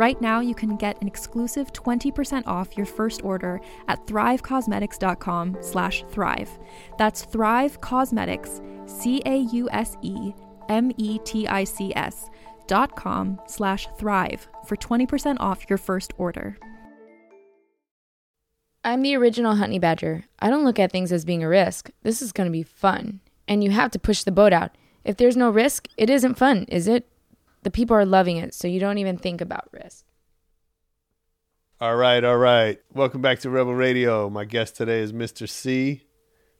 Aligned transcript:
Right 0.00 0.18
now, 0.18 0.40
you 0.40 0.54
can 0.54 0.76
get 0.76 0.98
an 1.02 1.06
exclusive 1.06 1.74
20% 1.74 2.46
off 2.46 2.74
your 2.74 2.86
first 2.86 3.22
order 3.22 3.60
at 3.86 4.06
thrivecausemetics.com 4.06 5.58
slash 5.60 6.04
thrive. 6.08 6.58
That's 6.96 7.26
Thrive 7.26 7.82
Causemetics, 7.82 8.62
C-A-U-S-E-M-E-T-I-C-S 8.88 10.30
dot 12.66 12.96
com 12.96 13.40
slash 13.46 13.88
thrive 13.98 14.48
for 14.64 14.76
20% 14.76 15.36
off 15.38 15.68
your 15.68 15.76
first 15.76 16.14
order. 16.16 16.56
I'm 18.82 19.02
the 19.02 19.14
original 19.16 19.56
honey 19.56 19.78
badger. 19.78 20.24
I 20.38 20.48
don't 20.48 20.64
look 20.64 20.78
at 20.78 20.92
things 20.92 21.12
as 21.12 21.26
being 21.26 21.44
a 21.44 21.48
risk. 21.48 21.90
This 22.04 22.22
is 22.22 22.32
going 22.32 22.46
to 22.46 22.50
be 22.50 22.62
fun. 22.62 23.20
And 23.46 23.62
you 23.62 23.70
have 23.72 23.90
to 23.90 23.98
push 23.98 24.22
the 24.22 24.32
boat 24.32 24.54
out. 24.54 24.78
If 25.04 25.18
there's 25.18 25.36
no 25.36 25.50
risk, 25.50 25.88
it 25.98 26.08
isn't 26.08 26.38
fun, 26.38 26.64
is 26.68 26.88
it? 26.88 27.06
The 27.62 27.70
people 27.70 27.94
are 27.94 28.06
loving 28.06 28.38
it, 28.38 28.54
so 28.54 28.66
you 28.68 28.80
don't 28.80 28.98
even 28.98 29.18
think 29.18 29.40
about 29.40 29.68
risk. 29.72 30.06
All 31.78 31.96
right, 31.96 32.24
all 32.24 32.38
right. 32.38 32.78
Welcome 32.92 33.20
back 33.20 33.40
to 33.40 33.50
Rebel 33.50 33.74
Radio. 33.74 34.30
My 34.30 34.46
guest 34.46 34.76
today 34.76 35.00
is 35.00 35.12
Mr. 35.12 35.46
C. 35.48 36.02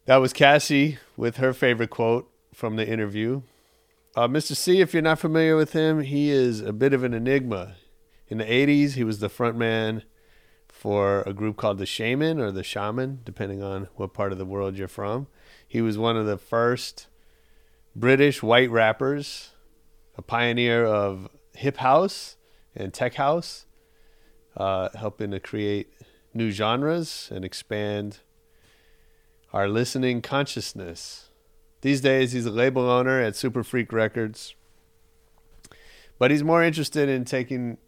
That 0.04 0.16
was 0.16 0.34
Cassie 0.34 0.98
with 1.16 1.36
her 1.36 1.54
favorite 1.54 1.90
quote 1.90 2.30
from 2.52 2.76
the 2.76 2.86
interview. 2.86 3.42
Uh, 4.14 4.28
Mr. 4.28 4.54
C, 4.54 4.80
if 4.80 4.92
you're 4.92 5.02
not 5.02 5.18
familiar 5.18 5.56
with 5.56 5.72
him, 5.72 6.00
he 6.00 6.30
is 6.30 6.60
a 6.60 6.72
bit 6.72 6.92
of 6.92 7.02
an 7.02 7.14
enigma. 7.14 7.76
In 8.28 8.38
the 8.38 8.44
80s, 8.44 8.92
he 8.92 9.04
was 9.04 9.20
the 9.20 9.28
front 9.28 9.56
man 9.56 10.02
for 10.68 11.22
a 11.22 11.32
group 11.32 11.56
called 11.56 11.78
the 11.78 11.84
Shamen 11.84 12.38
or 12.38 12.50
the 12.50 12.62
Shamen, 12.62 13.24
depending 13.24 13.62
on 13.62 13.88
what 13.94 14.12
part 14.12 14.32
of 14.32 14.38
the 14.38 14.44
world 14.44 14.76
you're 14.76 14.88
from. 14.88 15.28
He 15.66 15.80
was 15.80 15.96
one 15.96 16.16
of 16.16 16.26
the 16.26 16.38
first 16.38 17.06
British 17.96 18.42
white 18.42 18.70
rappers 18.70 19.50
a 20.20 20.22
pioneer 20.22 20.84
of 20.84 21.30
hip 21.54 21.78
house 21.78 22.36
and 22.76 22.92
tech 22.92 23.14
house, 23.14 23.64
uh, 24.54 24.90
helping 24.94 25.30
to 25.30 25.40
create 25.40 25.94
new 26.34 26.50
genres 26.50 27.30
and 27.34 27.42
expand 27.42 28.18
our 29.54 29.66
listening 29.66 30.20
consciousness. 30.20 31.30
These 31.80 32.02
days, 32.02 32.32
he's 32.32 32.44
a 32.44 32.50
label 32.50 32.90
owner 32.90 33.18
at 33.18 33.32
Superfreq 33.32 33.90
Records, 33.92 34.54
but 36.18 36.30
he's 36.30 36.44
more 36.44 36.62
interested 36.62 37.08
in 37.08 37.24
taking 37.24 37.78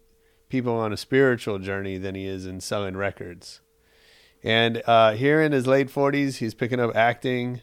people 0.49 0.73
on 0.73 0.91
a 0.91 0.97
spiritual 0.97 1.59
journey 1.59 1.99
than 1.99 2.15
he 2.15 2.25
is 2.25 2.47
in 2.47 2.59
selling 2.59 2.97
records. 2.97 3.61
And 4.43 4.81
uh, 4.87 5.13
here 5.13 5.39
in 5.39 5.51
his 5.51 5.67
late 5.67 5.87
40s, 5.87 6.37
he's 6.37 6.55
picking 6.55 6.79
up 6.79 6.95
acting 6.95 7.61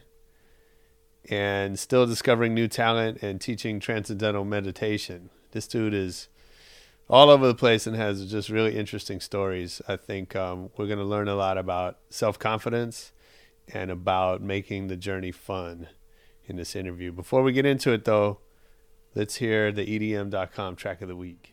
and 1.29 1.77
still 1.77 2.05
discovering 2.05 2.53
new 2.53 2.67
talent 2.67 3.21
and 3.21 3.39
teaching 3.39 3.79
transcendental 3.79 4.43
meditation. 4.43 5.29
This 5.51 5.67
dude 5.67 5.93
is 5.93 6.27
all 7.09 7.29
over 7.29 7.45
the 7.45 7.55
place 7.55 7.85
and 7.85 7.95
has 7.95 8.29
just 8.31 8.49
really 8.49 8.75
interesting 8.75 9.19
stories. 9.19 9.81
I 9.87 9.97
think 9.97 10.35
um, 10.35 10.69
we're 10.77 10.87
going 10.87 10.99
to 10.99 11.05
learn 11.05 11.27
a 11.27 11.35
lot 11.35 11.57
about 11.57 11.97
self 12.09 12.39
confidence 12.39 13.11
and 13.73 13.91
about 13.91 14.41
making 14.41 14.87
the 14.87 14.97
journey 14.97 15.31
fun 15.31 15.87
in 16.45 16.55
this 16.55 16.75
interview. 16.75 17.11
Before 17.11 17.43
we 17.43 17.51
get 17.51 17.65
into 17.65 17.91
it, 17.91 18.05
though, 18.05 18.39
let's 19.13 19.35
hear 19.35 19.71
the 19.71 19.85
EDM.com 19.85 20.75
track 20.75 21.01
of 21.01 21.07
the 21.07 21.15
week. 21.15 21.50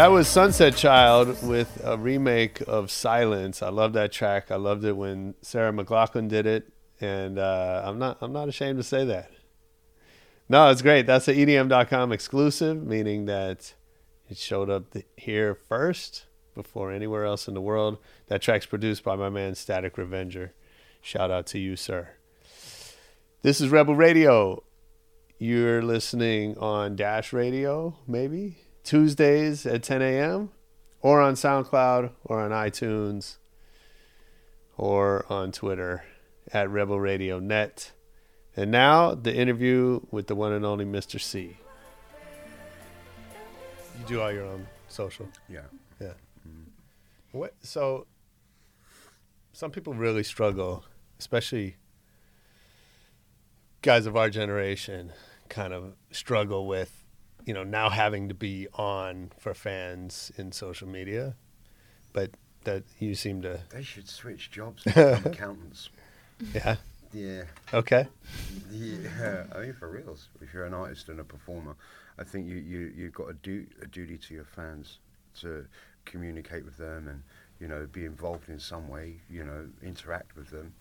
That 0.00 0.10
was 0.10 0.28
Sunset 0.28 0.76
Child 0.76 1.46
with 1.46 1.78
a 1.84 1.98
remake 1.98 2.62
of 2.66 2.90
Silence. 2.90 3.62
I 3.62 3.68
love 3.68 3.92
that 3.92 4.12
track. 4.12 4.50
I 4.50 4.56
loved 4.56 4.82
it 4.82 4.96
when 4.96 5.34
Sarah 5.42 5.74
McLachlan 5.74 6.26
did 6.26 6.46
it, 6.46 6.72
and 7.02 7.38
uh, 7.38 7.82
I'm 7.84 7.98
not 7.98 8.16
I'm 8.22 8.32
not 8.32 8.48
ashamed 8.48 8.78
to 8.78 8.82
say 8.82 9.04
that. 9.04 9.30
No, 10.48 10.70
it's 10.70 10.80
great. 10.80 11.04
That's 11.04 11.28
an 11.28 11.36
EDM.com 11.36 12.12
exclusive, 12.12 12.82
meaning 12.82 13.26
that 13.26 13.74
it 14.30 14.38
showed 14.38 14.70
up 14.70 14.96
here 15.18 15.54
first 15.54 16.24
before 16.54 16.90
anywhere 16.90 17.26
else 17.26 17.46
in 17.46 17.52
the 17.52 17.60
world. 17.60 17.98
That 18.28 18.40
track's 18.40 18.64
produced 18.64 19.04
by 19.04 19.16
my 19.16 19.28
man 19.28 19.54
Static 19.54 19.98
Revenger. 19.98 20.54
Shout 21.02 21.30
out 21.30 21.46
to 21.48 21.58
you, 21.58 21.76
sir. 21.76 22.08
This 23.42 23.60
is 23.60 23.68
Rebel 23.68 23.94
Radio. 23.94 24.62
You're 25.38 25.82
listening 25.82 26.56
on 26.56 26.96
Dash 26.96 27.34
Radio, 27.34 27.98
maybe 28.08 28.56
Tuesdays 28.90 29.66
at 29.66 29.84
10 29.84 30.02
a.m. 30.02 30.50
or 31.00 31.20
on 31.20 31.34
SoundCloud 31.34 32.10
or 32.24 32.40
on 32.40 32.50
iTunes 32.50 33.36
or 34.76 35.24
on 35.30 35.52
Twitter 35.52 36.02
at 36.52 36.68
Rebel 36.68 36.98
Radio 36.98 37.38
Net. 37.38 37.92
And 38.56 38.72
now 38.72 39.14
the 39.14 39.32
interview 39.32 40.00
with 40.10 40.26
the 40.26 40.34
one 40.34 40.52
and 40.52 40.66
only 40.66 40.84
Mr. 40.84 41.20
C. 41.20 41.56
You 44.00 44.06
do 44.08 44.20
all 44.20 44.32
your 44.32 44.46
own 44.46 44.66
social. 44.88 45.28
Yeah. 45.48 45.60
Yeah. 46.00 46.14
Mm-hmm. 46.44 47.38
What? 47.38 47.54
So, 47.60 48.08
some 49.52 49.70
people 49.70 49.94
really 49.94 50.24
struggle, 50.24 50.84
especially 51.20 51.76
guys 53.82 54.06
of 54.06 54.16
our 54.16 54.30
generation, 54.30 55.12
kind 55.48 55.72
of 55.72 55.92
struggle 56.10 56.66
with, 56.66 56.99
you 57.50 57.54
know, 57.54 57.64
now 57.64 57.88
having 57.90 58.28
to 58.28 58.34
be 58.34 58.68
on 58.74 59.32
for 59.36 59.54
fans 59.54 60.30
in 60.36 60.52
social 60.52 60.86
media. 60.86 61.34
But 62.12 62.30
that 62.62 62.84
you 63.00 63.16
seem 63.16 63.42
to, 63.42 63.58
They 63.70 63.82
should 63.82 64.08
switch 64.08 64.52
jobs 64.52 64.84
and 64.86 64.94
become 64.94 65.32
accountants. 65.32 65.88
yeah. 66.54 66.76
Yeah. 67.12 67.42
Okay. 67.74 68.06
Yeah, 68.70 69.42
I 69.52 69.58
mean, 69.62 69.72
for 69.72 69.88
reals. 69.88 70.28
If 70.40 70.54
you're 70.54 70.64
an 70.64 70.74
artist 70.74 71.08
and 71.08 71.18
a 71.18 71.24
performer, 71.24 71.74
I 72.20 72.22
think 72.22 72.46
you 72.46 72.54
you 72.54 72.92
you've 72.96 73.14
got 73.14 73.30
a 73.30 73.32
do 73.32 73.66
a 73.82 73.86
duty 73.86 74.16
to 74.16 74.34
your 74.34 74.44
fans 74.44 74.98
to 75.40 75.66
communicate 76.04 76.64
with 76.64 76.76
them 76.76 77.08
and 77.08 77.20
you 77.58 77.66
know 77.66 77.88
be 77.90 78.04
involved 78.04 78.48
in 78.48 78.60
some 78.60 78.86
way. 78.88 79.16
You 79.28 79.42
know, 79.44 79.66
interact 79.82 80.36
with 80.36 80.50
them. 80.50 80.72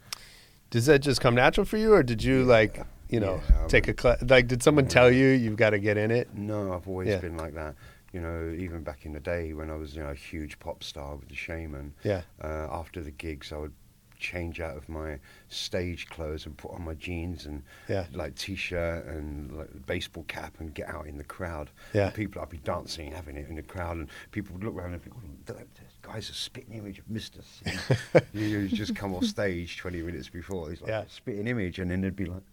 Does 0.70 0.86
that 0.86 1.00
just 1.00 1.20
come 1.22 1.36
natural 1.36 1.66
for 1.66 1.78
you, 1.78 1.94
or 1.94 2.04
did 2.04 2.24
you 2.24 2.44
like, 2.44 2.86
you 3.10 3.20
know, 3.20 3.42
Yeah, 3.50 3.68
take 3.68 3.88
a? 3.88 4.18
Like, 4.28 4.48
did 4.48 4.62
someone 4.62 4.88
tell 4.88 5.12
you 5.12 5.28
you've 5.30 5.58
got 5.58 5.72
to 5.72 5.80
get 5.80 5.98
in 5.98 6.12
it? 6.12 6.34
No, 6.36 6.74
I've 6.74 6.88
always 6.88 7.08
Yeah. 7.10 7.20
been 7.20 7.38
like 7.38 7.56
that. 7.56 7.76
You 8.14 8.22
know, 8.22 8.56
even 8.58 8.84
back 8.84 9.06
in 9.06 9.14
the 9.14 9.20
day 9.20 9.54
when 9.54 9.70
I 9.70 9.76
was 9.76 9.96
you 9.96 10.02
know 10.04 10.10
a 10.10 10.16
huge 10.16 10.58
pop 10.60 10.84
star 10.84 11.16
with 11.16 11.30
the 11.30 11.36
Shamen. 11.36 11.92
Yeah. 12.04 12.22
Uh, 12.44 12.68
after 12.72 13.02
the 13.02 13.12
gigs, 13.12 13.52
I 13.54 13.58
would 13.58 13.74
change 14.18 14.60
out 14.60 14.76
of 14.76 14.90
my 14.90 15.18
stage 15.48 16.08
clothes 16.10 16.46
and 16.46 16.58
put 16.58 16.72
on 16.72 16.84
my 16.84 16.94
jeans 16.96 17.46
and 17.46 17.64
Yeah. 17.88 18.06
like 18.12 18.36
t-shirt 18.36 19.06
and 19.06 19.50
like 19.58 19.86
baseball 19.86 20.26
cap 20.28 20.56
and 20.60 20.74
get 20.74 20.90
out 20.90 21.08
in 21.08 21.18
the 21.18 21.24
crowd. 21.24 21.70
Yeah. 21.94 22.08
And 22.08 22.14
people, 22.14 22.42
I'd 22.42 22.50
be 22.50 22.58
dancing, 22.58 23.12
having 23.12 23.38
it 23.38 23.48
in 23.48 23.56
the 23.56 23.64
crowd, 23.64 23.98
and 23.98 24.10
people 24.32 24.54
would 24.56 24.64
look 24.64 24.76
around 24.76 24.94
and 24.94 25.02
"This 25.46 25.79
guy's 26.14 26.30
a 26.30 26.34
spitting 26.34 26.74
image 26.76 27.00
of 27.00 27.06
you, 28.34 28.42
you 28.48 28.68
just 28.68 28.96
come 28.96 29.14
off 29.14 29.24
stage 29.38 29.78
20 29.78 30.02
minutes 30.02 30.30
before, 30.30 30.70
he's 30.70 30.82
like 30.82 30.90
Yeah. 30.90 31.04
spitting 31.08 31.48
image, 31.48 31.80
and 31.80 31.90
then 31.92 32.02
they'd 32.02 32.16
be 32.16 32.26
like, 32.26 32.44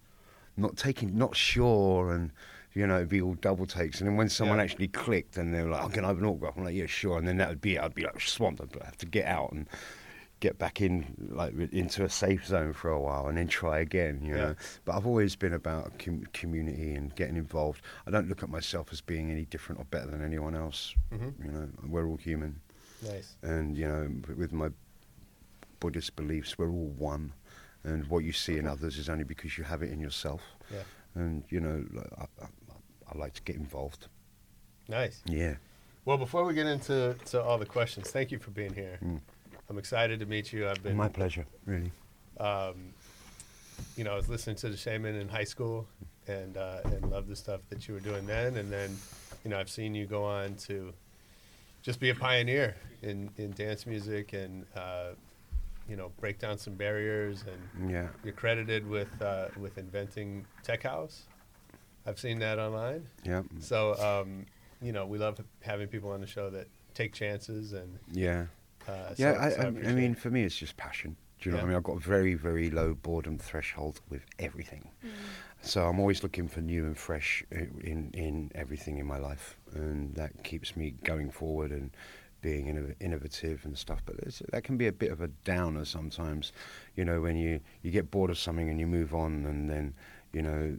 not 0.57 0.77
taking, 0.77 1.17
not 1.19 1.37
sure, 1.37 2.13
and 2.13 2.31
you 2.75 2.87
know, 2.87 2.97
it'd 2.97 3.09
be 3.09 3.23
all 3.23 3.35
double 3.35 3.65
takes. 3.67 4.01
And 4.01 4.09
then 4.09 4.17
when 4.17 4.29
someone 4.29 4.59
Yeah. 4.59 4.65
actually 4.65 4.89
clicked 4.89 5.39
and 5.39 5.55
they 5.55 5.63
were 5.63 5.71
like, 5.71 5.83
oh, 5.83 5.89
can 5.89 6.05
I 6.05 6.09
have 6.09 6.19
an 6.19 6.27
autograph? 6.27 6.55
I'm 6.59 6.65
like, 6.65 6.75
yeah, 6.75 6.85
sure. 6.85 7.17
And 7.17 7.27
then 7.27 7.39
that 7.39 7.49
would 7.49 7.61
be 7.63 7.77
it. 7.77 7.81
I'd 7.83 7.95
be 7.95 8.03
like 8.05 8.21
swamped. 8.21 8.61
I'd 8.61 8.83
have 8.85 8.99
to 8.99 9.07
get 9.07 9.25
out 9.25 9.53
and 9.53 9.67
get 10.41 10.59
back 10.59 10.83
in, 10.83 11.07
like, 11.31 11.55
into 11.73 12.05
a 12.05 12.11
safe 12.11 12.45
zone 12.47 12.75
for 12.75 12.91
a 12.91 13.01
while 13.01 13.29
and 13.29 13.39
then 13.39 13.49
try 13.49 13.79
again, 13.79 14.21
you 14.23 14.33
Yeah. 14.35 14.37
know. 14.49 14.55
But 14.85 14.95
I've 14.97 15.07
always 15.07 15.35
been 15.37 15.55
about 15.55 15.99
com- 15.99 16.27
community 16.35 16.95
and 16.95 17.15
getting 17.15 17.37
involved. 17.37 17.81
I 18.07 18.11
don't 18.11 18.29
look 18.29 18.43
at 18.43 18.51
myself 18.51 18.89
as 18.93 19.01
being 19.01 19.31
any 19.31 19.47
different 19.47 19.81
or 19.81 19.85
better 19.85 20.11
than 20.11 20.23
anyone 20.23 20.55
else. 20.55 20.95
Mhm. 21.11 21.33
You 21.43 21.51
know, 21.53 21.69
we're 21.87 22.07
all 22.07 22.19
human. 22.19 22.61
Nice. 23.05 23.35
And, 23.43 23.77
you 23.77 23.89
know, 23.89 24.11
with 24.37 24.53
my 24.53 24.69
Buddhist 25.81 26.17
beliefs, 26.17 26.59
we're 26.59 26.71
all 26.71 26.93
one. 26.97 27.33
And 27.85 28.07
what 28.09 28.25
you 28.25 28.33
see 28.33 28.57
in 28.59 28.67
others 28.67 28.99
is 28.99 29.09
only 29.09 29.25
because 29.25 29.57
you 29.57 29.65
have 29.65 29.83
it 29.83 29.91
in 29.93 30.01
yourself. 30.01 30.43
Yeah. 30.73 30.83
And, 31.15 31.45
you 31.51 31.61
know, 31.61 31.85
I, 32.19 32.25
I, 32.43 32.47
I 33.15 33.19
like 33.19 33.35
to 33.35 33.43
get 33.43 33.57
involved. 33.57 34.09
Nice. 34.89 35.23
Yeah. 35.27 35.55
Well, 36.05 36.17
before 36.17 36.45
we 36.45 36.55
get 36.55 36.67
into 36.67 37.17
to 37.27 37.43
all 37.43 37.59
the 37.59 37.67
questions, 37.67 38.11
thank 38.11 38.31
you 38.31 38.39
for 38.39 38.51
being 38.51 38.73
here. 38.75 38.99
Mm. 39.05 39.21
I'm 39.69 39.79
excited 39.79 40.21
to 40.21 40.27
meet 40.27 40.53
you. 40.53 40.69
I've 40.69 40.83
been, 40.83 40.97
My 40.97 41.09
pleasure, 41.09 41.45
really. 41.65 41.91
um, 42.39 42.95
you 43.97 44.05
know, 44.05 44.13
I 44.13 44.17
was 44.17 44.29
listening 44.29 44.57
to 44.57 44.69
the 44.69 44.77
Shamen 44.77 45.21
in 45.21 45.29
high 45.29 45.45
school, 45.45 45.87
and 46.29 46.57
uh, 46.57 46.79
and 46.85 47.11
loved 47.11 47.29
the 47.29 47.37
stuff 47.37 47.61
that 47.71 47.87
you 47.89 47.95
were 47.95 48.01
doing 48.01 48.27
then. 48.27 48.57
And 48.57 48.73
then, 48.73 48.97
you 49.45 49.51
know, 49.51 49.59
I've 49.59 49.69
seen 49.69 49.95
you 49.95 50.07
go 50.07 50.25
on 50.25 50.55
to 50.67 50.93
just 51.87 52.01
be 52.01 52.11
a 52.11 52.15
pioneer 52.15 52.75
in 53.03 53.31
in 53.39 53.53
dance 53.53 53.87
music 53.87 54.33
and 54.33 54.67
uh, 54.77 55.11
you 55.89 55.95
know 55.97 56.11
break 56.21 56.39
down 56.41 56.59
some 56.59 56.75
barriers. 56.75 57.45
And 57.53 57.91
Yeah. 57.91 58.09
you're 58.25 58.35
credited 58.35 58.83
with 58.89 59.13
uh, 59.23 59.49
with 59.57 59.79
inventing 59.79 60.45
Tech 60.65 60.83
House. 60.83 61.17
I've 62.05 62.19
seen 62.19 62.39
that 62.41 62.59
online. 62.59 63.07
Yeah. 63.25 63.43
So, 63.61 63.95
um, 64.11 64.47
you 64.83 64.93
know, 64.93 65.07
we 65.07 65.19
love 65.19 65.39
having 65.61 65.89
people 65.89 66.11
on 66.11 66.21
the 66.21 66.27
show 66.27 66.51
that 66.51 66.67
take 66.95 67.13
chances 67.15 67.73
and. 67.73 67.99
Yeah. 68.13 68.47
Uh, 68.89 69.13
Yeah, 69.17 69.33
so- 69.35 69.41
I, 69.41 69.49
so 69.51 69.61
I, 69.63 69.89
I 69.91 69.93
mean, 69.93 70.15
for 70.15 70.31
me, 70.31 70.43
it's 70.45 70.57
just 70.57 70.77
passion. 70.77 71.17
Do 71.41 71.49
you 71.49 71.53
know 71.53 71.59
Yeah. 71.59 71.63
what 71.63 71.67
I 71.67 71.71
mean? 71.71 71.77
I've 71.79 71.83
got 71.83 71.97
a 71.97 72.09
very, 72.17 72.35
very 72.35 72.71
low 72.71 72.95
boredom 72.95 73.39
threshold 73.39 74.01
with 74.09 74.23
everything. 74.39 74.85
So 75.63 75.87
I'm 75.89 75.99
always 75.99 76.23
looking 76.23 76.47
for 76.49 76.61
new 76.61 76.85
and 76.87 76.97
fresh 76.97 77.45
in, 77.51 78.11
in 78.15 78.51
everything 78.55 78.99
in 78.99 79.07
my 79.07 79.19
life. 79.19 79.57
And 79.75 80.15
that 80.15 80.45
keeps 80.45 80.77
me 80.77 80.95
going 81.03 81.31
forward 81.31 81.73
and 81.73 81.91
being 82.41 82.67
innov- 82.67 82.95
innovative 83.01 83.65
and 83.65 83.77
stuff. 83.77 84.01
But 84.07 84.17
it's, 84.21 84.43
that 84.53 84.63
can 84.63 84.77
be 84.77 84.87
a 84.87 84.93
bit 84.93 85.11
of 85.11 85.21
a 85.21 85.29
downer 85.45 85.85
sometimes, 85.85 86.53
you 86.95 87.05
know, 87.05 87.21
when 87.21 87.37
you, 87.37 87.61
you 87.83 87.91
get 87.91 88.11
bored 88.11 88.31
of 88.31 88.39
something 88.39 88.69
and 88.69 88.79
you 88.79 88.87
move 88.87 89.13
on 89.15 89.45
and 89.47 89.69
then, 89.69 89.95
you 90.33 90.43
know, 90.43 90.77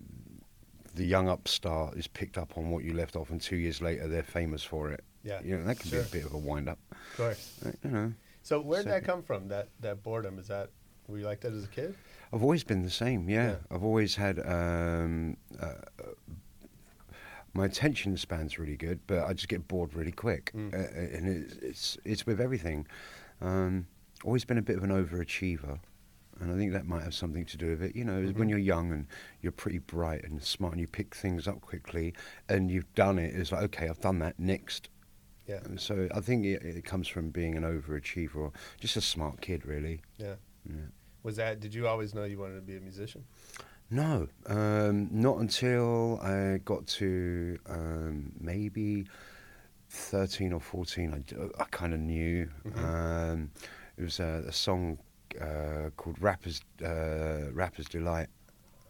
the 0.96 1.06
young 1.06 1.28
upstart 1.28 1.96
is 1.98 2.08
picked 2.08 2.38
up 2.38 2.58
on 2.58 2.70
what 2.72 2.84
you 2.84 2.94
left 2.94 3.16
off 3.16 3.30
and 3.30 3.42
two 3.42 3.58
years 3.58 3.82
later 3.82 4.08
they're 4.08 4.24
famous 4.24 4.64
for 4.64 4.90
it. 4.92 5.04
Yeah, 5.24 5.42
You 5.44 5.58
know, 5.58 5.66
that 5.66 5.80
can 5.80 5.90
sure. 5.90 6.02
be 6.04 6.08
a 6.08 6.12
bit 6.12 6.26
of 6.26 6.34
a 6.34 6.38
wind 6.38 6.70
up. 6.70 6.80
Of 6.92 7.18
course. 7.18 7.60
Uh, 7.66 7.72
You 7.84 7.92
know. 7.92 8.14
So 8.42 8.62
where 8.62 8.82
did 8.82 8.92
that 8.94 9.04
come 9.04 9.22
from? 9.24 9.50
That 9.50 9.68
that 9.82 10.02
boredom 10.04 10.40
is 10.40 10.48
that 10.48 10.70
were 11.10 11.18
you 11.20 11.26
like 11.26 11.42
that 11.42 11.52
as 11.52 11.66
a 11.66 11.68
kid? 11.68 11.96
I've 12.34 12.42
always 12.44 12.64
been 12.64 12.82
the 12.84 12.90
same. 12.90 13.30
Yeah, 13.30 13.50
Yeah. 13.52 13.56
I've 13.72 13.84
always 13.84 14.16
had 14.16 14.40
um, 14.46 15.38
uh, 15.60 15.74
my 17.54 17.66
attention 17.66 18.16
span's 18.18 18.60
really 18.60 18.78
good, 18.78 19.00
but 19.08 19.26
I 19.26 19.34
just 19.34 19.48
get 19.48 19.68
bored 19.68 19.94
really 19.94 20.12
quick, 20.12 20.52
Mm. 20.54 20.74
uh, 20.74 21.18
and 21.18 21.28
it's, 21.28 21.56
it's 21.58 21.98
it's 22.06 22.26
with 22.26 22.40
everything. 22.40 22.86
Um, 23.42 23.88
always 24.24 24.46
been 24.46 24.58
a 24.58 24.62
bit 24.62 24.78
of 24.78 24.84
an 24.84 24.90
overachiever, 24.92 25.80
and 26.40 26.52
I 26.52 26.56
think 26.58 26.74
that 26.74 26.86
might 26.86 27.04
have 27.04 27.14
something 27.16 27.46
to 27.46 27.58
do 27.58 27.70
with 27.70 27.82
it. 27.82 27.96
You 27.96 28.04
know, 28.06 28.22
Mhm. 28.22 28.36
when 28.36 28.50
you're 28.50 28.60
young 28.60 28.92
and 28.92 29.08
you're 29.42 29.52
pretty 29.52 29.80
bright 29.80 30.24
and 30.24 30.42
smart, 30.44 30.74
and 30.74 30.82
you 30.82 30.88
pick 30.88 31.16
things 31.16 31.48
up 31.48 31.62
quickly, 31.62 32.14
and 32.50 32.70
you've 32.70 32.94
done 32.94 33.18
it. 33.18 33.34
It's 33.36 33.52
like, 33.52 33.64
okay, 33.64 33.88
I've 33.90 34.02
done 34.02 34.20
that. 34.20 34.38
Next. 34.40 34.90
Yeah, 35.48 35.62
And 35.64 35.80
so 35.80 36.10
I 36.14 36.20
think 36.20 36.46
it, 36.46 36.62
it 36.62 36.84
comes 36.84 37.08
from 37.08 37.30
being 37.30 37.56
an 37.56 37.64
overachiever 37.64 38.36
or 38.36 38.52
just 38.82 38.98
a 38.98 39.02
smart 39.02 39.40
kid, 39.40 39.66
really. 39.66 40.02
yeah. 40.18 40.36
Yeah. 40.70 40.76
Was 41.28 41.36
that? 41.36 41.60
Did 41.60 41.74
you 41.74 41.90
always 41.90 42.16
know 42.16 42.24
you 42.24 42.40
wanted 42.40 42.56
to 42.56 42.62
be 42.62 42.78
a 42.78 42.80
musician? 42.80 43.22
No, 43.92 44.30
um, 44.46 45.10
not 45.12 45.40
until 45.40 46.22
I 46.22 46.60
got 46.64 46.88
to 47.02 47.60
um, 47.70 48.32
maybe 48.40 49.08
13 49.90 50.54
or 50.54 50.62
14. 50.62 51.14
I, 51.14 51.62
I 51.62 51.66
kind 51.70 51.94
of 51.94 52.00
knew. 52.00 52.48
Mhm. 52.66 52.82
Um, 53.34 53.52
it 53.98 54.04
was 54.04 54.22
a, 54.22 54.46
a 54.48 54.54
song 54.54 55.00
uh, 55.42 55.90
called 55.98 56.16
Rapper's, 56.22 56.62
uh, 56.81 57.52
Rapper's 57.52 57.90
Delight 57.90 58.28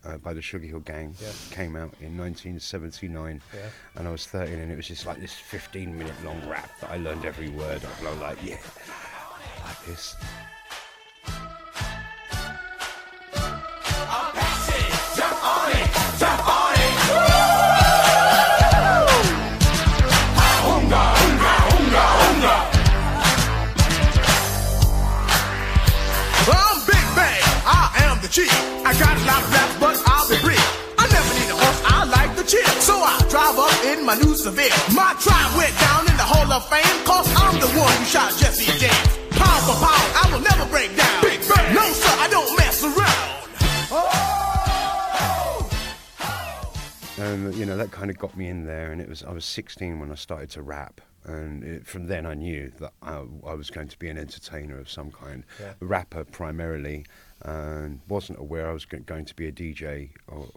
uh, 0.05 0.17
by 0.17 0.33
the 0.35 0.41
Sugar 0.43 0.67
Hill 0.67 0.81
Gang. 0.81 1.15
Yeah. 1.19 1.29
Came 1.49 1.75
out 1.75 1.95
in 2.01 2.15
1979 2.19 3.41
Yeah. 3.51 3.61
and 3.95 4.07
I 4.07 4.11
was 4.11 4.27
13 4.27 4.59
and 4.59 4.71
it 4.71 4.75
was 4.75 4.87
just 4.87 5.07
like 5.07 5.19
this 5.19 5.33
15 5.33 5.97
minute 5.97 6.13
long 6.23 6.39
rap 6.47 6.69
that 6.81 6.91
I 6.91 6.97
learned 6.97 7.25
every 7.25 7.49
word 7.49 7.83
of. 7.83 7.97
And 7.97 8.07
I 8.07 8.11
was 8.11 8.19
like, 8.19 8.37
yeah, 8.45 8.59
like 9.65 9.85
this. 9.87 10.15
My 34.07 34.15
new 34.15 34.33
Seville. 34.35 34.71
My 34.95 35.13
tribe 35.19 35.51
went 35.57 35.77
down 35.79 36.07
in 36.07 36.15
the 36.15 36.23
Hall 36.23 36.49
of 36.49 36.63
Fame, 36.69 37.03
cause 37.03 37.27
I'm 37.35 37.59
the 37.59 37.67
one 37.77 37.91
who 37.97 38.05
shot 38.05 38.31
Jesse 38.39 38.71
James. 38.79 39.17
Pound 39.35 39.63
for 39.67 39.75
pound, 39.83 40.07
I 40.15 40.29
will 40.31 40.39
never 40.39 40.65
break 40.71 40.95
down. 40.95 41.21
Big 41.21 41.41
Bang. 41.43 41.75
No, 41.75 41.83
sir, 41.91 42.15
I 42.17 42.29
don't 42.29 42.55
mess 42.55 42.83
around. 42.85 43.49
Oh, 43.91 44.07
oh. 47.19 47.23
and 47.23 47.53
you 47.55 47.65
know 47.65 47.75
that 47.75 47.91
kind 47.91 48.09
of 48.09 48.17
got 48.17 48.37
me 48.37 48.47
in 48.47 48.65
there 48.65 48.91
and 48.91 49.01
it 49.01 49.09
was 49.09 49.23
i 49.23 49.31
was 49.31 49.43
16 49.45 49.99
when 49.99 50.11
i 50.11 50.15
started 50.15 50.49
to 50.51 50.61
rap 50.61 51.01
and 51.23 51.63
it, 51.63 51.87
from 51.87 52.07
then 52.07 52.25
i 52.25 52.33
knew 52.33 52.71
that 52.79 52.91
I, 53.01 53.23
I 53.45 53.53
was 53.55 53.69
going 53.69 53.87
to 53.87 53.97
be 53.97 54.07
an 54.09 54.17
entertainer 54.17 54.77
of 54.77 54.89
some 54.89 55.09
kind 55.11 55.43
Yeah. 55.59 55.73
rapper 55.79 56.25
primarily 56.25 57.05
and 57.43 57.99
wasn't 58.07 58.37
aware 58.39 58.67
i 58.69 58.73
was 58.73 58.85
go- 58.85 58.99
going 58.99 59.25
to 59.25 59.35
be 59.35 59.47
a 59.47 59.51
dj 59.51 60.09
or 60.27 60.47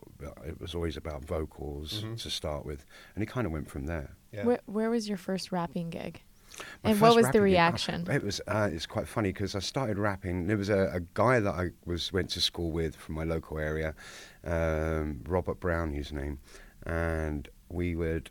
it 0.46 0.60
was 0.60 0.74
always 0.74 0.96
about 0.96 1.24
vocals 1.24 2.02
Mhm. 2.04 2.20
to 2.22 2.30
start 2.30 2.64
with 2.64 2.84
and 3.14 3.22
it 3.22 3.26
kind 3.26 3.46
of 3.46 3.52
went 3.52 3.68
from 3.70 3.86
there 3.86 4.10
Yeah. 4.32 4.44
Where, 4.44 4.60
where 4.66 4.90
was 4.90 5.08
your 5.08 5.18
first 5.18 5.50
rapping 5.52 5.90
gig? 5.90 6.22
My 6.84 6.90
and 6.90 7.00
what 7.00 7.14
was 7.16 7.24
the 7.26 7.40
rapping 7.40 7.40
gig- 7.40 7.52
reaction? 7.52 8.10
It 8.10 8.22
was. 8.22 8.40
Uh, 8.46 8.68
it's 8.72 8.86
quite 8.86 9.08
funny 9.08 9.30
because 9.32 9.54
I 9.56 9.60
started 9.60 9.98
rapping. 9.98 10.46
There 10.46 10.56
was 10.58 10.68
a, 10.68 10.82
a 10.94 11.00
guy 11.14 11.40
that 11.40 11.54
I 11.54 11.70
was 11.84 12.12
went 12.12 12.30
to 12.30 12.40
school 12.40 12.70
with 12.70 12.94
from 12.96 13.14
my 13.16 13.24
local 13.24 13.58
area, 13.58 13.94
um, 14.44 15.20
Robert 15.26 15.58
Brown, 15.60 15.92
his 15.92 16.12
name, 16.12 16.38
and 16.86 17.48
we 17.68 17.94
would 17.96 18.30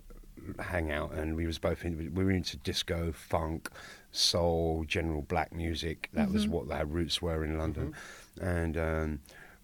hang 0.60 0.90
out, 0.92 1.14
and 1.14 1.36
we 1.36 1.46
was 1.46 1.60
both 1.60 1.84
in, 1.86 1.98
we 2.14 2.24
were 2.24 2.32
into 2.32 2.56
disco, 2.58 3.12
funk, 3.12 3.70
soul, 4.12 4.86
general 4.88 5.22
black 5.22 5.52
music. 5.54 6.10
That 6.14 6.32
was 6.32 6.48
what 6.48 6.72
our 6.72 6.86
roots 6.86 7.22
were 7.22 7.44
in 7.44 7.58
London, 7.58 7.94
and. 8.40 8.78
Um, 8.78 9.20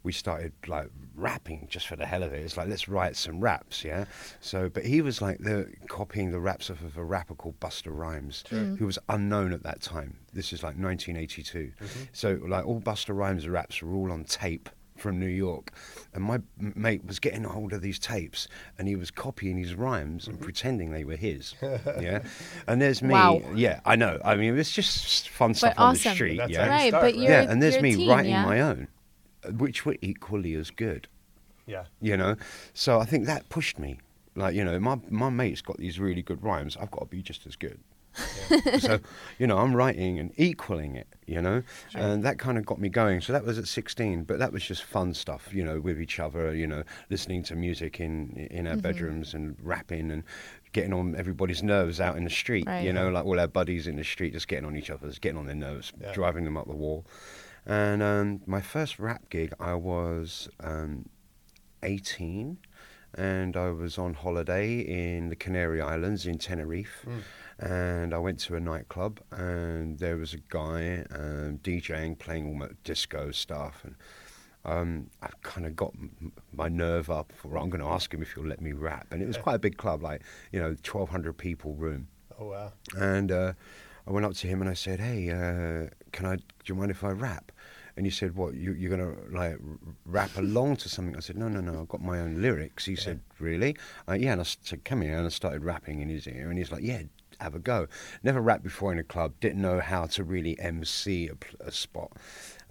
we 0.06 0.12
started 0.12 0.54
like 0.68 0.88
rapping 1.16 1.68
just 1.68 1.88
for 1.88 1.96
the 1.96 2.06
hell 2.06 2.22
of 2.22 2.32
it. 2.32 2.46
It's 2.46 2.56
like 2.58 2.68
let's 2.68 2.88
write 2.88 3.16
some 3.16 3.42
raps, 3.42 3.84
yeah. 3.84 4.06
So, 4.40 4.70
but 4.70 4.86
he 4.86 5.02
was 5.02 5.20
like 5.20 5.40
the 5.40 5.68
copying 5.90 6.30
the 6.32 6.40
raps 6.40 6.70
of, 6.70 6.84
of 6.84 6.96
a 6.96 7.04
rapper 7.04 7.34
called 7.34 7.60
Busta 7.60 7.88
Rhymes, 7.88 8.44
who 8.78 8.86
was 8.86 9.00
unknown 9.10 9.52
at 9.52 9.64
that 9.64 9.82
time. 9.82 10.18
This 10.32 10.54
is 10.54 10.62
like 10.62 10.78
1982. 10.78 11.72
So, 12.14 12.40
like 12.48 12.68
all 12.68 12.80
Busta 12.80 13.16
Rhymes 13.16 13.48
raps 13.48 13.82
were 13.82 13.96
all 13.96 14.12
on 14.12 14.26
tape 14.26 14.70
from 14.96 15.20
New 15.20 15.28
York, 15.28 15.72
and 16.14 16.24
my 16.24 16.40
mate 16.58 17.06
was 17.06 17.20
getting 17.20 17.46
a 17.46 17.50
hold 17.50 17.74
of 17.74 17.82
these 17.82 18.00
tapes, 18.00 18.48
and 18.78 18.88
he 18.88 18.96
was 18.96 19.12
copying 19.12 19.58
his 19.58 19.76
rhymes 19.76 20.28
and 20.28 20.36
mm-hmm. 20.38 20.46
pretending 20.46 20.92
they 20.92 21.04
were 21.04 21.16
his. 21.16 21.56
yeah, 21.62 22.24
and 22.68 22.82
there's 22.82 23.02
me. 23.02 23.14
Wow. 23.14 23.42
Yeah, 23.54 23.82
I 23.86 23.96
know. 23.96 24.20
I 24.24 24.36
mean, 24.36 24.58
it's 24.58 24.72
just 24.72 25.30
fun 25.30 25.54
stuff 25.54 25.76
But 25.76 25.82
on 25.82 25.94
the 25.94 26.00
street. 26.00 26.38
That's 26.38 26.52
yeah, 26.52 26.68
right, 26.68 26.90
start, 26.90 27.02
but 27.04 27.14
right? 27.14 27.30
yeah, 27.30 27.50
and 27.50 27.62
there's 27.62 27.82
me 27.82 27.96
teen, 27.96 28.10
writing 28.10 28.32
yeah? 28.32 28.46
my 28.46 28.62
own, 28.62 28.88
which 29.52 29.86
were 29.86 29.98
equally 30.02 30.54
as 30.56 30.72
good. 30.72 31.08
Yeah. 31.68 31.86
You 32.02 32.16
know, 32.16 32.36
so 32.74 33.00
I 33.00 33.06
think 33.06 33.26
that 33.26 33.50
pushed 33.50 33.80
me. 33.80 34.00
Like 34.36 34.56
you 34.56 34.64
know, 34.64 34.80
my 34.80 35.00
my 35.10 35.30
mate's 35.30 35.62
got 35.62 35.78
these 35.78 36.00
really 36.00 36.22
good 36.22 36.44
rhymes. 36.44 36.78
I've 36.78 36.92
got 36.92 37.02
to 37.02 37.06
be 37.06 37.22
just 37.22 37.46
as 37.48 37.56
good. 37.56 37.80
So 38.80 39.00
you 39.40 39.48
know, 39.48 39.58
I'm 39.58 39.76
writing 39.76 40.20
and 40.20 40.32
equaling 40.38 40.96
it. 40.96 41.08
You 41.28 41.42
know, 41.42 41.64
and 41.96 42.24
that 42.24 42.38
kind 42.38 42.58
of 42.58 42.66
got 42.68 42.80
me 42.80 42.88
going. 42.90 43.20
So 43.22 43.34
that 43.34 43.44
was 43.44 43.58
at 43.58 43.68
16, 43.68 44.26
but 44.26 44.38
that 44.38 44.52
was 44.54 44.64
just 44.64 44.84
fun 44.84 45.14
stuff. 45.16 45.50
You 45.52 45.64
know, 45.64 45.80
with 45.80 46.00
each 46.00 46.20
other. 46.20 46.54
You 46.56 46.68
know, 46.68 46.84
listening 47.10 47.44
to 47.44 47.56
music 47.56 48.00
in 48.00 48.48
in 48.52 48.66
Mm-hmm. 48.66 48.68
our 48.68 48.78
bedrooms 48.78 49.34
and 49.34 49.56
rapping 49.62 50.12
and 50.12 50.24
getting 50.72 50.94
on 50.94 51.16
everybody's 51.16 51.64
nerves 51.64 52.00
out 52.02 52.18
in 52.18 52.24
the 52.26 52.30
street. 52.30 52.68
Right. 52.68 52.84
You 52.84 52.94
know, 52.94 53.10
like 53.10 53.26
all 53.26 53.40
our 53.40 53.48
buddies 53.48 53.88
in 53.88 53.96
the 53.96 54.04
street, 54.04 54.34
just 54.34 54.48
getting 54.48 54.66
on 54.66 54.76
each 54.76 54.90
other's, 54.90 55.20
getting 55.20 55.38
on 55.38 55.46
their 55.46 55.56
nerves, 55.56 55.92
Yeah. 56.02 56.12
driving 56.14 56.44
them 56.44 56.58
up 56.58 56.68
the 56.68 56.76
wall. 56.76 57.06
And 57.66 58.04
um, 58.04 58.42
my 58.46 58.62
first 58.62 59.00
rap 59.00 59.30
gig, 59.30 59.54
I 59.60 59.74
was 59.74 60.48
um, 60.60 61.10
18 61.84 62.58
and 63.18 63.56
I 63.58 63.70
was 63.70 63.98
on 63.98 64.14
holiday 64.14 64.80
in 64.80 65.30
the 65.30 65.36
Canary 65.36 65.82
Islands 65.82 66.26
in 66.26 66.38
Tenerife. 66.38 67.06
And 67.58 68.14
I 68.14 68.18
went 68.18 68.40
to 68.42 68.56
a 68.56 68.60
nightclub, 68.60 69.22
and 69.32 69.98
there 70.00 70.18
was 70.18 70.34
a 70.34 70.40
guy 70.50 71.06
um, 71.12 71.60
DJing, 71.64 72.20
playing 72.20 72.48
all 72.48 72.54
my 72.56 72.68
disco 72.84 73.32
stuff. 73.32 73.82
And 73.86 73.96
um, 74.66 75.10
I 75.22 75.30
kind 75.42 75.66
of 75.66 75.74
got 75.76 75.94
m- 75.98 76.34
my 76.52 76.68
nerve 76.68 77.10
up. 77.10 77.32
For, 77.34 77.58
I'm 77.58 77.70
going 77.70 77.82
to 77.82 77.88
ask 77.88 78.14
him 78.14 78.22
if 78.22 78.34
he'll 78.34 78.46
let 78.46 78.60
me 78.60 78.74
rap. 78.74 79.08
And 79.12 79.22
it 79.22 79.28
was 79.28 79.38
quite 79.38 79.56
a 79.56 79.60
big 79.60 79.78
club, 79.78 80.04
like, 80.04 80.22
you 80.52 80.60
know, 80.60 80.70
1,200 80.70 81.38
people 81.38 81.76
room. 81.76 82.08
Oh 82.38 82.48
wow. 82.48 82.74
And 82.98 83.32
uh, 83.32 83.54
I 84.06 84.12
went 84.12 84.26
up 84.26 84.34
to 84.34 84.48
him 84.48 84.60
and 84.60 84.70
I 84.70 84.74
said, 84.74 85.00
"Hey, 85.00 85.30
uh, 85.30 85.90
can 86.12 86.26
I? 86.26 86.36
Do 86.36 86.42
you 86.66 86.76
mind 86.76 86.92
if 86.92 87.02
I 87.06 87.12
rap?" 87.12 87.54
And 87.98 88.06
he 88.06 88.12
said, 88.12 88.36
"What? 88.36 88.56
You, 88.56 88.74
you're 88.74 88.96
gonna 88.96 89.16
like 89.32 89.58
rap 90.06 90.38
along 90.38 90.78
to 90.78 90.90
something?" 90.90 91.16
I 91.16 91.20
said, 91.22 91.38
"No, 91.38 91.48
no, 91.48 91.62
no. 91.62 91.82
I've 91.82 91.88
got 91.88 92.02
my 92.02 92.20
own 92.20 92.42
lyrics." 92.42 92.86
He 92.86 92.96
said, 92.96 93.22
"Really?" 93.40 93.78
Uh, 94.08 94.14
yeah. 94.14 94.34
And 94.34 94.42
I 94.42 94.44
said, 94.44 94.84
"Come 94.84 95.02
here." 95.02 95.18
And 95.18 95.26
I 95.26 95.30
started 95.30 95.64
rapping 95.64 96.02
in 96.02 96.10
his 96.10 96.28
ear, 96.28 96.50
and 96.50 96.58
he's 96.58 96.72
like, 96.72 96.84
"Yeah." 96.84 97.04
Have 97.42 97.54
a 97.54 97.60
go. 97.60 97.88
Never 98.24 98.40
rapped 98.40 98.64
before 98.64 98.94
in 98.94 98.98
a 98.98 99.04
club. 99.04 99.34
Didn't 99.42 99.62
know 99.62 99.82
how 99.82 100.06
to 100.06 100.24
really 100.24 100.58
MC 100.58 101.28
a, 101.28 101.66
a 101.68 101.70
spot. 101.70 102.14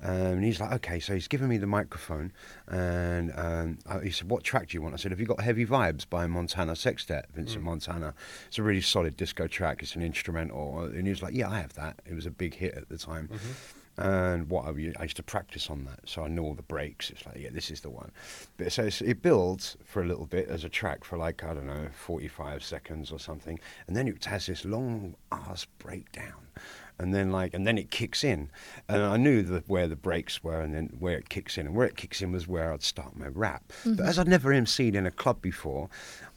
Um, 0.03 0.11
and 0.13 0.45
he's 0.45 0.59
like, 0.59 0.73
okay, 0.73 1.01
so 1.01 1.13
he's 1.13 1.29
given 1.29 1.49
me 1.49 1.59
the 1.59 1.67
microphone, 1.67 2.33
and 2.69 3.31
um, 3.37 3.79
uh, 3.87 4.01
he 4.01 4.11
said, 4.11 4.31
"What 4.31 4.43
track 4.43 4.69
do 4.69 4.77
you 4.77 4.83
want?" 4.83 4.95
I 4.95 4.97
said, 4.97 5.13
"Have 5.13 5.21
you 5.21 5.27
got 5.27 5.41
Heavy 5.41 5.67
Vibes 5.67 6.09
by 6.09 6.27
Montana 6.27 6.77
Sextet, 6.77 7.27
Vincent 7.35 7.63
Montana? 7.63 8.15
It's 8.49 8.59
a 8.59 8.63
really 8.63 8.81
solid 8.81 9.17
disco 9.19 9.47
track. 9.47 9.83
It's 9.83 9.97
an 9.97 10.03
instrumental." 10.03 10.81
And 10.81 11.07
he 11.07 11.11
was 11.11 11.23
like, 11.23 11.35
"Yeah, 11.35 11.51
I 11.51 11.61
have 11.61 11.75
that. 11.75 12.01
It 12.07 12.15
was 12.15 12.25
a 12.27 12.31
big 12.31 12.55
hit 12.55 12.75
at 12.75 12.89
the 12.89 12.97
time." 12.99 13.29
And 13.97 14.51
what 14.51 14.67
I 14.67 14.71
used 14.71 15.17
to 15.17 15.23
practice 15.23 15.71
on 15.71 15.85
that, 15.85 16.01
so 16.05 16.25
I 16.25 16.29
know 16.29 16.43
all 16.43 16.55
the 16.55 16.63
breaks. 16.63 17.11
It's 17.11 17.25
like, 17.25 17.37
yeah, 17.39 17.51
this 17.53 17.71
is 17.71 17.81
the 17.81 17.91
one. 17.91 18.11
But 18.57 18.73
so 18.73 18.89
it 19.05 19.23
builds 19.23 19.77
for 19.85 20.03
a 20.03 20.07
little 20.07 20.27
bit 20.27 20.49
as 20.49 20.65
a 20.65 20.69
track 20.69 21.05
for 21.05 21.17
like 21.17 21.45
I 21.45 21.55
don't 21.55 21.67
know, 21.67 21.89
forty-five 21.93 22.65
seconds 22.65 23.13
or 23.13 23.21
something, 23.21 23.59
and 23.87 23.97
then 23.97 24.09
it 24.09 24.25
has 24.25 24.47
this 24.47 24.65
long 24.65 25.15
ass 25.31 25.67
breakdown. 25.79 26.49
And 26.99 27.13
then 27.13 27.33
like 27.33 27.55
and 27.55 27.67
then 27.67 27.77
it 27.77 27.91
kicks 27.91 28.23
in. 28.23 28.51
And 28.89 29.03
i 29.03 29.17
knew 29.17 29.43
the, 29.43 29.65
where 29.67 29.89
the 29.89 29.97
breaks 29.97 30.45
were 30.45 30.61
and 30.61 30.73
then 30.75 30.91
where 30.99 31.19
it 31.19 31.29
kicks 31.29 31.59
in. 31.59 31.67
And 31.67 31.75
where 31.75 31.87
it 31.87 31.97
kicks 31.97 32.23
in 32.23 32.31
was 32.31 32.47
where 32.47 32.73
i'd 32.73 32.85
start 32.85 33.17
my 33.17 33.27
rap. 33.27 33.65
But 33.85 33.91
mm-hmm. 33.91 34.07
as 34.07 34.19
i'd 34.19 34.29
never 34.29 34.51
emceed 34.51 34.95
in 34.95 35.05
a 35.05 35.11
club 35.11 35.43
before 35.43 35.89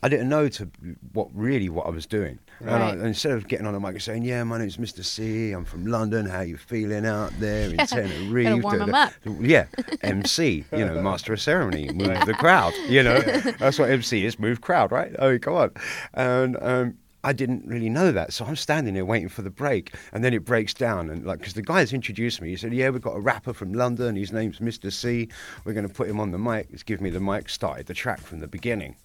i 0.02 0.10
didn't 0.10 0.30
know 0.30 0.50
to 0.50 0.70
what 1.14 1.30
really 1.34 1.70
what 1.70 1.86
i 1.86 1.90
was 1.90 2.08
doing 2.08 2.40
and, 2.60 2.70
I, 2.70 2.96
Right. 2.96 2.98
instead 3.00 3.34
of 3.34 3.48
getting 3.48 3.66
on 3.68 3.74
the 3.74 3.80
mic 3.80 3.92
and 3.94 4.02
saying 4.02 4.24
yeah 4.24 4.44
my 4.44 4.58
name's 4.58 4.78
mr 4.78 5.04
c 5.04 5.52
i'm 5.52 5.66
from 5.66 5.86
london 5.86 6.26
how 6.26 6.42
you 6.42 6.58
feeling 6.58 7.06
out 7.06 7.32
there 7.40 7.70
in 7.70 7.78
tenerife 7.78 8.64
warm 8.64 8.94
up. 8.94 9.14
yeah 9.40 9.66
mc 10.02 10.66
you 10.72 10.86
know 10.86 11.02
master 11.02 11.34
of 11.34 11.42
ceremony 11.42 11.90
move 11.94 12.26
the 12.26 12.34
crowd 12.34 12.74
you 12.88 13.04
know 13.04 13.20
that's 13.60 13.78
what 13.80 13.90
mc 13.90 14.26
is 14.26 14.40
move 14.40 14.62
crowd 14.62 14.92
right 14.92 15.16
oh 15.20 15.38
come 15.40 15.54
on 15.54 15.72
and 16.14 16.58
um 16.62 16.94
I 17.24 17.34
didn't 17.34 17.66
really 17.68 17.90
know 17.90 18.14
that, 18.14 18.32
so 18.32 18.46
I'm 18.46 18.56
standing 18.56 18.94
there 18.94 19.04
waiting 19.04 19.28
for 19.28 19.42
the 19.42 19.50
break, 19.50 19.94
and 20.14 20.24
then 20.24 20.34
it 20.34 20.46
breaks 20.46 20.74
down, 20.74 21.10
and 21.10 21.26
like, 21.26 21.40
because 21.40 21.56
the 21.56 21.62
guy's 21.64 21.92
introduced 21.92 22.42
me, 22.42 22.50
he 22.50 22.56
said, 22.56 22.72
"Yeah, 22.72 22.90
we've 22.90 23.02
got 23.02 23.18
a 23.18 23.20
rapper 23.20 23.54
from 23.54 23.74
London. 23.74 24.16
His 24.16 24.32
name's 24.32 24.60
Mr. 24.60 24.94
C. 24.94 25.28
We're 25.66 25.74
going 25.74 25.88
to 25.88 25.94
put 25.94 26.08
him 26.08 26.22
on 26.22 26.32
the 26.32 26.38
mic. 26.38 26.70
He's 26.72 26.84
give 26.84 27.02
me 27.02 27.10
the 27.10 27.20
mic. 27.20 27.50
Started 27.50 27.88
the 27.88 27.94
track 27.94 28.22
from 28.22 28.40
the 28.40 28.48
beginning." 28.48 28.96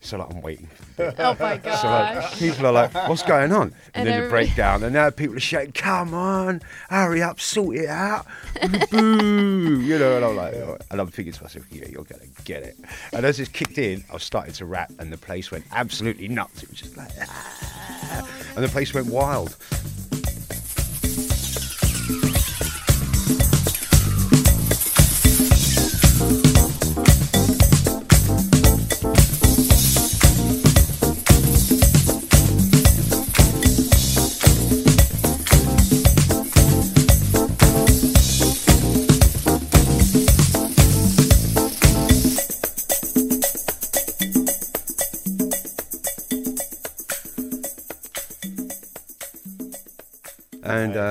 So 0.00 0.18
like, 0.18 0.34
I'm 0.34 0.42
waiting 0.42 0.66
for 0.66 0.82
the 0.82 1.10
bit. 1.10 1.14
Oh 1.20 1.36
my 1.38 1.60
So 1.60 1.86
like, 1.88 2.32
people 2.32 2.66
are 2.66 2.72
like, 2.72 2.92
"What's 3.08 3.22
going 3.22 3.52
on?" 3.52 3.62
And, 3.62 3.74
And 3.94 4.08
then 4.08 4.22
the 4.24 4.28
breakdown, 4.28 4.82
and 4.82 4.92
now 4.92 5.10
people 5.10 5.36
are 5.36 5.40
shouting, 5.40 5.72
"Come 5.72 6.12
on, 6.12 6.60
hurry 6.90 7.22
up, 7.22 7.38
sort 7.40 7.76
it 7.76 7.88
out!" 7.88 8.26
Boo, 8.90 9.80
you 9.80 9.98
know. 9.98 10.16
And 10.16 10.24
I'm 10.24 10.36
like, 10.36 10.54
and 10.90 11.00
I'm 11.00 11.06
thinking 11.06 11.32
to 11.32 11.42
myself, 11.42 11.66
"Yeah, 11.70 11.86
you're 11.88 12.04
gonna 12.04 12.24
get 12.44 12.64
it." 12.64 12.76
And 13.12 13.24
as 13.24 13.38
it 13.38 13.52
kicked 13.52 13.78
in, 13.78 14.02
I 14.12 14.18
started 14.18 14.54
to 14.56 14.66
rap, 14.66 14.90
and 14.98 15.12
the 15.12 15.18
place 15.18 15.50
went 15.52 15.64
absolutely 15.70 16.26
nuts. 16.28 16.62
It 16.64 16.68
was 16.68 16.80
just 16.80 16.96
like, 16.96 17.10
ah, 17.20 18.28
and 18.56 18.64
the 18.64 18.68
place 18.68 18.92
went 18.92 19.06
wild. 19.06 19.56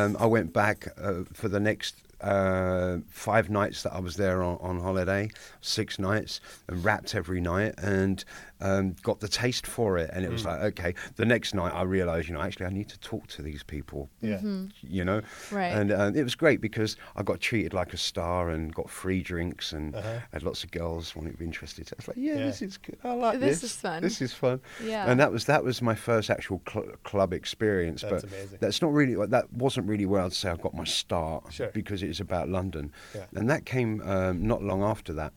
Um, 0.02 0.18
I 0.20 0.26
went 0.26 0.54
back 0.54 0.88
uh, 1.02 1.24
for 1.34 1.48
the 1.48 1.60
next 1.60 1.96
uh, 2.22 2.98
five 3.10 3.50
nights 3.50 3.84
that 3.84 3.94
I 3.94 4.00
was 4.00 4.16
there 4.16 4.44
on, 4.44 4.58
on 4.62 4.80
holiday, 4.80 5.30
six 5.62 5.98
nights, 6.00 6.40
and 6.68 6.84
rapped 6.84 7.16
every 7.16 7.42
night, 7.42 7.76
and 7.78 8.24
um, 8.62 8.96
got 9.02 9.20
the 9.20 9.28
taste 9.28 9.66
for 9.68 9.98
it. 9.98 10.10
And 10.14 10.24
it 10.24 10.32
was 10.32 10.46
like, 10.46 10.62
okay. 10.62 10.94
The 11.16 11.26
next 11.26 11.54
night, 11.54 11.74
I 11.74 11.82
realised, 11.84 12.28
you 12.30 12.34
know, 12.36 12.42
actually, 12.42 12.68
I 12.68 12.70
need 12.70 12.90
to 12.90 13.00
talk 13.00 13.28
to 13.28 13.42
these 13.42 13.64
people. 13.64 14.10
Yeah. 14.22 14.40
You 14.82 15.04
know, 15.06 15.22
Right. 15.52 15.68
And 15.72 15.92
um, 15.92 16.16
it 16.16 16.24
was 16.24 16.36
great 16.36 16.62
because 16.62 16.96
I 17.16 17.24
got 17.24 17.40
treated 17.40 17.74
like 17.74 17.94
a 17.94 17.98
star 17.98 18.50
and 18.50 18.74
got 18.74 18.90
free 18.90 19.22
drinks 19.22 19.74
and 19.74 19.96
Uh-huh. 19.96 20.20
had 20.32 20.44
lots 20.44 20.64
of 20.64 20.72
girls 20.72 21.16
wanting 21.16 21.34
to 21.34 21.38
be 21.38 21.46
interested. 21.46 21.90
I 21.92 21.96
was 21.98 22.08
like, 22.08 22.18
yeah, 22.18 22.36
Yeah. 22.36 22.46
this 22.46 22.62
is 22.62 22.78
good. 22.78 22.98
I 23.04 23.14
like 23.14 23.40
This 23.40 23.62
this. 23.62 23.72
is 23.72 23.78
fun. 23.78 24.02
This 24.04 24.22
is 24.22 24.34
fun. 24.34 24.62
Yeah. 24.84 25.06
And 25.10 25.20
that 25.20 25.32
was 25.32 25.46
that 25.46 25.64
was 25.64 25.82
my 25.82 25.96
first 25.96 26.30
actual 26.30 26.62
cl- 26.72 26.92
club 27.04 27.34
experience. 27.34 28.02
That's 28.02 28.24
but 28.24 28.32
amazing. 28.32 28.58
that's 28.62 28.82
not 28.82 28.94
really 28.94 29.16
that 29.28 29.52
wasn't 29.54 29.88
really 29.88 30.06
where 30.06 30.22
I'd 30.22 30.34
say 30.34 30.50
I 30.50 30.56
got 30.56 30.74
my 30.74 30.84
start 30.86 31.52
Sure. 31.52 31.70
because 31.74 32.04
it's 32.04 32.20
about 32.20 32.48
London, 32.50 32.92
Yeah. 33.16 33.26
and 33.36 33.50
that 33.50 33.66
came 33.66 34.02
um, 34.02 34.46
not 34.46 34.62
long 34.64 34.84
after 34.84 35.14
that. 35.14 35.34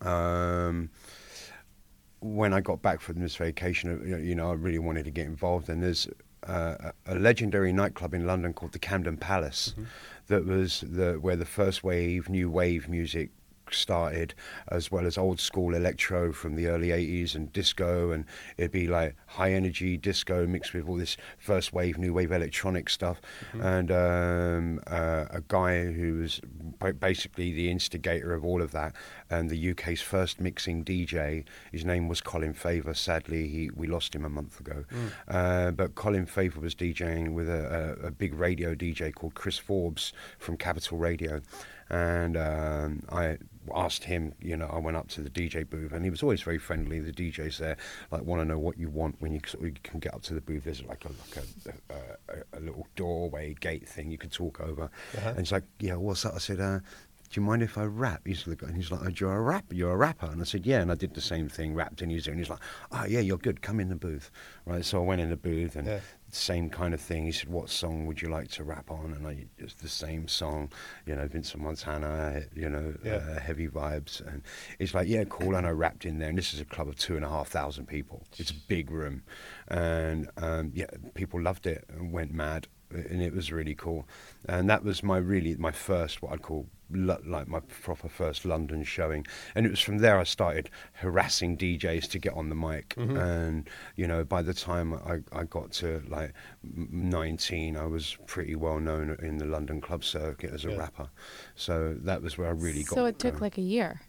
Um, 0.00 0.90
when 2.24 2.54
I 2.54 2.60
got 2.62 2.80
back 2.80 3.00
from 3.00 3.20
this 3.20 3.36
vacation, 3.36 3.90
uh, 4.12 4.16
you 4.16 4.34
know, 4.34 4.50
I 4.50 4.54
really 4.54 4.78
wanted 4.78 5.04
to 5.04 5.10
get 5.10 5.26
involved, 5.26 5.68
and 5.68 5.82
there's 5.82 6.08
uh, 6.48 6.76
a 7.06 7.14
a 7.14 7.14
legendary 7.16 7.72
nightclub 7.72 8.14
in 8.14 8.26
London 8.26 8.52
called 8.54 8.72
the 8.72 8.78
Camden 8.78 9.16
Palace, 9.16 9.72
Mm-hmm. 9.72 9.84
that 10.28 10.44
was 10.46 10.82
the 10.86 11.14
where 11.20 11.36
the 11.36 11.44
first 11.46 11.84
wave, 11.84 12.28
new 12.30 12.50
wave 12.50 12.88
music 12.88 13.30
started, 13.72 14.34
as 14.68 14.90
well 14.90 15.06
as 15.06 15.16
old 15.16 15.40
school 15.40 15.74
electro 15.74 16.32
from 16.32 16.56
the 16.56 16.66
early 16.66 16.88
80s 16.88 17.34
and 17.34 17.52
disco. 17.52 18.10
And 18.10 18.24
it'd 18.56 18.72
be 18.72 18.86
like 18.86 19.16
high 19.26 19.52
energy 19.52 19.96
disco 19.96 20.46
mixed 20.46 20.74
with 20.74 20.88
all 20.88 20.96
this 20.96 21.16
first 21.38 21.72
wave, 21.72 21.98
new 21.98 22.12
wave 22.12 22.32
electronic 22.32 22.88
stuff. 22.88 23.20
And 23.52 23.90
um, 23.90 24.80
uh, 24.86 25.26
a 25.30 25.42
guy 25.48 25.86
who 25.86 26.18
was 26.18 26.40
basically 27.00 27.52
the 27.52 27.70
instigator 27.70 28.34
of 28.34 28.44
all 28.44 28.60
of 28.60 28.72
that 28.72 28.94
and 29.30 29.50
the 29.50 29.70
UK's 29.70 30.02
first 30.02 30.40
mixing 30.40 30.84
DJ. 30.84 31.44
His 31.72 31.84
name 31.84 32.08
was 32.08 32.20
Colin 32.20 32.54
Faver. 32.54 32.94
Sadly, 32.94 33.48
he, 33.48 33.70
we 33.74 33.86
lost 33.86 34.14
him 34.14 34.24
a 34.24 34.28
month 34.28 34.60
ago. 34.60 34.84
Uh, 35.28 35.70
but 35.70 35.94
Colin 35.94 36.26
Faver 36.26 36.60
was 36.60 36.74
DJing 36.74 37.34
with 37.34 37.48
a, 37.48 37.96
a, 38.02 38.06
a 38.06 38.10
big 38.10 38.34
radio 38.34 38.74
DJ 38.74 39.14
called 39.14 39.34
Chris 39.34 39.58
Forbes 39.58 40.12
from 40.38 40.56
Capital 40.56 40.98
Radio. 40.98 41.40
And 41.90 42.36
um, 42.36 43.02
I 43.10 43.38
asked 43.74 44.04
him, 44.04 44.34
you 44.40 44.56
know, 44.56 44.66
I 44.66 44.78
went 44.78 44.96
up 44.96 45.08
to 45.08 45.20
the 45.20 45.30
DJ 45.30 45.68
booth 45.68 45.92
and 45.92 46.04
he 46.04 46.10
was 46.10 46.22
always 46.22 46.42
very 46.42 46.58
friendly. 46.58 47.00
The 47.00 47.12
DJs 47.12 47.58
there, 47.58 47.76
like, 48.10 48.22
want 48.22 48.40
to 48.40 48.44
know 48.44 48.58
what 48.58 48.78
you 48.78 48.90
want 48.90 49.16
when 49.20 49.32
you, 49.32 49.40
sort 49.46 49.62
of, 49.62 49.68
you 49.68 49.74
can 49.82 50.00
get 50.00 50.14
up 50.14 50.22
to 50.22 50.34
the 50.34 50.40
booth. 50.40 50.64
There's 50.64 50.82
like 50.84 51.04
a, 51.04 51.08
like 51.08 51.44
a, 51.90 51.94
a, 52.34 52.58
a, 52.58 52.60
little 52.60 52.86
doorway 52.96 53.54
gate 53.60 53.88
thing 53.88 54.10
you 54.10 54.18
can 54.18 54.30
talk 54.30 54.60
over. 54.60 54.90
And 55.30 55.38
he's 55.38 55.52
like, 55.52 55.64
yeah, 55.78 55.96
what's 55.96 56.22
that? 56.22 56.34
I 56.34 56.38
said, 56.38 56.60
uh, 56.60 56.80
do 57.34 57.40
you 57.40 57.46
mind 57.46 57.62
if 57.62 57.78
I 57.78 57.84
rap? 57.84 58.22
He's 58.24 58.46
like, 58.46 58.62
and 58.62 58.76
he's 58.76 58.92
like, 58.92 59.00
oh, 59.02 59.08
you're 59.08 59.34
a 59.34 59.40
rapper, 59.40 59.74
you're 59.74 59.92
a 59.92 59.96
rapper. 59.96 60.26
And 60.26 60.40
I 60.40 60.44
said, 60.44 60.66
yeah. 60.66 60.80
And 60.80 60.92
I 60.92 60.94
did 60.94 61.14
the 61.14 61.20
same 61.20 61.48
thing, 61.48 61.74
rapped 61.74 62.00
in 62.00 62.10
his 62.10 62.26
ear. 62.26 62.32
And 62.32 62.40
he's 62.40 62.50
like, 62.50 62.60
oh, 62.92 63.06
yeah, 63.06 63.20
you're 63.20 63.38
good. 63.38 63.60
Come 63.60 63.80
in 63.80 63.88
the 63.88 63.96
booth. 63.96 64.30
Right. 64.66 64.84
So 64.84 65.02
I 65.02 65.04
went 65.04 65.20
in 65.20 65.30
the 65.30 65.36
booth 65.36 65.74
and 65.74 65.86
Yeah. 65.86 66.00
Same 66.34 66.68
kind 66.70 66.94
of 66.94 67.00
thing. 67.00 67.24
He 67.24 67.32
said, 67.32 67.48
what 67.48 67.70
song 67.70 68.06
would 68.06 68.20
you 68.20 68.28
like 68.28 68.48
to 68.52 68.64
rap 68.64 68.90
on? 68.90 69.12
And 69.12 69.26
I, 69.26 69.46
it's 69.58 69.74
the 69.74 69.88
same 69.88 70.28
song, 70.28 70.70
you 71.06 71.14
know, 71.14 71.26
Vincent 71.26 71.62
Montana, 71.62 72.42
you 72.54 72.68
know, 72.68 72.94
Yeah. 73.04 73.16
uh, 73.16 73.38
heavy 73.40 73.68
vibes. 73.68 74.20
And 74.26 74.42
it's 74.78 74.94
like, 74.94 75.08
yeah, 75.08 75.24
cool. 75.28 75.54
And 75.54 75.66
I 75.66 75.70
rapped 75.70 76.04
in 76.04 76.18
there. 76.18 76.28
And 76.28 76.38
this 76.38 76.54
is 76.54 76.60
a 76.60 76.64
club 76.64 76.88
of 76.88 76.96
two 76.96 77.16
and 77.16 77.24
a 77.24 77.28
half 77.28 77.48
thousand 77.48 77.86
people. 77.86 78.24
It's 78.38 78.50
a 78.50 78.54
big 78.68 78.90
room. 78.90 79.22
And 79.68 80.28
um, 80.36 80.72
yeah, 80.74 80.86
people 81.14 81.40
loved 81.40 81.66
it 81.66 81.84
and 81.88 82.12
went 82.12 82.32
mad. 82.32 82.66
And 82.90 83.22
it 83.22 83.32
was 83.34 83.50
really 83.50 83.74
cool. 83.74 84.06
And 84.48 84.70
that 84.70 84.84
was 84.84 85.02
my 85.02 85.18
really, 85.18 85.56
my 85.56 85.72
first, 85.72 86.22
what 86.22 86.32
I'd 86.32 86.42
call 86.42 86.66
like 86.94 87.48
my 87.48 87.60
proper 87.60 88.08
first 88.08 88.44
London 88.44 88.84
showing. 88.84 89.26
And 89.54 89.66
it 89.66 89.70
was 89.70 89.80
from 89.80 89.98
there 89.98 90.18
I 90.18 90.24
started 90.24 90.70
harassing 90.94 91.56
DJs 91.56 92.08
to 92.10 92.18
get 92.18 92.34
on 92.34 92.48
the 92.48 92.54
mic. 92.54 92.94
Mm-hmm. 92.96 93.16
And, 93.16 93.68
you 93.96 94.06
know, 94.06 94.24
by 94.24 94.42
the 94.42 94.54
time 94.54 94.94
I, 94.94 95.18
I 95.32 95.44
got 95.44 95.72
to 95.72 96.02
like 96.08 96.32
19, 96.62 97.76
I 97.76 97.86
was 97.86 98.16
pretty 98.26 98.54
well 98.54 98.78
known 98.80 99.16
in 99.22 99.38
the 99.38 99.44
London 99.46 99.80
club 99.80 100.04
circuit 100.04 100.52
as 100.52 100.64
a 100.64 100.70
Yeah. 100.70 100.76
rapper. 100.78 101.08
So 101.54 101.94
that 102.02 102.22
was 102.22 102.38
where 102.38 102.48
I 102.48 102.52
really 102.52 102.82
got 102.84 102.94
So 102.94 103.06
it 103.06 103.18
took 103.18 103.34
going. 103.34 103.42
like 103.42 103.58
a 103.58 103.62
year, 103.62 104.00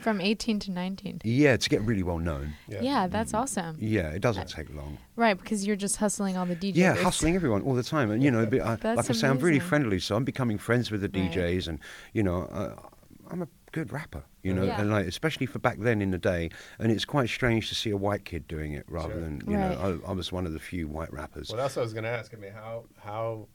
from 0.00 0.20
18 0.20 0.58
to 0.60 0.70
19. 0.70 1.20
Yeah, 1.24 1.56
to 1.56 1.68
get 1.68 1.80
really 1.82 2.02
well 2.02 2.18
known. 2.18 2.54
Yeah, 2.68 3.06
that's 3.06 3.34
awesome. 3.34 3.76
Yeah, 3.80 4.10
it 4.10 4.20
doesn't 4.20 4.48
take 4.48 4.72
long. 4.74 4.98
Right, 5.16 5.38
because 5.38 5.66
you're 5.66 5.76
just 5.76 5.96
hustling 5.96 6.36
all 6.36 6.46
the 6.46 6.56
DJs. 6.56 6.76
Yeah, 6.76 6.94
hustling 6.96 7.34
everyone 7.36 7.62
all 7.62 7.74
the 7.74 7.82
time, 7.82 8.10
and 8.10 8.22
you 8.22 8.30
know, 8.30 8.46
be- 8.46 8.60
I, 8.60 8.76
That's 8.76 8.96
like 8.96 9.10
I 9.10 9.12
say, 9.12 9.28
I'm 9.28 9.38
really 9.38 9.58
friendly, 9.60 9.98
so 10.00 10.16
I'm 10.16 10.24
becoming 10.24 10.58
friends 10.58 10.90
with 10.90 11.00
the 11.02 11.08
Right. 11.20 11.30
DJs, 11.32 11.68
and 11.68 11.78
you 12.12 12.22
know, 12.22 12.44
uh, 12.44 12.74
I'm 13.30 13.42
a 13.42 13.48
good 13.72 13.92
rapper, 13.92 14.24
you 14.42 14.52
know, 14.52 14.64
Yeah. 14.64 14.80
and 14.80 14.90
like 14.90 15.06
especially 15.06 15.46
for 15.46 15.60
back 15.60 15.78
then 15.78 16.02
in 16.02 16.10
the 16.10 16.18
day, 16.18 16.50
and 16.78 16.90
it's 16.90 17.04
quite 17.04 17.28
strange 17.28 17.68
to 17.68 17.74
see 17.76 17.90
a 17.90 17.96
white 17.96 18.24
kid 18.24 18.48
doing 18.48 18.72
it 18.72 18.84
rather 18.88 19.12
Sure. 19.14 19.20
than 19.20 19.42
you 19.46 19.56
Right. 19.56 19.70
know, 19.78 20.00
I, 20.06 20.10
I 20.10 20.12
was 20.12 20.32
one 20.32 20.46
of 20.46 20.52
the 20.52 20.58
few 20.58 20.88
white 20.88 21.12
rappers. 21.12 21.48
Well, 21.50 21.58
that's 21.58 21.76
what 21.76 21.82
I 21.82 21.84
was 21.84 21.92
going 21.92 22.04
to 22.04 22.10
ask. 22.10 22.34
I 22.34 22.38
mean, 22.38 22.52
how 22.52 22.84
how 22.98 23.48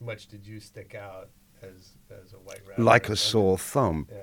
much 0.00 0.28
did 0.28 0.46
you 0.46 0.60
stick 0.60 0.94
out 0.94 1.28
as 1.68 1.90
as 2.10 2.32
a 2.32 2.36
white 2.36 2.60
rapper? 2.68 2.82
like 2.82 3.08
a 3.08 3.12
And- 3.12 3.18
sore 3.18 3.58
thumb. 3.58 4.06
Yeah. 4.10 4.20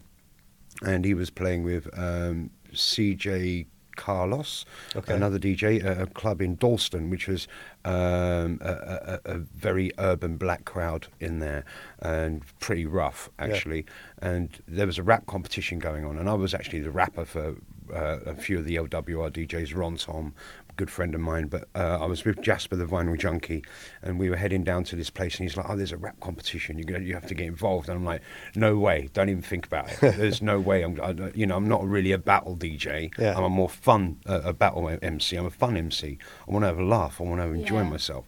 and 0.85 1.05
he 1.05 1.13
was 1.13 1.29
playing 1.29 1.63
with 1.63 1.87
um, 1.97 2.49
CJ 2.73 3.67
Carlos, 3.97 4.63
Okay. 4.95 5.13
another 5.13 5.37
DJ 5.37 5.83
at 5.83 6.01
a 6.01 6.05
club 6.07 6.41
in 6.41 6.55
Dalston, 6.55 7.09
which 7.09 7.27
was 7.27 7.47
um, 7.83 8.59
a, 8.61 9.19
a, 9.25 9.31
a 9.33 9.37
very 9.37 9.91
urban 9.97 10.37
black 10.37 10.63
crowd 10.63 11.07
in 11.19 11.39
there 11.39 11.65
and 11.99 12.41
pretty 12.59 12.85
rough 12.85 13.29
actually. 13.37 13.85
And 14.21 14.49
there 14.67 14.87
was 14.87 14.97
a 14.97 15.03
rap 15.03 15.25
competition 15.25 15.79
going 15.79 16.05
on, 16.05 16.17
and 16.17 16.29
I 16.29 16.33
was 16.35 16.53
actually 16.53 16.79
the 16.79 16.91
rapper 16.91 17.25
for 17.25 17.55
uh, 17.93 18.19
a 18.25 18.35
few 18.35 18.59
of 18.59 18.65
the 18.65 18.75
LWR 18.75 19.31
DJs, 19.31 19.75
Ron 19.75 19.97
Tom, 19.97 20.33
a 20.69 20.73
good 20.73 20.89
friend 20.89 21.13
of 21.15 21.21
mine. 21.21 21.47
But 21.47 21.67
uh, 21.75 21.99
I 22.01 22.05
was 22.05 22.23
with 22.25 22.41
Jasper 22.41 22.75
the 22.75 22.85
Vinyl 22.85 23.17
Junkie, 23.17 23.63
and 24.01 24.19
we 24.19 24.29
were 24.29 24.35
heading 24.35 24.63
down 24.63 24.83
to 24.85 24.95
this 24.95 25.09
place, 25.09 25.37
and 25.39 25.47
he's 25.47 25.57
like, 25.57 25.65
"Oh, 25.69 25.75
there's 25.75 25.91
a 25.91 25.97
rap 25.97 26.19
competition. 26.19 26.77
You 26.77 26.83
gonna, 26.85 27.03
you 27.03 27.13
have 27.13 27.27
to 27.27 27.33
get 27.35 27.47
involved." 27.47 27.89
And 27.89 27.97
I'm 27.97 28.05
like, 28.05 28.21
"No 28.55 28.77
way! 28.77 29.09
Don't 29.13 29.29
even 29.29 29.41
think 29.41 29.65
about 29.65 29.91
it. 29.91 29.99
There's 30.17 30.41
no 30.41 30.59
way. 30.59 30.83
I'm, 30.83 30.99
I, 31.01 31.31
you 31.35 31.45
know, 31.45 31.55
I'm 31.57 31.67
not 31.67 31.85
really 31.87 32.11
a 32.11 32.17
battle 32.17 32.55
DJ. 32.55 33.11
Yeah. 33.17 33.35
I'm 33.37 33.43
a 33.43 33.49
more 33.49 33.69
fun, 33.69 34.17
uh, 34.25 34.41
a 34.43 34.53
battle 34.53 34.89
MC. 35.01 35.35
I'm 35.35 35.45
a 35.45 35.49
fun 35.51 35.77
MC. 35.77 36.17
I 36.47 36.51
want 36.51 36.63
to 36.63 36.67
have 36.67 36.79
a 36.79 36.83
laugh. 36.85 37.19
I 37.21 37.23
want 37.23 37.41
to 37.41 37.47
enjoy 37.49 37.81
Yeah. 37.81 37.89
myself." 37.89 38.25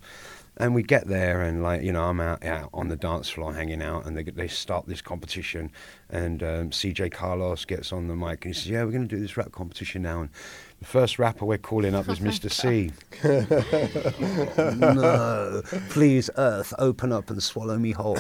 And 0.62 0.76
we 0.76 0.84
get 0.84 1.08
there, 1.08 1.41
and 1.41 1.63
like 1.63 1.84
you 1.84 1.93
know, 1.93 2.04
I'm 2.04 2.19
out, 2.19 2.43
out 2.43 2.69
on 2.74 2.89
the 2.89 2.98
dance 2.98 3.30
floor 3.30 3.54
hanging 3.54 3.82
out, 3.82 4.06
and 4.06 4.17
they 4.17 4.24
they 4.24 4.50
start 4.50 4.88
this 4.88 5.02
competition, 5.02 5.72
and 6.10 6.43
um, 6.43 6.69
CJ 6.72 7.13
Carlos 7.13 7.63
gets 7.63 7.93
on 7.93 8.10
the 8.10 8.15
mic 8.15 8.43
and 8.43 8.54
he 8.54 8.60
says, 8.60 8.69
"Yeah, 8.69 8.84
we're 8.84 8.91
going 8.91 9.08
to 9.08 9.15
do 9.15 9.22
this 9.22 9.38
rap 9.38 9.54
competition 9.54 10.02
now." 10.02 10.19
And 10.22 10.30
the 10.80 10.86
first 10.86 11.17
rapper 11.17 11.45
we're 11.45 11.60
calling 11.60 11.95
up 11.95 12.10
is 12.10 12.19
Mr. 12.19 12.52
C. 12.52 12.91
no, 14.76 15.62
please, 15.89 16.30
Earth, 16.36 16.74
open 16.78 17.13
up 17.13 17.30
and 17.30 17.41
swallow 17.41 17.78
me 17.78 17.91
whole. 17.91 18.19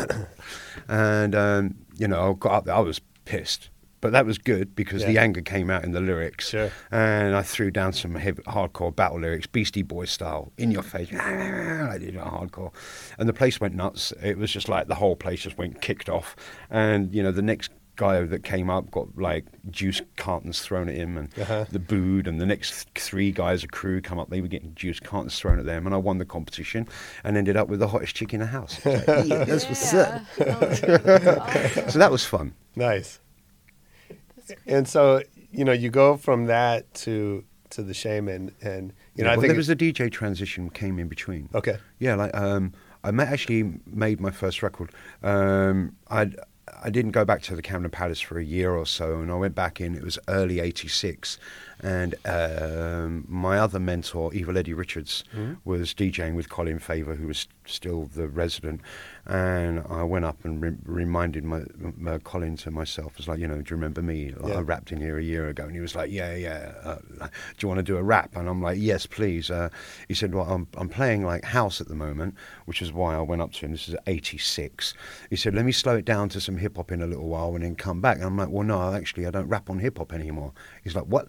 and 0.87 1.35
um, 1.35 1.75
you 1.97 2.07
know, 2.07 2.31
I 2.31 2.33
got 2.33 2.51
up 2.53 2.65
there. 2.65 2.75
I 2.75 2.79
was 2.79 3.01
pissed. 3.25 3.69
But 4.01 4.13
that 4.13 4.25
was 4.25 4.37
good 4.37 4.75
because 4.75 5.05
the 5.05 5.17
anger 5.17 5.41
came 5.41 5.69
out 5.69 5.83
in 5.83 5.91
the 5.91 5.99
lyrics. 5.99 6.49
Sure. 6.49 6.71
And 6.91 7.35
I 7.35 7.41
threw 7.41 7.69
down 7.69 7.91
some 7.93 8.15
heavy, 8.15 8.41
hardcore 8.43 8.95
battle 8.95 9.19
lyrics, 9.19 9.45
Beastie 9.47 9.83
Boy 9.83 10.05
style, 10.05 10.51
in 10.57 10.71
your 10.71 10.83
face. 10.83 11.13
I 11.13 11.97
did 11.99 12.15
it 12.15 12.21
hardcore. 12.21 12.71
And 13.17 13.27
the 13.27 13.33
place 13.33 13.59
went 13.59 13.75
nuts. 13.75 14.13
It 14.23 14.37
was 14.37 14.51
just 14.51 14.69
like 14.69 14.87
the 14.87 14.95
whole 14.95 15.15
place 15.17 15.41
just 15.41 15.57
went 15.57 15.81
kicked 15.81 16.07
off. 16.09 16.35
And, 16.69 17.13
you 17.13 17.21
know, 17.21 17.31
the 17.33 17.41
next 17.41 17.71
guy 17.97 18.21
that 18.23 18.45
came 18.45 18.69
up 18.69 18.89
got 18.91 19.07
like 19.17 19.43
juice 19.69 20.01
cartons 20.15 20.61
thrown 20.61 20.87
at 20.87 20.95
him 20.95 21.17
and 21.17 21.37
Uh-huh. 21.37 21.65
the 21.69 21.79
booed. 21.79 22.25
And 22.27 22.39
the 22.39 22.45
next 22.45 22.87
three 22.95 23.33
guys, 23.33 23.65
a 23.65 23.67
crew, 23.67 23.99
come 23.99 24.17
up. 24.17 24.29
They 24.29 24.39
were 24.39 24.47
getting 24.47 24.73
juice 24.75 25.01
cartons 25.01 25.37
thrown 25.37 25.59
at 25.59 25.65
them. 25.65 25.85
And 25.85 25.93
I 25.93 25.97
won 25.97 26.17
the 26.19 26.25
competition 26.25 26.87
and 27.25 27.35
ended 27.35 27.57
up 27.57 27.67
with 27.67 27.79
the 27.81 27.89
hottest 27.89 28.15
chick 28.15 28.33
in 28.33 28.39
the 28.39 28.45
house. 28.45 28.79
I 28.85 28.89
was 28.91 29.07
like, 29.09 29.27
yeah, 29.27 29.43
that's 29.43 29.65
what's 29.67 29.93
up. 29.93 30.21
Oh 30.39 30.45
my 30.45 30.45
God, 30.45 30.59
that's 30.61 31.77
awesome. 31.77 31.89
So 31.89 31.99
that 31.99 32.11
was 32.11 32.25
fun. 32.25 32.53
Nice. 32.77 33.19
And 34.67 34.87
so 34.87 35.23
you 35.51 35.65
know, 35.65 35.71
you 35.71 35.89
go 35.89 36.17
from 36.17 36.45
that 36.45 36.93
to 37.05 37.43
to 37.71 37.83
the 37.83 37.93
shamen, 37.93 38.51
and 38.61 38.93
you 39.15 39.23
know, 39.23 39.29
Yeah, 39.29 39.33
I 39.33 39.35
well, 39.35 39.41
think 39.41 39.49
there 39.51 39.57
was 39.57 39.69
a 39.69 39.75
DJ 39.75 40.11
transition 40.11 40.69
came 40.69 40.97
in 40.99 41.07
between. 41.07 41.49
okay. 41.53 41.77
Yeah, 41.99 42.15
like 42.15 42.35
um, 42.35 42.73
I 43.03 43.09
actually 43.23 43.79
made 43.85 44.19
my 44.19 44.31
first 44.31 44.61
record. 44.63 44.91
Um, 45.23 45.95
I 46.09 46.31
I 46.83 46.89
didn't 46.89 47.11
go 47.11 47.25
back 47.25 47.41
to 47.43 47.55
the 47.55 47.61
Camden 47.61 47.91
Palace 47.91 48.21
for 48.21 48.37
a 48.39 48.43
year 48.43 48.71
or 48.75 48.85
so, 48.85 49.19
and 49.21 49.31
I 49.31 49.35
went 49.35 49.55
back 49.55 49.81
in. 49.81 49.95
It 49.95 50.03
was 50.03 50.17
early 50.27 50.59
'86, 50.59 51.37
and 51.81 52.15
um, 52.25 53.25
my 53.27 53.57
other 53.57 53.79
mentor, 53.79 54.33
Evil 54.33 54.57
Eddie 54.57 54.73
Richards, 54.73 55.23
was 55.65 55.93
DJing 55.93 56.35
with 56.35 56.49
Colin 56.49 56.79
Faver, 56.79 57.15
who 57.17 57.27
was 57.27 57.47
still 57.65 58.05
the 58.13 58.27
resident. 58.27 58.81
And 59.25 59.83
I 59.87 60.03
went 60.03 60.25
up 60.25 60.43
and 60.43 60.59
re- 60.61 60.75
reminded 60.85 61.43
my, 61.43 61.61
my 61.97 62.17
Colin 62.17 62.57
to 62.57 62.71
myself. 62.71 63.13
I 63.15 63.17
was 63.17 63.27
like, 63.27 63.39
you 63.39 63.47
know, 63.47 63.55
do 63.61 63.69
you 63.69 63.75
remember 63.75 64.01
me? 64.01 64.33
Like, 64.35 64.51
Yeah. 64.53 64.57
I 64.57 64.61
rapped 64.61 64.91
in 64.91 64.99
here 64.99 65.19
a 65.19 65.23
year 65.23 65.47
ago, 65.49 65.65
and 65.65 65.73
he 65.75 65.79
was 65.79 65.95
like, 65.95 66.11
yeah, 66.11 66.35
yeah. 66.35 66.73
Uh, 66.83 66.95
do 67.19 67.29
you 67.59 67.67
want 67.67 67.77
to 67.77 67.83
do 67.83 67.97
a 67.97 68.03
rap? 68.03 68.35
And 68.35 68.49
I'm 68.49 68.61
like, 68.61 68.79
yes, 68.79 69.05
please. 69.05 69.51
Uh, 69.51 69.69
he 70.07 70.13
said, 70.15 70.33
well, 70.33 70.45
I'm 70.49 70.67
I'm 70.75 70.89
playing 70.89 71.23
like 71.25 71.43
house 71.45 71.79
at 71.79 71.87
the 71.87 71.95
moment, 71.95 72.35
which 72.65 72.81
is 72.81 72.91
why 72.91 73.15
I 73.15 73.21
went 73.21 73.41
up 73.41 73.51
to 73.53 73.65
him. 73.65 73.71
This 73.71 73.87
is 73.87 73.95
'86. 74.07 74.93
He 75.29 75.35
said, 75.35 75.53
let 75.53 75.63
me 75.65 75.71
slow 75.71 75.95
it 75.97 76.05
down 76.05 76.29
to 76.29 76.41
some 76.41 76.57
hip 76.57 76.77
hop 76.77 76.91
in 76.91 77.01
a 77.03 77.07
little 77.07 77.27
while, 77.27 77.53
and 77.55 77.63
then 77.63 77.75
come 77.75 78.01
back. 78.01 78.17
And 78.17 78.25
I'm 78.25 78.37
like, 78.37 78.49
well, 78.49 78.63
no, 78.65 78.93
actually, 78.93 79.27
I 79.27 79.31
don't 79.31 79.47
rap 79.47 79.69
on 79.69 79.79
hip 79.79 79.99
hop 79.99 80.11
anymore. 80.13 80.53
He's 80.83 80.95
like, 80.95 81.05
what? 81.05 81.27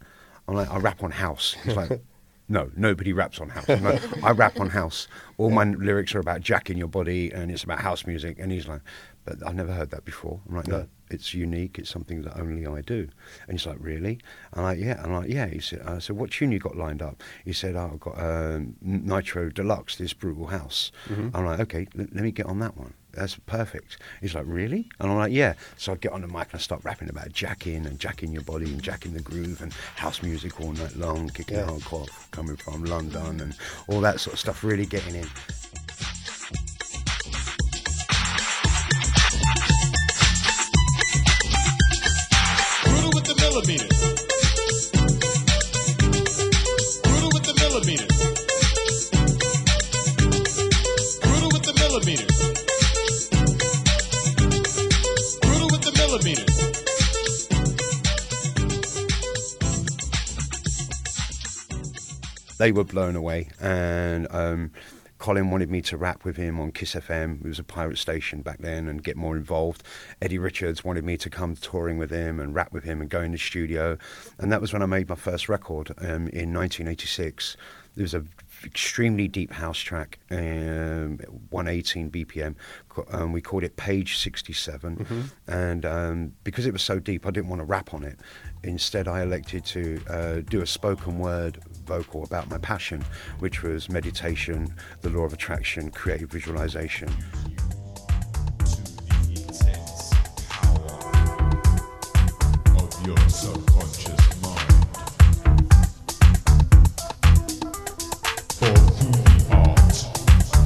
I'm 0.51 0.57
like, 0.57 0.71
I 0.71 0.77
rap 0.79 1.03
on 1.03 1.11
house. 1.13 1.57
He's 1.65 1.77
like. 1.77 2.03
No, 2.53 2.69
nobody 2.77 3.13
raps 3.13 3.41
on 3.41 3.49
house. 3.49 3.69
No, 3.69 3.97
I 4.25 4.33
rap 4.33 4.59
on 4.59 4.71
house. 4.71 5.07
All 5.39 5.51
my 5.51 5.63
lyrics 5.63 6.17
are 6.17 6.19
about 6.19 6.41
jacking 6.41 6.77
your 6.79 6.89
body, 6.89 7.31
and 7.31 7.49
it's 7.49 7.63
about 7.63 7.79
house 7.79 8.05
music. 8.09 8.41
And 8.41 8.51
he's 8.51 8.67
like, 8.67 8.81
but 9.25 9.37
I've 9.47 9.55
never 9.55 9.73
heard 9.73 9.91
that 9.93 10.05
before. 10.05 10.41
I'm 10.49 10.57
like, 10.57 10.67
no, 10.67 10.89
it's 11.13 11.33
unique. 11.33 11.79
It's 11.79 11.89
something 11.89 12.23
that 12.23 12.37
only 12.37 12.67
I 12.67 12.81
do. 12.81 13.07
And 13.47 13.57
he's 13.57 13.67
like, 13.67 13.77
really? 13.79 14.19
I'm 14.55 14.65
like, 14.65 14.81
yeah. 14.81 15.01
I'm 15.01 15.13
like, 15.13 15.31
yeah. 15.31 15.47
He 15.47 15.61
said, 15.61 15.83
I 15.87 16.01
said, 16.01 16.17
what 16.17 16.33
tune 16.33 16.51
you 16.51 16.59
got 16.59 16.77
lined 16.77 17.03
up? 17.03 17.23
He 17.45 17.53
said, 17.53 17.77
oh, 17.77 17.91
I've 17.93 18.01
got 18.01 18.19
um, 18.21 18.75
Nitro 18.83 19.49
Deluxe, 19.51 19.95
this 19.95 20.13
brutal 20.13 20.49
house. 20.49 20.91
I'm 21.33 21.45
like, 21.47 21.61
okay, 21.61 21.87
l- 21.97 22.07
let 22.13 22.25
me 22.25 22.33
get 22.33 22.47
on 22.47 22.59
that 22.59 22.77
one. 22.77 22.95
That's 23.13 23.35
perfect. 23.47 23.99
He's 24.21 24.35
like, 24.35 24.45
really? 24.47 24.89
And 24.99 25.11
I'm 25.11 25.17
like, 25.19 25.33
yeah. 25.33 25.55
So 25.77 25.93
I 25.93 25.97
get 25.97 26.13
on 26.13 26.21
the 26.21 26.29
mic 26.29 26.49
and 26.53 26.55
I 26.55 26.59
start 26.59 26.85
rapping 26.85 27.09
about 27.11 27.33
jacking 27.33 27.87
and 27.87 27.99
jacking 27.99 28.33
your 28.33 28.43
body 28.43 28.67
and 28.67 28.83
jacking 28.83 29.13
the 29.15 29.21
groove 29.21 29.61
and 29.63 29.73
house 29.97 30.23
music 30.23 30.61
all 30.61 30.73
night 30.73 30.97
long, 30.97 31.29
kicking 31.31 31.57
Yeah. 31.59 31.67
hardcore, 31.67 32.09
coming 32.31 32.57
from 32.57 32.85
London 32.85 33.41
and 33.41 33.57
all 33.89 34.01
that 34.01 34.21
sort 34.21 34.35
of 34.35 34.41
stuff, 34.41 34.63
really 34.65 34.87
getting 34.87 35.15
in. 35.17 35.27
They 62.61 62.73
were 62.73 62.85
blown 62.85 63.17
away 63.17 63.49
and 63.59 64.27
um, 64.31 64.71
Colin 65.19 65.51
wanted 65.51 65.71
me 65.71 65.81
to 65.81 65.97
rap 65.97 66.27
with 66.27 66.37
him 66.37 66.61
on 66.61 66.73
Kiss 66.73 66.95
FM. 66.95 67.41
It 67.41 67.49
was 67.49 67.59
a 67.59 67.65
pirate 67.65 67.97
station 67.97 68.43
back 68.43 68.59
then 68.59 68.87
and 68.87 69.03
get 69.03 69.17
more 69.17 69.35
involved. 69.35 69.83
Eddie 70.21 70.39
Richards 70.39 70.85
wanted 70.85 71.03
me 71.03 71.17
to 71.17 71.31
come 71.31 71.57
touring 71.57 71.97
with 71.97 72.11
him 72.11 72.39
and 72.39 72.55
rap 72.55 72.71
with 72.71 72.85
him 72.85 73.01
and 73.01 73.09
go 73.09 73.23
in 73.23 73.33
the 73.33 73.39
studio. 73.39 73.97
And 74.39 74.53
that 74.53 74.61
was 74.61 74.75
when 74.75 74.83
I 74.83 74.87
made 74.87 75.09
my 75.09 75.15
first 75.15 75.49
record 75.49 75.93
um, 75.99 76.29
in 76.29 76.53
1986. 76.53 77.57
There 77.97 78.03
was 78.03 78.13
a 78.13 78.25
extremely 78.65 79.29
deep 79.29 79.53
house 79.53 79.79
track, 79.79 80.19
um, 80.31 81.19
118 81.51 82.11
BPM. 82.11 82.55
Co- 82.89 83.07
Um, 83.11 83.33
we 83.33 83.41
called 83.41 83.65
it 83.65 83.77
Page 83.77 84.19
67. 84.19 85.31
And 85.47 85.85
um, 85.87 86.33
because 86.45 86.67
it 86.67 86.73
was 86.73 86.83
so 86.83 86.99
deep, 86.99 87.27
I 87.27 87.31
didn't 87.31 87.49
want 87.49 87.61
to 87.61 87.67
rap 87.67 87.95
on 87.95 88.05
it. 88.05 88.19
Instead, 88.63 89.09
I 89.09 89.23
elected 89.23 89.65
to 89.67 90.01
uh, 90.09 90.41
do 90.49 90.61
a 90.61 90.67
spoken 90.67 91.19
word 91.19 91.59
vocal 91.87 92.25
about 92.25 92.49
my 92.51 92.59
passion, 92.59 93.03
which 93.39 93.63
was 93.63 93.89
meditation, 93.89 94.75
the 95.01 95.09
law 95.11 95.23
of 95.25 95.33
attraction, 95.33 95.91
creative 95.91 96.31
visualization. 96.31 97.09
to 97.09 98.83
the 99.27 99.43
intense 99.43 100.11
power 100.49 101.01
of 102.77 103.07
your 103.07 103.19
subconscious 103.29 104.10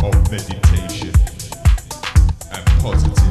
of 0.06 0.30
meditation 0.30 1.12
and 2.52 2.66
positive 2.82 3.23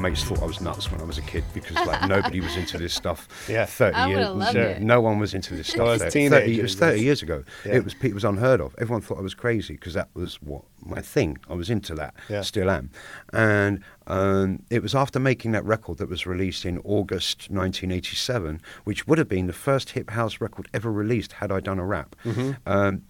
mates 0.00 0.24
thought 0.24 0.42
I 0.42 0.46
was 0.46 0.60
nuts 0.60 0.90
when 0.90 1.00
I 1.00 1.04
was 1.04 1.18
a 1.18 1.22
kid 1.22 1.44
because 1.54 1.76
like 1.86 2.08
nobody 2.08 2.40
was 2.40 2.56
into 2.56 2.78
this 2.78 2.92
stuff. 2.94 3.28
Yeah. 3.48 3.66
30 3.66 3.94
I 3.96 4.08
years. 4.08 4.28
loved 4.30 4.52
Sure. 4.52 4.62
it. 4.62 4.82
No 4.82 5.00
one 5.00 5.18
was 5.18 5.34
into 5.34 5.54
this 5.54 5.68
stuff. 5.68 5.78
Well, 5.80 5.92
as 5.92 6.00
there. 6.00 6.10
30, 6.30 6.58
it 6.58 6.62
was 6.62 6.74
30 6.74 7.00
years 7.00 7.22
ago. 7.22 7.44
Yeah. 7.64 7.74
It 7.76 7.84
was 7.84 7.94
it 8.02 8.14
was 8.14 8.24
unheard 8.24 8.60
of. 8.60 8.74
Everyone 8.78 9.02
thought 9.02 9.18
I 9.18 9.22
was 9.22 9.34
crazy 9.34 9.74
because 9.74 9.94
that 9.94 10.08
was 10.14 10.40
what 10.42 10.62
my 10.82 11.00
thing. 11.00 11.38
I 11.48 11.54
was 11.54 11.70
into 11.70 11.94
that. 11.96 12.14
Yeah. 12.28 12.40
Still 12.42 12.70
am. 12.70 12.90
And 13.32 13.82
um, 14.06 14.62
it 14.70 14.82
was 14.82 14.94
after 14.94 15.20
making 15.20 15.52
that 15.52 15.64
record 15.64 15.98
that 15.98 16.08
was 16.08 16.26
released 16.26 16.64
in 16.64 16.78
August 16.84 17.50
1987, 17.50 18.60
which 18.84 19.06
would 19.06 19.18
have 19.18 19.28
been 19.28 19.46
the 19.46 19.52
first 19.52 19.90
hip 19.90 20.10
house 20.10 20.40
record 20.40 20.68
ever 20.74 20.90
released 20.90 21.32
had 21.32 21.52
I 21.52 21.60
done 21.60 21.78
a 21.78 21.84
rap. 21.86 22.16
Mm-hmm. 22.24 22.52
Um, 22.66 23.02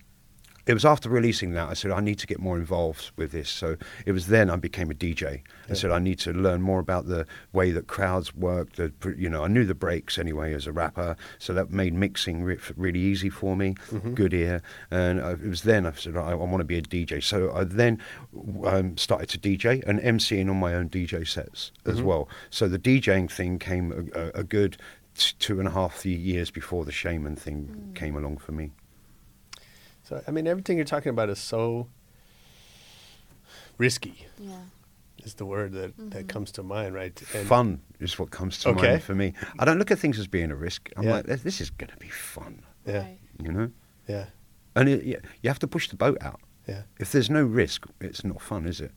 it 0.70 0.74
was 0.74 0.84
after 0.84 1.08
releasing 1.08 1.52
that 1.52 1.68
I 1.68 1.74
said 1.74 1.90
I 1.90 2.00
need 2.00 2.18
to 2.20 2.26
get 2.26 2.38
more 2.38 2.56
involved 2.56 3.10
with 3.16 3.32
this. 3.32 3.50
So 3.50 3.76
it 4.06 4.12
was 4.12 4.28
then 4.28 4.50
I 4.50 4.56
became 4.56 4.90
a 4.90 4.94
DJ. 4.94 5.42
I 5.68 5.74
said 5.74 5.90
I 5.90 5.98
need 5.98 6.18
to 6.20 6.32
learn 6.32 6.62
more 6.62 6.78
about 6.78 7.06
the 7.06 7.26
way 7.52 7.72
that 7.72 7.88
crowds 7.88 8.34
work. 8.34 8.74
The 8.74 8.92
you 9.16 9.28
know 9.28 9.44
I 9.44 9.48
knew 9.48 9.64
the 9.64 9.74
breaks 9.74 10.18
anyway 10.18 10.54
as 10.54 10.66
a 10.66 10.72
rapper, 10.72 11.16
so 11.38 11.52
that 11.54 11.70
made 11.70 11.92
mixing 11.92 12.44
re- 12.44 12.58
really 12.76 13.00
easy 13.00 13.30
for 13.30 13.56
me. 13.56 13.74
Mm-hmm. 13.90 14.14
Good 14.14 14.32
ear, 14.32 14.62
and 14.90 15.20
I, 15.20 15.32
it 15.32 15.48
was 15.48 15.62
then 15.62 15.86
I 15.86 15.92
said 15.92 16.16
I, 16.16 16.30
I 16.30 16.34
want 16.34 16.58
to 16.58 16.64
be 16.64 16.78
a 16.78 16.82
DJ. 16.82 17.22
So 17.22 17.52
I 17.52 17.64
then 17.64 18.00
um, 18.64 18.96
started 18.96 19.28
to 19.30 19.38
DJ 19.38 19.82
and 19.86 19.98
MCing 20.00 20.48
on 20.48 20.58
my 20.58 20.74
own 20.74 20.88
DJ 20.88 21.26
sets 21.26 21.72
as 21.84 21.96
mm-hmm. 21.96 22.06
well. 22.06 22.28
So 22.50 22.68
the 22.68 22.78
DJing 22.78 23.30
thing 23.30 23.58
came 23.58 24.10
a, 24.14 24.20
a, 24.20 24.30
a 24.40 24.44
good 24.44 24.76
two 25.14 25.58
and 25.58 25.68
a 25.68 25.72
half 25.72 26.04
years 26.06 26.50
before 26.50 26.84
the 26.84 26.92
shamen 26.92 27.36
thing 27.36 27.64
hmm. 27.64 27.92
came 27.94 28.16
along 28.16 28.38
for 28.38 28.52
me. 28.52 28.70
So 30.10 30.20
I 30.26 30.32
mean, 30.32 30.46
everything 30.48 30.76
you're 30.76 30.84
talking 30.84 31.10
about 31.10 31.30
is 31.30 31.38
so 31.38 31.86
risky. 33.78 34.26
Yeah. 34.38 34.56
Is 35.24 35.34
the 35.34 35.46
word 35.46 35.72
that, 35.72 35.96
that 35.96 36.10
mm-hmm. 36.10 36.26
comes 36.26 36.50
to 36.52 36.62
mind, 36.62 36.94
right? 36.94 37.22
And 37.34 37.46
fun 37.46 37.80
is 38.00 38.18
what 38.18 38.30
comes 38.30 38.58
to 38.60 38.70
Okay. 38.70 38.88
mind 38.88 39.02
for 39.04 39.14
me. 39.14 39.34
I 39.58 39.64
don't 39.64 39.78
look 39.78 39.90
at 39.90 39.98
things 40.00 40.18
as 40.18 40.26
being 40.26 40.50
a 40.50 40.56
risk. 40.56 40.90
I'm 40.96 41.04
Yeah. 41.04 41.12
like, 41.12 41.26
this 41.26 41.42
this 41.42 41.60
is 41.60 41.70
going 41.70 41.90
to 41.90 41.96
be 41.98 42.08
fun, 42.08 42.64
Yeah, 42.86 43.02
Right. 43.02 43.18
you 43.40 43.52
know. 43.52 43.70
yeah, 44.08 44.26
And 44.74 44.88
it, 44.88 45.04
you 45.04 45.20
you 45.42 45.48
have 45.50 45.58
to 45.60 45.68
push 45.68 45.88
the 45.88 45.96
boat 45.96 46.18
out. 46.20 46.40
yeah. 46.66 46.82
If 46.98 47.12
there's 47.12 47.30
no 47.30 47.44
risk, 47.44 47.86
it's 48.00 48.24
not 48.24 48.40
fun, 48.42 48.66
is 48.66 48.80
it? 48.80 48.92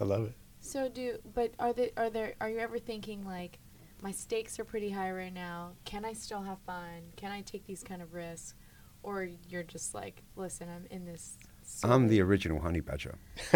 I 0.00 0.04
love 0.04 0.24
it. 0.26 0.34
So 0.60 0.88
do 0.88 1.18
but 1.34 1.54
are 1.58 1.72
there 1.72 1.90
are 1.96 2.10
there 2.10 2.34
are 2.40 2.50
you 2.50 2.58
ever 2.58 2.78
thinking 2.78 3.24
like 3.24 3.58
my 4.02 4.10
stakes 4.12 4.58
are 4.58 4.64
pretty 4.64 4.90
high 4.90 5.12
right 5.12 5.32
now. 5.32 5.72
Can 5.84 6.04
I 6.04 6.12
still 6.12 6.42
have 6.42 6.58
fun? 6.66 7.12
Can 7.16 7.32
I 7.32 7.40
take 7.40 7.64
these 7.66 7.82
kind 7.82 8.02
of 8.02 8.12
risks? 8.12 8.54
Or 9.02 9.28
you're 9.48 9.62
just 9.64 9.94
like, 9.94 10.22
listen, 10.36 10.68
I'm 10.68 10.86
in 10.90 11.04
this. 11.04 11.36
I'm 11.82 12.08
the 12.08 12.20
original 12.20 12.60
honey 12.60 12.80
badger. 12.80 13.16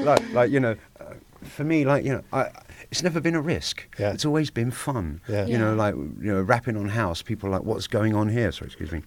like, 0.00 0.32
like 0.32 0.50
you 0.50 0.60
know, 0.60 0.76
uh, 1.00 1.14
for 1.42 1.64
me, 1.64 1.84
like 1.84 2.04
you 2.04 2.12
know, 2.12 2.22
I, 2.32 2.50
it's 2.90 3.02
never 3.02 3.20
been 3.20 3.34
a 3.34 3.40
risk. 3.40 3.88
Yeah. 3.98 4.12
It's 4.12 4.24
always 4.24 4.50
been 4.50 4.70
fun. 4.70 5.20
Yeah. 5.28 5.46
You 5.46 5.58
know, 5.58 5.74
like 5.74 5.94
you 5.94 6.32
know, 6.32 6.42
rapping 6.42 6.76
on 6.76 6.88
house. 6.88 7.22
People 7.22 7.48
are 7.48 7.52
like, 7.52 7.64
what's 7.64 7.86
going 7.86 8.14
on 8.14 8.28
here? 8.28 8.52
Sorry, 8.52 8.66
excuse 8.66 8.92
me. 8.92 9.02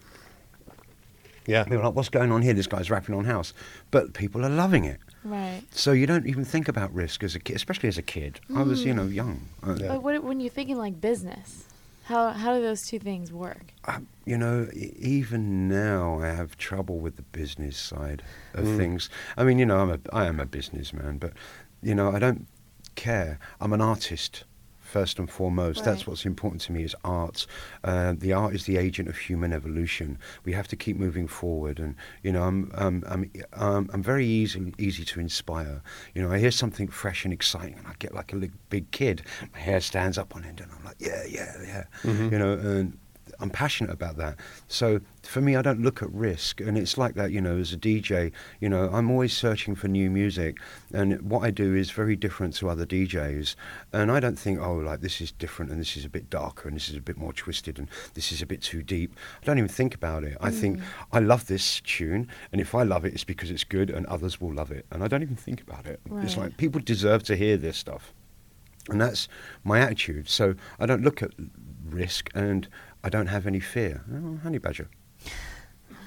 Yeah, 1.46 1.64
People 1.64 1.80
are 1.80 1.86
like, 1.86 1.96
what's 1.96 2.10
going 2.10 2.32
on 2.32 2.42
here? 2.42 2.54
This 2.54 2.68
guy's 2.68 2.90
rapping 2.90 3.16
on 3.16 3.26
house, 3.26 3.54
but 3.92 4.14
people 4.14 4.46
are 4.46 4.50
loving 4.50 4.86
it. 4.86 5.00
Right. 5.26 5.62
So 5.72 5.92
you 5.92 6.06
don't 6.06 6.26
even 6.26 6.46
think 6.46 6.68
about 6.68 6.94
risk 6.94 7.24
as 7.24 7.36
a 7.36 7.40
kid, 7.40 7.56
especially 7.56 7.90
as 7.90 7.98
a 7.98 8.02
kid. 8.02 8.40
I 8.56 8.64
was, 8.64 8.84
you 8.86 8.94
know, 8.94 9.06
young. 9.06 9.48
Yeah. 9.66 9.90
But 9.90 10.04
what, 10.04 10.24
when 10.24 10.40
you're 10.40 10.50
thinking 10.50 10.78
like 10.78 11.02
business, 11.02 11.66
how 12.04 12.30
how 12.32 12.56
do 12.56 12.62
those 12.62 12.84
two 12.86 13.00
things 13.00 13.32
work? 13.32 13.74
I- 13.86 14.02
you 14.26 14.38
know, 14.38 14.68
e- 14.74 14.94
even 15.00 15.68
now 15.68 16.20
I 16.20 16.28
have 16.28 16.58
trouble 16.58 17.00
with 17.00 17.16
the 17.18 17.24
business 17.24 17.78
side 17.78 18.24
of 18.54 18.66
Mm. 18.66 18.78
things. 18.78 19.10
I 19.38 19.44
mean, 19.44 19.60
you 19.60 19.66
know, 19.66 19.80
I'm 19.80 19.90
a 19.92 20.00
I 20.14 20.26
am 20.26 20.40
a 20.40 20.46
businessman, 20.46 21.18
but 21.18 21.34
you 21.82 21.94
know, 21.96 22.12
I 22.16 22.20
don't 22.20 22.48
care. 22.96 23.40
I'm 23.60 23.74
an 23.74 23.82
artist 23.82 24.44
first 24.94 25.18
and 25.18 25.28
foremost. 25.30 25.84
That's 25.84 26.06
what's 26.06 26.24
important 26.24 26.62
to 26.64 26.72
me 26.72 26.84
is 26.84 26.96
art. 27.04 27.48
Uh, 27.84 28.14
the 28.16 28.32
art 28.32 28.54
is 28.54 28.66
the 28.66 28.78
agent 28.78 29.10
of 29.10 29.18
human 29.18 29.52
evolution. 29.52 30.20
We 30.46 30.54
have 30.54 30.68
to 30.68 30.76
keep 30.76 30.98
moving 30.98 31.28
forward, 31.28 31.80
and 31.80 31.96
you 32.22 32.32
know, 32.32 32.44
I'm 32.44 32.72
um, 32.76 33.04
I'm 33.08 33.32
um, 33.54 33.90
I'm 33.92 34.04
very 34.04 34.28
easy 34.28 34.72
easy 34.78 35.04
to 35.04 35.20
inspire. 35.20 35.82
You 36.14 36.22
know, 36.22 36.32
I 36.32 36.38
hear 36.38 36.52
something 36.52 36.88
fresh 36.88 37.26
and 37.26 37.34
exciting, 37.34 37.78
and 37.80 37.88
I 37.88 37.94
get 37.98 38.14
like 38.14 38.32
a 38.34 38.38
big 38.70 38.92
kid. 38.92 39.24
My 39.52 39.60
hair 39.60 39.82
stands 39.82 40.20
up 40.20 40.36
on 40.36 40.46
end, 40.46 40.62
and 40.62 40.72
I'm 40.72 40.86
like, 40.86 40.98
yeah, 41.00 41.24
yeah, 41.28 41.54
yeah. 41.66 41.84
You 42.32 42.38
know, 42.38 42.54
and 42.54 42.98
I'm 43.40 43.50
passionate 43.50 43.92
about 43.92 44.18
that. 44.18 44.38
So 44.68 45.00
for 45.24 45.42
me, 45.42 45.56
I 45.56 45.62
don't 45.62 45.82
look 45.82 46.02
at 46.02 46.12
risk, 46.12 46.62
and 46.62 46.78
it's 46.78 46.98
like 46.98 47.16
that. 47.16 47.32
You 47.32 47.42
know, 47.42 47.58
as 47.58 47.74
a 47.74 47.78
DJ, 47.78 48.32
you 48.60 48.70
know, 48.70 48.90
I'm 48.92 49.10
always 49.10 49.36
searching 49.36 49.76
for 49.76 49.88
new 49.88 50.10
music, 50.10 50.58
and 50.94 51.22
what 51.22 51.44
I 51.44 51.52
do 51.52 51.74
is 51.76 51.92
very 51.92 52.16
different 52.16 52.56
to 52.56 52.70
other 52.70 52.86
DJs. 52.86 53.56
And 53.92 54.12
I 54.12 54.20
don't 54.20 54.38
think, 54.38 54.60
oh, 54.60 54.76
like 54.76 55.02
this 55.02 55.22
is 55.22 55.32
different, 55.32 55.72
and 55.72 55.80
this 55.80 55.96
is 55.98 56.06
a 56.06 56.10
bit 56.10 56.30
darker, 56.30 56.68
and 56.68 56.76
this 56.76 56.90
is 56.90 56.96
a 56.96 57.02
bit 57.02 57.18
more 57.18 57.34
twisted, 57.34 57.80
and 57.80 57.90
this 58.14 58.32
is 58.32 58.42
a 58.42 58.46
bit 58.46 58.62
too 58.62 58.84
deep. 58.84 59.16
I 59.42 59.46
don't 59.46 59.58
even 59.58 59.70
think 59.70 59.96
about 59.96 60.24
it. 60.24 60.38
I 60.42 60.52
think 60.52 60.80
mm. 60.80 60.84
I 61.12 61.20
love 61.20 61.48
this 61.48 61.82
tune, 61.82 62.28
and 62.52 62.60
if 62.60 62.76
I 62.76 62.84
love 62.84 63.06
it, 63.06 63.14
it's 63.14 63.24
because 63.24 63.52
it's 63.52 63.64
good, 63.64 63.90
and 63.90 64.06
others 64.08 64.40
will 64.42 64.54
love 64.54 64.72
it, 64.72 64.86
and 64.92 65.04
I 65.04 65.08
don't 65.08 65.24
even 65.24 65.36
think 65.36 65.62
about 65.62 65.86
it. 65.86 66.00
It's 66.18 66.38
like 66.38 66.58
people 66.58 66.82
deserve 66.82 67.24
to 67.24 67.36
hear 67.36 67.58
this 67.58 67.78
stuff. 67.78 68.14
and 68.90 69.00
that's 69.00 69.28
my 69.64 69.80
attitude. 69.80 70.30
So 70.30 70.56
I 70.80 70.86
don't 70.86 71.04
look 71.04 71.22
at 71.22 71.32
risk, 71.86 72.30
and 72.36 72.68
I 73.04 73.10
don't 73.10 73.28
have 73.28 73.46
any 73.48 73.60
fear. 73.60 74.04
Oh, 74.14 74.38
honey 74.44 74.58
badger. 74.60 74.88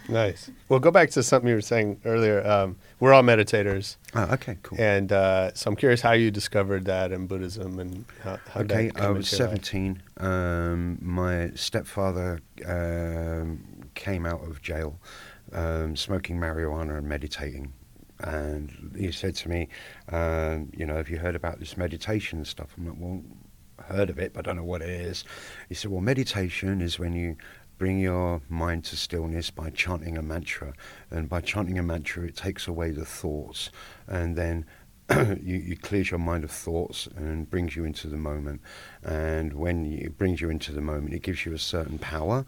Nice. 0.09 0.51
Well, 0.69 0.79
go 0.79 0.93
back 0.93 1.11
to 1.11 1.23
something 1.23 1.49
you 1.49 1.57
were 1.57 1.61
saying 1.61 2.01
earlier. 2.05 2.47
Um, 2.47 2.77
we're 3.01 3.13
all 3.13 3.23
meditators, 3.25 3.97
Oh, 4.15 4.23
okay, 4.35 4.57
cool. 4.63 4.79
and 4.81 5.11
uh, 5.11 5.53
so 5.55 5.69
I'm 5.69 5.77
curious 5.77 6.01
how 6.01 6.13
you 6.13 6.31
discovered 6.31 6.85
that 6.85 7.11
in 7.11 7.27
Buddhism 7.27 7.81
and 7.81 8.05
how, 8.23 8.39
how 8.53 8.61
Okay, 8.61 8.91
that 8.91 9.01
I 9.03 9.11
was 9.11 9.33
into 9.33 9.43
17. 9.45 10.01
Um, 10.19 10.99
my 11.03 11.51
stepfather 11.57 12.41
um, 12.65 13.65
came 13.95 14.27
out 14.27 14.45
of 14.45 14.63
jail 14.63 15.01
um, 15.53 15.97
smoking 15.97 16.39
marijuana 16.39 16.99
and 16.99 17.09
meditating. 17.09 17.73
And 18.21 18.95
he 18.97 19.11
said 19.13 19.35
to 19.37 19.49
me, 19.49 19.69
um, 20.11 20.71
You 20.73 20.87
know, 20.87 20.97
have 20.97 21.11
you 21.11 21.19
heard 21.19 21.35
about 21.35 21.59
this 21.59 21.77
meditation 21.77 22.45
stuff? 22.45 22.75
I'm 22.79 22.87
like, 22.87 22.97
Well, 22.99 23.23
heard 23.85 24.11
of 24.11 24.19
it, 24.19 24.33
but 24.33 24.47
I 24.47 24.51
don't 24.51 24.57
know 24.57 24.65
what 24.65 24.83
it 24.83 24.91
is. 24.91 25.25
He 25.69 25.75
said, 25.75 25.91
Well, 25.91 26.01
meditation 26.01 26.81
is 26.81 26.99
when 26.99 27.15
you 27.15 27.37
bring 27.79 28.01
your 28.01 28.41
mind 28.49 28.85
to 28.85 28.97
stillness 28.97 29.51
by 29.51 29.71
chanting 29.71 30.17
a 30.17 30.23
mantra. 30.23 30.73
And 31.11 31.29
by 31.29 31.41
chanting 31.41 31.79
a 31.79 31.83
mantra, 31.83 32.25
it 32.25 32.37
takes 32.37 32.67
away 32.67 32.91
the 32.91 33.05
thoughts. 33.05 33.71
And 34.07 34.37
then 34.37 34.65
you, 35.11 35.57
you 35.57 35.77
clears 35.77 36.11
your 36.11 36.19
mind 36.19 36.43
of 36.43 36.51
thoughts 36.51 37.07
and 37.17 37.49
brings 37.49 37.77
you 37.77 37.85
into 37.85 38.09
the 38.09 38.17
moment. 38.17 38.61
And 39.03 39.53
when 39.53 39.85
it 39.87 40.19
brings 40.19 40.41
you 40.41 40.51
into 40.51 40.73
the 40.73 40.81
moment, 40.81 41.15
it 41.15 41.23
gives 41.23 41.45
you 41.45 41.53
a 41.53 41.59
certain 41.59 41.99
power 41.99 42.45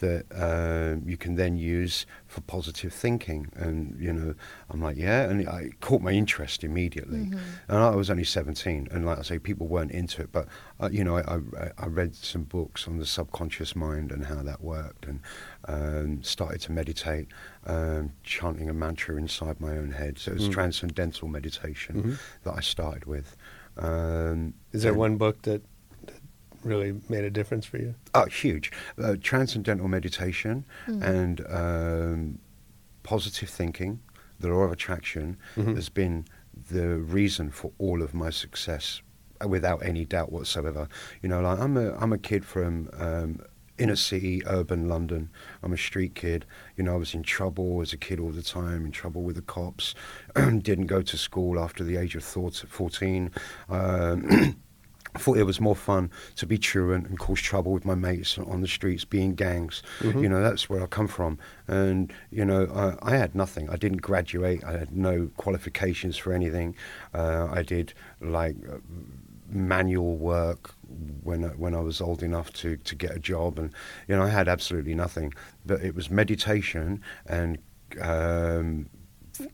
that 0.00 0.24
uh, 0.34 0.96
you 1.06 1.16
can 1.16 1.36
then 1.36 1.56
use 1.56 2.04
for 2.26 2.40
positive 2.42 2.92
thinking. 2.92 3.48
And 3.54 3.96
you 4.00 4.12
know, 4.12 4.34
I'm 4.68 4.82
like, 4.82 4.96
yeah, 4.96 5.22
and 5.30 5.48
I- 5.48 5.60
it 5.70 5.80
caught 5.80 6.02
my 6.02 6.10
interest 6.12 6.64
immediately. 6.64 7.30
And 7.68 7.78
I 7.78 7.94
was 7.94 8.10
only 8.10 8.24
17, 8.24 8.88
and 8.90 9.06
like 9.06 9.18
I 9.18 9.22
say, 9.22 9.38
people 9.38 9.66
weren't 9.68 9.92
into 9.92 10.22
it, 10.22 10.30
but 10.32 10.48
uh, 10.80 10.88
you 10.90 11.04
know, 11.04 11.16
I, 11.16 11.22
I, 11.36 11.70
I 11.78 11.86
read 11.86 12.14
some 12.14 12.44
books 12.44 12.88
on 12.88 12.98
the 12.98 13.06
subconscious 13.06 13.76
mind 13.76 14.10
and 14.12 14.26
how 14.26 14.42
that 14.42 14.60
worked, 14.62 15.06
and 15.06 15.20
um, 15.68 16.22
started 16.22 16.60
to 16.62 16.72
meditate, 16.72 17.28
um, 17.66 18.12
chanting 18.24 18.68
a 18.68 18.74
mantra 18.74 19.16
inside 19.16 19.60
my 19.60 19.76
own 19.76 19.92
head. 19.92 20.18
So 20.18 20.32
it 20.32 20.38
was 20.38 20.48
Mm. 20.48 20.52
transcendental 20.52 21.28
meditation 21.28 22.02
Mhm. 22.02 22.18
that 22.44 22.54
I 22.56 22.60
started 22.60 23.04
with. 23.04 23.36
Um, 23.76 24.54
Is 24.72 24.82
there 24.82 24.92
and- 24.92 24.98
one 25.00 25.16
book 25.16 25.42
that, 25.42 25.62
that 25.62 25.69
really 26.64 27.00
made 27.08 27.24
a 27.24 27.30
difference 27.30 27.64
for 27.66 27.78
you? 27.78 27.94
Oh, 28.14 28.26
huge. 28.26 28.72
Uh, 29.02 29.16
transcendental 29.20 29.88
meditation 29.88 30.64
Mm. 30.86 31.02
and 31.02 31.46
um, 31.48 32.38
positive 33.02 33.48
thinking, 33.48 34.00
the 34.38 34.48
law 34.48 34.62
of 34.62 34.72
attraction, 34.72 35.36
Mhm. 35.56 35.74
has 35.76 35.88
been 35.88 36.24
the 36.70 36.96
reason 36.98 37.50
for 37.50 37.72
all 37.78 38.02
of 38.02 38.12
my 38.14 38.30
success, 38.30 39.02
uh, 39.42 39.48
without 39.48 39.82
any 39.84 40.04
doubt 40.04 40.30
whatsoever. 40.32 40.88
You 41.22 41.28
know, 41.28 41.40
like 41.40 41.58
I'm 41.58 41.76
a 41.76 41.94
I'm 41.96 42.12
a 42.12 42.18
kid 42.18 42.44
from. 42.44 42.88
Um, 42.94 43.40
Inner 43.78 43.96
city, 43.96 44.42
urban 44.44 44.88
London. 44.90 45.30
I'm 45.62 45.72
a 45.72 45.76
street 45.78 46.14
kid. 46.14 46.44
You 46.76 46.84
know, 46.84 46.92
I 46.92 46.96
was 46.98 47.14
in 47.14 47.22
trouble 47.22 47.80
as 47.80 47.94
a 47.94 47.96
kid 47.96 48.20
all 48.20 48.30
the 48.30 48.42
time, 48.42 48.84
in 48.84 48.92
trouble 48.92 49.22
with 49.22 49.36
the 49.36 49.40
cops. 49.42 49.94
Didn't 50.34 50.84
go 50.86 51.00
to 51.00 51.16
school 51.16 51.58
after 51.58 51.82
the 51.82 51.96
age 51.96 52.14
of 52.14 52.22
thought- 52.22 52.62
14. 52.68 53.30
Um, 53.70 54.56
I 55.14 55.18
thought 55.18 55.38
it 55.38 55.44
was 55.44 55.60
more 55.60 55.76
fun 55.76 56.10
to 56.36 56.46
be 56.46 56.58
truant 56.58 57.08
and 57.08 57.18
cause 57.18 57.40
trouble 57.40 57.72
with 57.72 57.84
my 57.84 57.94
mates 57.94 58.38
on 58.38 58.60
the 58.60 58.68
streets, 58.68 59.04
being 59.04 59.34
gangs. 59.34 59.82
Mhm. 60.00 60.22
You 60.22 60.28
know, 60.28 60.42
that's 60.42 60.68
where 60.70 60.82
I 60.82 60.86
come 60.86 61.08
from. 61.08 61.38
And, 61.66 62.12
you 62.30 62.44
know, 62.44 62.66
I, 63.02 63.12
I 63.12 63.16
had 63.16 63.34
nothing. 63.34 63.68
I 63.70 63.76
didn't 63.76 64.02
graduate. 64.02 64.62
I 64.64 64.72
had 64.72 64.96
no 64.96 65.30
qualifications 65.36 66.16
for 66.16 66.32
anything. 66.32 66.76
Uh, 67.12 67.48
I 67.50 67.62
did, 67.62 67.92
like, 68.20 68.56
uh, 68.68 68.78
manual 69.48 70.16
work 70.16 70.74
when 71.24 71.44
I, 71.44 71.48
when 71.48 71.74
I 71.74 71.80
was 71.80 72.00
old 72.00 72.22
enough 72.22 72.52
to, 72.54 72.76
to 72.76 72.94
get 72.94 73.10
a 73.10 73.18
job. 73.18 73.58
And, 73.58 73.72
you 74.06 74.16
know, 74.16 74.22
I 74.22 74.28
had 74.28 74.48
absolutely 74.48 74.94
nothing. 74.94 75.34
But 75.66 75.82
it 75.82 75.94
was 75.94 76.08
meditation 76.08 77.02
and 77.26 77.58
um, 78.00 78.88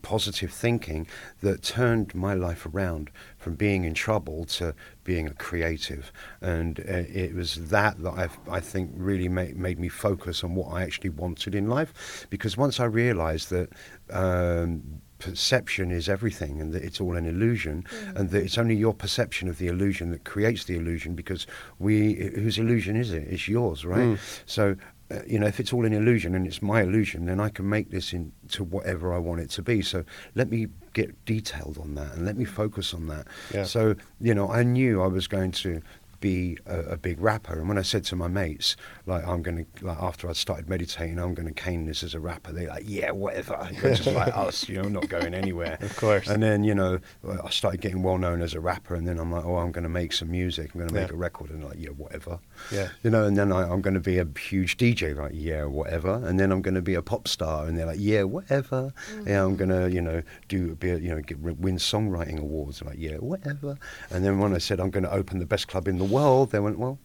positive 0.01 0.51
thinking 0.51 1.07
that 1.41 1.63
turned 1.63 2.13
my 2.15 2.33
life 2.33 2.65
around 2.65 3.09
from 3.37 3.55
being 3.55 3.83
in 3.83 3.93
trouble 3.93 4.45
to 4.45 4.73
being 5.03 5.27
a 5.27 5.33
creative. 5.33 6.11
And 6.41 6.79
uh, 6.79 6.83
it 7.23 7.33
was 7.35 7.69
that 7.69 8.01
that 8.03 8.11
I, 8.13 8.29
I 8.57 8.59
think 8.59 8.91
really 8.95 9.29
made, 9.29 9.57
made 9.57 9.79
me 9.79 9.89
focus 9.89 10.43
on 10.43 10.55
what 10.55 10.73
I 10.73 10.83
actually 10.83 11.09
wanted 11.11 11.55
in 11.55 11.67
life. 11.69 12.25
Because 12.29 12.57
once 12.57 12.79
I 12.79 12.85
realized 12.85 13.49
that 13.49 13.69
um, 14.11 15.01
perception 15.19 15.91
is 15.91 16.07
everything 16.07 16.61
and 16.61 16.73
that 16.73 16.83
it's 16.83 17.01
all 17.01 17.15
an 17.15 17.25
illusion 17.25 17.83
and 18.15 18.29
that 18.29 18.43
it's 18.43 18.57
only 18.57 18.75
your 18.75 18.93
perception 18.93 19.47
of 19.47 19.57
the 19.57 19.67
illusion 19.67 20.11
that 20.11 20.23
creates 20.25 20.65
the 20.65 20.77
illusion 20.77 21.15
because 21.15 21.47
we 21.79 22.13
whose 22.35 22.59
illusion 22.59 22.95
is 22.95 23.11
it 23.11 23.27
it's 23.27 23.47
yours 23.47 23.83
right 23.83 23.97
Mm. 23.97 24.19
so 24.45 24.75
uh, 25.11 25.19
you 25.25 25.39
know 25.39 25.47
if 25.47 25.59
it's 25.59 25.71
all 25.73 25.85
an 25.85 25.93
illusion 25.93 26.35
and 26.35 26.45
it's 26.47 26.61
my 26.61 26.81
illusion 26.81 27.25
then 27.25 27.39
i 27.39 27.49
can 27.49 27.67
make 27.69 27.89
this 27.91 28.13
into 28.13 28.63
whatever 28.63 29.13
i 29.13 29.17
want 29.17 29.39
it 29.41 29.49
to 29.49 29.61
be 29.61 29.81
so 29.81 30.03
let 30.35 30.49
me 30.49 30.67
get 30.93 31.13
detailed 31.25 31.77
on 31.77 31.95
that 31.95 32.13
and 32.13 32.25
let 32.25 32.35
me 32.37 32.45
focus 32.45 32.93
on 32.93 33.07
that 33.07 33.25
Yeah. 33.53 33.63
so 33.63 33.95
you 34.19 34.33
know 34.33 34.49
i 34.51 34.63
knew 34.63 35.01
i 35.01 35.07
was 35.07 35.27
going 35.27 35.51
to 35.51 35.81
be 36.19 36.57
a, 36.65 36.79
a 36.79 36.97
big 36.97 37.19
rapper 37.21 37.59
and 37.59 37.67
when 37.67 37.77
i 37.77 37.81
said 37.81 38.03
to 38.03 38.15
my 38.15 38.27
mates 38.27 38.75
like 39.05 39.25
i'm 39.27 39.41
going 39.41 39.65
to 39.75 39.85
like 39.85 39.97
after 40.01 40.29
I'd 40.29 40.35
started 40.37 40.69
meditating 40.69 41.19
i'm 41.19 41.33
going 41.33 41.47
to 41.47 41.53
cane 41.53 41.85
this 41.85 42.03
as 42.03 42.13
a 42.13 42.19
rapper 42.19 42.51
they're 42.51 42.67
like 42.69 42.83
yeah 42.87 43.11
whatever 43.11 43.67
They're 43.81 43.95
just 43.95 44.11
like 44.11 44.35
us 44.35 44.67
you 44.69 44.81
know 44.81 44.87
not 44.89 45.09
going 45.09 45.33
anywhere 45.33 45.77
Of 45.81 45.95
course. 45.95 46.27
and 46.27 46.41
then, 46.41 46.63
you 46.63 46.73
know, 46.75 46.99
I 47.43 47.49
started 47.49 47.81
getting 47.81 48.03
well 48.03 48.17
known 48.17 48.41
as 48.41 48.53
a 48.53 48.59
rapper, 48.59 48.95
and 48.95 49.07
then 49.07 49.19
I'm 49.19 49.31
like, 49.31 49.45
oh, 49.45 49.57
I'm 49.57 49.71
going 49.71 49.83
to 49.83 49.89
make 49.89 50.13
some 50.13 50.31
music. 50.31 50.71
I'm 50.73 50.79
going 50.79 50.89
to 50.89 50.93
make 50.93 51.09
Yeah. 51.09 51.15
a 51.15 51.17
record, 51.17 51.49
and 51.51 51.63
like, 51.63 51.77
yeah, 51.79 51.89
whatever. 51.89 52.39
Yeah. 52.71 52.89
You 53.03 53.09
know, 53.09 53.25
and 53.25 53.37
then 53.37 53.51
I, 53.51 53.63
I'm 53.69 53.81
going 53.81 53.93
to 53.93 53.99
be 53.99 54.17
a 54.17 54.27
huge 54.39 54.77
DJ, 54.77 55.15
like, 55.15 55.31
yeah, 55.33 55.65
whatever. 55.65 56.21
And 56.25 56.39
then 56.39 56.51
I'm 56.51 56.61
going 56.61 56.75
to 56.75 56.81
be 56.81 56.93
a 56.95 57.01
pop 57.01 57.27
star, 57.27 57.65
and 57.67 57.77
they're 57.77 57.85
like, 57.85 57.99
yeah, 57.99 58.23
whatever. 58.23 58.93
Mm-hmm. 59.11 59.27
Yeah, 59.29 59.43
I'm 59.45 59.55
going 59.55 59.69
to, 59.69 59.89
you 59.91 60.01
know, 60.01 60.21
do 60.47 60.75
be, 60.75 60.89
a, 60.91 60.97
you 60.97 61.09
know, 61.09 61.21
get, 61.21 61.39
win 61.39 61.77
songwriting 61.77 62.39
awards, 62.39 62.81
like, 62.81 62.97
yeah, 62.99 63.15
whatever. 63.17 63.77
And 64.09 64.23
then 64.25 64.39
when 64.39 64.53
I 64.53 64.57
said 64.59 64.79
I'm 64.79 64.89
going 64.89 65.03
to 65.05 65.11
open 65.13 65.39
the 65.39 65.45
best 65.45 65.67
club 65.67 65.87
in 65.87 65.97
the 65.97 66.05
world, 66.07 66.51
they 66.51 66.59
went, 66.59 66.79
well. 66.79 66.99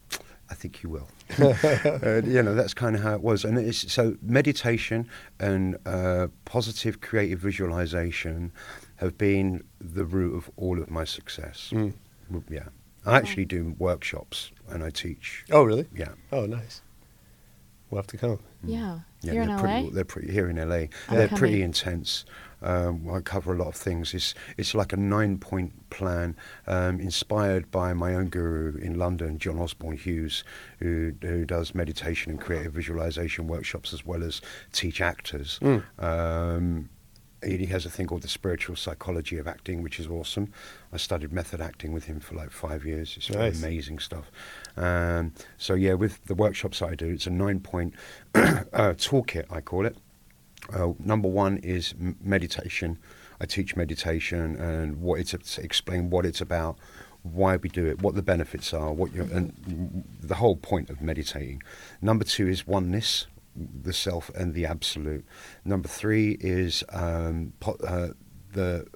I 0.50 0.54
think 0.54 0.82
you 0.82 0.90
will. 0.90 1.08
uh, 1.38 2.20
you 2.26 2.42
know, 2.42 2.54
that's 2.54 2.74
kind 2.74 2.94
of 2.94 3.02
how 3.02 3.14
it 3.14 3.22
was. 3.22 3.42
And 3.44 3.56
it's, 3.56 3.90
so 3.90 4.16
meditation 4.20 5.08
and 5.40 5.78
uh, 5.86 6.26
positive 6.44 7.00
creative 7.00 7.38
visualization 7.38 8.52
have 8.96 9.16
been 9.16 9.64
the 9.80 10.04
root 10.04 10.36
of 10.36 10.50
all 10.58 10.78
of 10.78 10.90
my 10.90 11.04
success. 11.04 11.70
Mm. 11.72 11.94
Yeah. 12.50 12.68
I 13.06 13.16
actually 13.16 13.46
do 13.46 13.74
workshops 13.78 14.52
and 14.68 14.84
I 14.84 14.90
teach. 14.90 15.44
Oh, 15.50 15.62
really? 15.62 15.88
Yeah. 15.96 16.12
Oh, 16.30 16.44
nice. 16.44 16.82
We'll 17.90 18.00
have 18.00 18.06
to 18.08 18.18
come. 18.18 18.38
Yeah. 18.62 19.00
Yeah, 19.22 19.32
Here 19.32 19.42
in 19.42 19.48
they're 19.48 19.56
LA? 19.56 19.62
pretty. 19.62 19.90
They're 19.90 20.04
pretty 20.04 20.32
here 20.32 20.50
in 20.50 20.56
LA. 20.56 20.74
I'm 20.74 20.90
they're 21.16 21.28
coming. 21.28 21.38
pretty 21.38 21.62
intense. 21.62 22.24
Um, 22.62 23.10
I 23.12 23.20
cover 23.20 23.52
a 23.52 23.56
lot 23.56 23.68
of 23.68 23.74
things. 23.74 24.14
It's 24.14 24.34
it's 24.56 24.74
like 24.74 24.92
a 24.92 24.96
nine 24.96 25.38
point 25.38 25.90
plan 25.90 26.36
um, 26.66 27.00
inspired 27.00 27.70
by 27.70 27.92
my 27.92 28.14
own 28.14 28.28
guru 28.28 28.76
in 28.78 28.98
London, 28.98 29.38
John 29.38 29.58
Osborne 29.58 29.96
Hughes, 29.96 30.44
who 30.78 31.12
who 31.22 31.44
does 31.44 31.74
meditation 31.74 32.30
and 32.30 32.40
creative 32.40 32.72
visualization 32.72 33.46
workshops 33.46 33.92
as 33.92 34.04
well 34.06 34.22
as 34.22 34.40
teach 34.72 35.00
actors. 35.00 35.58
Mm. 35.62 35.82
Um, 35.98 36.88
he 37.44 37.66
has 37.66 37.84
a 37.84 37.90
thing 37.90 38.06
called 38.06 38.22
the 38.22 38.28
spiritual 38.28 38.76
psychology 38.76 39.36
of 39.36 39.48
acting, 39.48 39.82
which 39.82 39.98
is 39.98 40.06
awesome. 40.06 40.52
I 40.92 40.96
studied 40.96 41.32
method 41.32 41.60
acting 41.60 41.92
with 41.92 42.04
him 42.04 42.20
for 42.20 42.36
like 42.36 42.52
five 42.52 42.84
years. 42.84 43.14
It's 43.16 43.30
Nice. 43.30 43.60
amazing 43.60 43.98
stuff. 43.98 44.30
Um, 44.76 45.32
so 45.58 45.74
yeah, 45.74 45.94
with 45.94 46.24
the 46.26 46.36
workshops 46.36 46.78
that 46.78 46.90
I 46.90 46.94
do, 46.94 47.06
it's 47.08 47.26
a 47.26 47.30
nine-point 47.30 47.94
uh, 48.36 48.94
toolkit. 48.94 49.46
I 49.50 49.60
call 49.60 49.86
it. 49.86 49.96
Uh, 50.72 50.92
number 50.98 51.28
one 51.28 51.58
is 51.58 51.94
meditation. 52.22 52.98
I 53.40 53.46
teach 53.46 53.74
meditation 53.76 54.56
and 54.56 55.00
what 55.00 55.18
it's 55.18 55.58
explain 55.58 56.10
what 56.10 56.24
it's 56.24 56.40
about, 56.40 56.78
why 57.22 57.56
we 57.56 57.68
do 57.68 57.86
it, 57.86 58.00
what 58.02 58.14
the 58.14 58.22
benefits 58.22 58.72
are, 58.72 58.92
what 58.92 59.14
you 59.14 59.22
and 59.22 60.04
the 60.20 60.36
whole 60.36 60.56
point 60.56 60.90
of 60.90 61.00
meditating. 61.00 61.62
Number 62.00 62.24
two 62.24 62.48
is 62.48 62.66
oneness, 62.66 63.26
the 63.56 63.92
self 63.92 64.30
and 64.30 64.54
the 64.54 64.66
absolute. 64.66 65.24
Number 65.64 65.88
three 65.88 66.36
is 66.40 66.84
um, 66.90 67.52
po- 67.60 67.78
uh, 67.86 68.08
the 68.52 68.86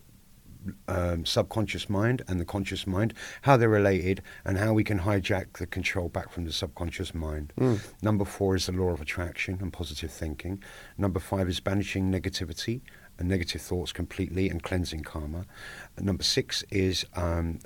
um, 0.88 1.24
subconscious 1.26 1.88
mind 1.88 2.22
and 2.28 2.40
the 2.40 2.44
conscious 2.44 2.86
mind, 2.86 3.14
how 3.42 3.56
they're 3.56 3.68
related, 3.68 4.22
and 4.44 4.58
how 4.58 4.72
we 4.72 4.84
can 4.84 5.00
hijack 5.00 5.58
the 5.58 5.66
control 5.66 6.08
back 6.08 6.30
from 6.30 6.44
the 6.44 6.52
subconscious 6.52 7.14
mind. 7.14 7.52
Mm. 7.58 7.80
Number 8.02 8.24
four 8.24 8.54
is 8.56 8.66
the 8.66 8.72
law 8.72 8.90
of 8.90 9.00
attraction 9.00 9.58
and 9.60 9.72
positive 9.72 10.10
thinking. 10.10 10.62
Number 10.98 11.20
five 11.20 11.48
is 11.48 11.60
banishing 11.60 12.10
negativity 12.10 12.80
and 13.18 13.28
negative 13.28 13.62
thoughts 13.62 13.92
completely 13.92 14.48
and 14.50 14.62
cleansing 14.62 15.02
karma. 15.02 15.46
And 15.96 16.06
number 16.06 16.22
six 16.22 16.62
is 16.70 17.06
um, 17.14 17.60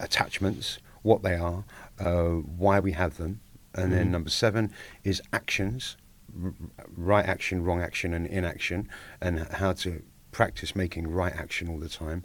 attachments, 0.00 0.78
what 1.02 1.22
they 1.22 1.34
are, 1.34 1.64
uh, 1.98 2.40
why 2.64 2.80
we 2.80 2.92
have 2.92 3.16
them. 3.16 3.40
And 3.74 3.92
then 3.92 4.06
Mhm. 4.08 4.10
number 4.10 4.30
seven 4.30 4.72
is 5.04 5.20
actions, 5.32 5.96
r- 6.42 6.54
right 6.96 7.26
action, 7.26 7.62
wrong 7.62 7.82
action, 7.82 8.14
and 8.14 8.26
inaction, 8.26 8.88
and 9.20 9.40
how 9.40 9.72
to 9.74 10.02
practice 10.40 10.76
making 10.76 11.08
right 11.08 11.34
action 11.34 11.66
all 11.66 11.78
the 11.78 11.88
time. 11.88 12.22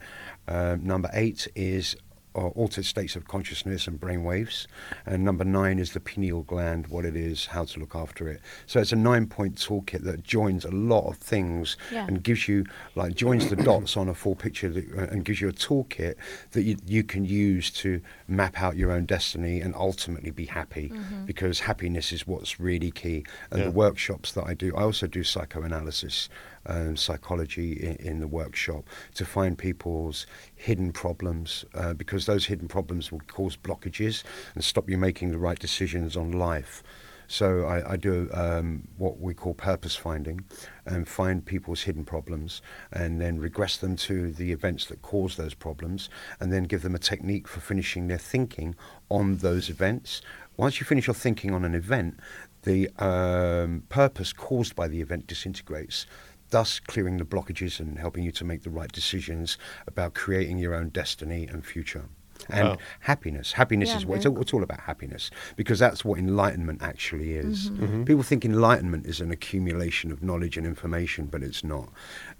Um, 0.50 0.86
number 0.86 1.10
eight 1.13 1.47
is 1.56 1.95
uh, 2.36 2.47
altered 2.62 2.86
states 2.86 3.15
of 3.17 3.26
consciousness 3.28 3.88
and 3.88 4.00
brain 4.00 4.24
waves. 4.24 4.67
And 5.06 5.24
number 5.24 5.43
nine 5.45 5.80
is 5.80 5.91
the 5.93 6.00
pineal 6.00 6.43
gland, 6.43 6.88
what 6.88 7.04
it 7.06 7.15
is, 7.15 7.45
how 7.45 7.63
to 7.65 7.80
look 7.80 7.93
after 7.95 8.28
it. 8.30 8.39
So 8.67 8.80
it's 8.82 8.91
a 8.93 8.97
nine 8.97 9.28
point 9.28 9.56
toolkit 9.56 10.04
that 10.04 10.24
joins 10.24 10.63
a 10.65 10.71
lot 10.71 11.10
of 11.10 11.17
things 11.17 11.78
Yeah. 11.91 12.06
and 12.08 12.21
gives 12.24 12.47
you, 12.50 12.65
like, 12.95 13.15
joins 13.15 13.50
the 13.50 13.58
dots 13.58 13.95
on 13.97 14.08
a 14.10 14.13
full 14.13 14.36
picture 14.36 14.69
that, 14.69 14.86
uh, 14.97 15.08
and 15.12 15.24
gives 15.26 15.39
you 15.41 15.50
a 15.50 15.54
toolkit 15.54 16.15
that 16.52 16.63
you, 16.63 16.78
you 16.86 17.04
can 17.04 17.24
use 17.26 17.69
to 17.84 18.02
map 18.28 18.62
out 18.62 18.76
your 18.78 18.91
own 18.91 19.06
destiny 19.06 19.60
and 19.62 19.74
ultimately 19.76 20.32
be 20.32 20.45
happy 20.45 20.91
because 21.26 21.62
happiness 21.62 22.12
is 22.13 22.26
what's 22.28 22.60
really 22.60 22.91
key. 22.91 23.26
And 23.52 23.60
Yeah. 23.60 23.65
the 23.65 23.71
workshops 23.71 24.32
that 24.34 24.45
I 24.45 24.54
do, 24.54 24.74
I 24.76 24.84
also 24.84 25.06
do 25.08 25.24
psychoanalysis, 25.24 26.30
um, 26.65 26.95
psychology 26.95 27.74
in, 27.74 27.95
in 27.95 28.19
the 28.19 28.28
workshop 28.28 28.86
to 29.15 29.26
find 29.26 29.58
people's 29.58 30.26
hidden 30.56 30.91
problems 30.91 31.65
uh, 31.74 31.93
because 31.93 32.26
those 32.26 32.45
hidden 32.45 32.67
problems 32.67 33.12
will 33.12 33.21
cause 33.28 33.56
blockages 33.58 34.24
and 34.56 34.63
stop 34.63 34.89
you 34.89 34.97
making 34.97 35.32
the 35.32 35.38
right 35.38 35.60
decisions 35.60 36.15
on 36.15 36.32
life. 36.32 36.84
So 37.32 37.63
I, 37.63 37.93
I 37.93 37.95
do 37.95 38.30
um, 38.34 38.89
what 38.97 39.21
we 39.21 39.34
call 39.34 39.54
purpose 39.54 39.95
finding 39.95 40.43
and 40.86 41.08
find 41.08 41.45
people's 41.45 41.84
hidden 41.84 42.04
problems 42.04 42.62
and 42.91 43.21
then 43.21 43.39
regress 43.39 43.78
them 43.78 43.95
to 43.97 44.34
the 44.34 44.52
events 44.52 44.88
that 44.88 45.02
cause 45.02 45.38
those 45.38 45.54
problems 45.54 46.10
and 46.41 46.52
then 46.52 46.63
give 46.63 46.82
them 46.82 46.93
a 46.93 47.00
technique 47.00 47.47
for 47.47 47.62
finishing 47.62 48.08
their 48.08 48.17
thinking 48.17 48.76
on 49.10 49.38
those 49.38 49.69
events. 49.69 50.21
Once 50.58 50.82
you 50.82 50.86
finish 50.86 51.08
your 51.08 51.13
thinking 51.13 51.54
on 51.54 51.63
an 51.63 51.74
event, 51.74 52.19
the 52.63 52.89
um, 53.00 53.84
purpose 53.88 54.34
caused 54.34 54.76
by 54.76 54.89
the 54.89 55.00
event 55.00 55.26
disintegrates, 55.26 56.06
thus 56.52 56.80
clearing 56.80 57.18
the 57.18 57.26
blockages 57.26 57.80
and 57.80 57.98
helping 57.98 58.24
you 58.24 58.32
to 58.34 58.46
make 58.46 58.64
the 58.64 58.70
right 58.70 58.92
decisions 58.92 59.58
about 59.88 60.14
creating 60.14 60.58
your 60.60 60.76
own 60.76 60.90
destiny 60.90 61.48
and 61.48 61.66
future. 61.66 62.06
And 62.50 62.70
Wow. 62.70 62.78
happiness. 63.02 63.52
Happiness 63.54 63.90
Yeah, 63.90 63.98
is 63.98 64.06
what 64.06 64.18
it's 64.18 64.26
all, 64.26 64.42
it's 64.42 64.52
all 64.54 64.64
about 64.64 64.80
happiness 64.82 65.30
because 65.56 65.78
that's 65.80 66.04
what 66.04 66.18
enlightenment 66.18 66.82
actually 66.82 67.34
is. 67.34 67.70
Mm-hmm. 67.70 68.04
People 68.06 68.24
think 68.24 68.44
enlightenment 68.46 69.06
is 69.06 69.22
an 69.22 69.30
accumulation 69.32 70.12
of 70.12 70.24
knowledge 70.24 70.58
and 70.58 70.66
information, 70.66 71.28
but 71.28 71.44
it's 71.44 71.64
not. 71.64 71.90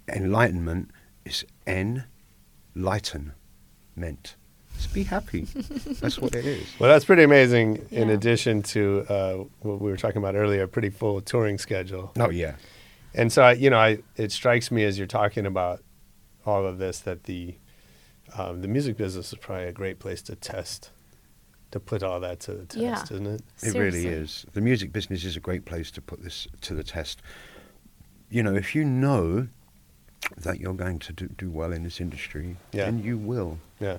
Enlightenment 0.08 0.90
is 1.24 1.44
en 1.66 2.04
lighten 2.74 3.32
meant. 3.94 4.36
Just 4.76 4.92
be 4.92 5.04
happy. 5.04 5.42
that's 6.00 6.18
what 6.18 6.34
it 6.34 6.44
is. 6.46 6.66
Well, 6.80 6.90
that's 6.90 7.04
pretty 7.04 7.22
amazing. 7.22 7.86
In 7.90 8.10
addition 8.10 8.62
to 8.64 9.06
uh, 9.08 9.32
what 9.60 9.80
we 9.80 9.90
were 9.90 9.96
talking 9.96 10.18
about 10.18 10.34
earlier, 10.34 10.64
a 10.64 10.68
pretty 10.68 10.90
full 10.90 11.20
touring 11.20 11.58
schedule. 11.58 12.12
Oh 12.18 12.30
yeah. 12.30 12.56
And 13.14 13.32
so, 13.32 13.42
I, 13.42 13.52
you 13.52 13.70
know, 13.70 13.78
I, 13.78 13.98
it 14.16 14.32
strikes 14.32 14.70
me 14.70 14.84
as 14.84 14.96
you're 14.98 15.06
talking 15.06 15.46
about 15.46 15.82
all 16.46 16.66
of 16.66 16.78
this 16.78 17.00
that 17.00 17.24
the 17.24 17.54
um, 18.36 18.62
the 18.62 18.68
music 18.68 18.96
business 18.96 19.32
is 19.32 19.38
probably 19.38 19.64
a 19.66 19.72
great 19.72 19.98
place 19.98 20.22
to 20.22 20.34
test, 20.34 20.90
to 21.70 21.78
put 21.78 22.02
all 22.02 22.18
that 22.20 22.40
to 22.40 22.54
the 22.54 22.64
test, 22.64 22.78
Yeah. 22.80 23.02
isn't 23.02 23.26
it? 23.26 23.42
It 23.62 23.74
really 23.74 24.06
is. 24.06 24.46
The 24.54 24.62
music 24.62 24.90
business 24.92 25.24
is 25.24 25.36
a 25.36 25.40
great 25.40 25.66
place 25.66 25.90
to 25.90 26.00
put 26.00 26.22
this 26.22 26.48
to 26.62 26.74
the 26.74 26.82
test. 26.84 27.20
You 28.30 28.42
know, 28.42 28.54
if 28.54 28.74
you 28.74 28.84
know 28.84 29.48
that 30.38 30.60
you're 30.60 30.72
going 30.72 30.98
to 31.00 31.12
do, 31.12 31.26
do 31.28 31.50
well 31.50 31.72
in 31.72 31.82
this 31.82 32.00
industry, 32.00 32.56
Yeah. 32.72 32.86
then 32.86 33.02
you 33.02 33.18
will. 33.18 33.58
Yeah. 33.80 33.98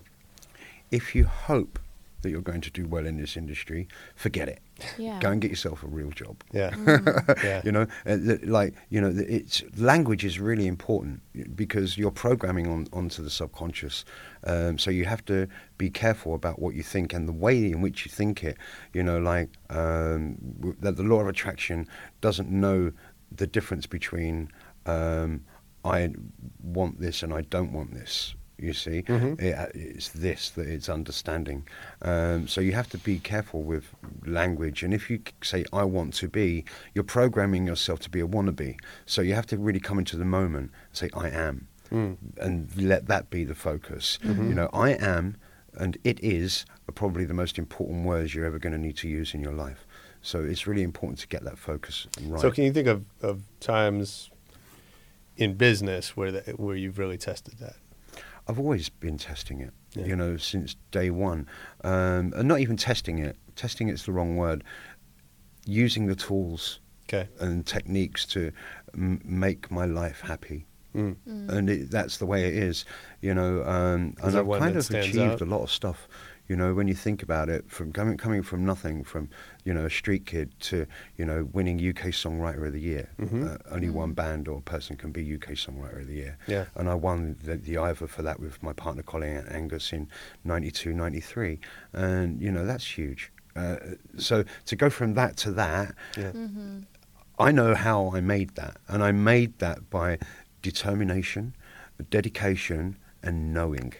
If 0.90 1.14
you 1.14 1.26
hope 1.26 1.78
that 2.24 2.30
you're 2.32 2.42
going 2.42 2.62
to 2.62 2.72
do 2.72 2.88
well 2.88 3.06
in 3.06 3.18
this 3.18 3.38
industry, 3.38 3.88
forget 4.16 4.48
it. 4.50 4.60
Yeah. 4.98 5.20
Go 5.20 5.32
and 5.32 5.42
get 5.42 5.50
yourself 5.50 5.84
a 5.84 5.88
real 5.88 6.12
job. 6.12 6.44
Yeah. 6.52 6.76
yeah. 7.44 7.62
You 7.64 7.72
know, 7.72 7.88
uh, 8.06 8.18
like 8.44 8.76
you 8.90 9.02
know, 9.02 9.14
it's 9.16 9.64
language 9.78 10.26
is 10.26 10.40
really 10.40 10.68
important 10.68 11.22
because 11.56 11.98
you're 11.98 12.12
programming 12.12 12.68
on 12.68 12.88
onto 12.94 13.24
the 13.24 13.30
subconscious. 13.30 14.06
Um, 14.46 14.78
so 14.78 14.92
you 14.92 15.06
have 15.06 15.24
to 15.26 15.48
be 15.78 15.90
careful 15.90 16.36
about 16.36 16.60
what 16.60 16.76
you 16.76 16.84
think 16.84 17.14
and 17.14 17.28
the 17.28 17.34
way 17.34 17.72
in 17.72 17.82
which 17.82 18.06
you 18.06 18.12
think 18.12 18.44
it. 18.44 18.58
You 18.94 19.04
know, 19.04 19.20
like 19.20 19.50
um, 19.70 20.38
that 20.80 20.98
the 20.98 21.04
law 21.04 21.20
of 21.20 21.28
attraction 21.28 21.88
doesn't 22.22 22.50
know 22.50 22.92
the 23.32 23.48
difference 23.48 23.88
between 23.88 24.52
um, 24.86 25.44
I 25.84 26.14
want 26.62 27.00
this 27.00 27.24
and 27.24 27.34
I 27.34 27.42
don't 27.42 27.74
want 27.74 27.94
this. 27.94 28.36
You 28.64 28.72
see, 28.74 29.02
Mhm. 29.04 29.42
it, 29.42 29.54
uh, 29.56 29.68
it's 29.74 30.10
this 30.10 30.50
that 30.52 30.68
it's 30.68 30.88
understanding. 30.88 31.68
Um, 32.02 32.48
so 32.48 32.62
you 32.62 32.72
have 32.72 32.88
to 32.92 32.98
be 32.98 33.20
careful 33.20 33.62
with 33.62 33.86
language. 34.26 34.84
And 34.84 34.94
if 34.94 35.10
you 35.10 35.20
say 35.42 35.66
"I 35.74 35.84
want 35.84 36.14
to 36.16 36.30
be," 36.30 36.64
you're 36.94 37.04
programming 37.04 37.68
yourself 37.68 38.00
to 38.02 38.10
be 38.10 38.22
a 38.22 38.28
wannabe. 38.28 38.78
So 39.06 39.22
you 39.22 39.34
have 39.36 39.48
to 39.48 39.58
really 39.58 39.82
come 39.82 40.00
into 40.00 40.16
the 40.16 40.26
moment 40.26 40.72
and 40.88 40.96
say 40.98 41.10
"I 41.14 41.30
am," 41.30 41.68
Mm. 41.92 42.16
and 42.38 42.70
let 42.78 43.08
that 43.08 43.30
be 43.30 43.44
the 43.44 43.56
focus. 43.56 44.18
Mm-hmm. 44.24 44.48
You 44.50 44.56
know, 44.56 44.70
"I 44.72 44.92
am" 44.92 45.36
and 45.78 45.98
"it 46.06 46.20
is" 46.24 46.66
are 46.88 46.94
probably 46.94 47.26
the 47.26 47.34
most 47.34 47.58
important 47.58 48.06
words 48.06 48.34
you're 48.34 48.46
ever 48.46 48.60
going 48.60 48.74
to 48.74 48.80
need 48.88 48.96
to 48.98 49.10
use 49.10 49.34
in 49.34 49.42
your 49.42 49.54
life. 49.54 49.86
So 50.22 50.42
it's 50.42 50.66
really 50.68 50.84
important 50.84 51.20
to 51.20 51.28
get 51.28 51.44
that 51.44 51.58
focus 51.58 52.08
right. 52.22 52.40
So, 52.40 52.50
can 52.50 52.64
you 52.64 52.72
think 52.72 52.88
of, 52.88 53.04
of 53.22 53.42
times 53.60 54.30
in 55.36 55.56
business 55.56 56.16
where 56.16 56.32
that, 56.32 56.60
where 56.60 56.76
you've 56.78 56.98
really 56.98 57.18
tested 57.18 57.56
that? 57.60 57.76
I've 58.48 58.60
always 58.60 58.90
been 58.90 59.18
testing 59.18 59.62
it, 59.62 59.74
Yeah. 59.94 60.06
you 60.06 60.16
know, 60.16 60.38
since 60.38 60.76
day 60.92 61.10
one. 61.10 61.48
Um, 61.84 62.34
and 62.36 62.48
not 62.48 62.60
even 62.60 62.76
testing 62.78 63.20
it. 63.20 63.38
Testing 63.56 63.88
it's 63.90 64.04
the 64.04 64.12
wrong 64.12 64.36
word. 64.36 64.64
Using 65.66 66.08
the 66.08 66.16
tools 66.16 66.80
Okay. 67.08 67.30
and 67.40 67.66
techniques 67.66 68.26
to 68.28 68.52
m- 68.94 69.22
make 69.24 69.72
my 69.72 69.86
life 69.86 70.22
happy. 70.22 70.66
Mm. 70.94 71.16
And 71.26 71.70
it, 71.70 71.90
that's 71.90 72.18
the 72.18 72.26
way 72.26 72.46
it 72.48 72.54
is, 72.56 72.86
you 73.22 73.34
know. 73.34 73.64
Um, 73.64 74.16
and 74.22 74.38
I've 74.38 74.48
kind 74.60 74.76
of 74.76 74.90
achieved 74.92 75.18
out? 75.18 75.42
a 75.42 75.46
lot 75.46 75.62
of 75.64 75.72
stuff, 75.72 76.08
you 76.50 76.56
know, 76.58 76.74
when 76.74 76.88
you 76.90 76.94
think 76.94 77.24
about 77.24 77.48
it, 77.50 77.70
from 77.72 77.94
coming 77.94 78.18
coming 78.18 78.44
from 78.44 78.66
nothing, 78.66 79.04
from 79.04 79.30
you 79.64 79.74
know 79.74 79.86
a 79.86 79.90
street 79.90 80.26
kid 80.26 80.52
to 80.62 80.86
you 81.18 81.26
know 81.26 81.48
winning 81.54 81.78
UK 81.78 82.08
Songwriter 82.12 82.68
of 82.68 82.74
the 82.74 82.82
Year. 82.82 83.10
Mhm. 83.20 83.54
Uh, 83.54 83.58
only 83.72 83.90
one 83.90 84.12
band 84.14 84.48
or 84.48 84.62
person 84.62 84.98
can 84.98 85.12
be 85.12 85.22
UK 85.36 85.52
Songwriter 85.56 86.02
of 86.02 86.08
the 86.08 86.16
Year. 86.16 86.38
Yeah. 86.48 86.66
And 86.76 86.90
I 86.90 86.96
won 86.96 87.38
the, 87.44 87.56
the 87.56 87.78
Ivor 87.78 88.08
for 88.08 88.22
that 88.24 88.40
with 88.40 88.62
my 88.62 88.74
partner 88.74 89.04
Colin 89.04 89.46
Angus 89.48 89.94
in 89.94 90.10
92, 90.44 90.94
93. 90.94 91.60
And, 91.94 92.42
you 92.42 92.52
know, 92.52 92.66
that's 92.66 92.98
huge. 92.98 93.32
Uh, 93.56 93.78
so 94.18 94.44
to 94.66 94.76
go 94.76 94.90
from 94.90 95.14
that 95.14 95.38
to 95.38 95.52
that, 95.52 95.96
Yeah. 96.18 96.32
I 97.40 97.52
know 97.52 97.74
how 97.74 98.12
I 98.14 98.22
made 98.22 98.52
that. 98.56 98.78
And 98.88 99.02
I 99.04 99.12
made 99.12 99.58
that 99.60 99.90
by 99.90 100.20
determination, 100.62 101.56
dedication, 102.10 102.98
and 103.22 103.54
knowing. 103.54 103.94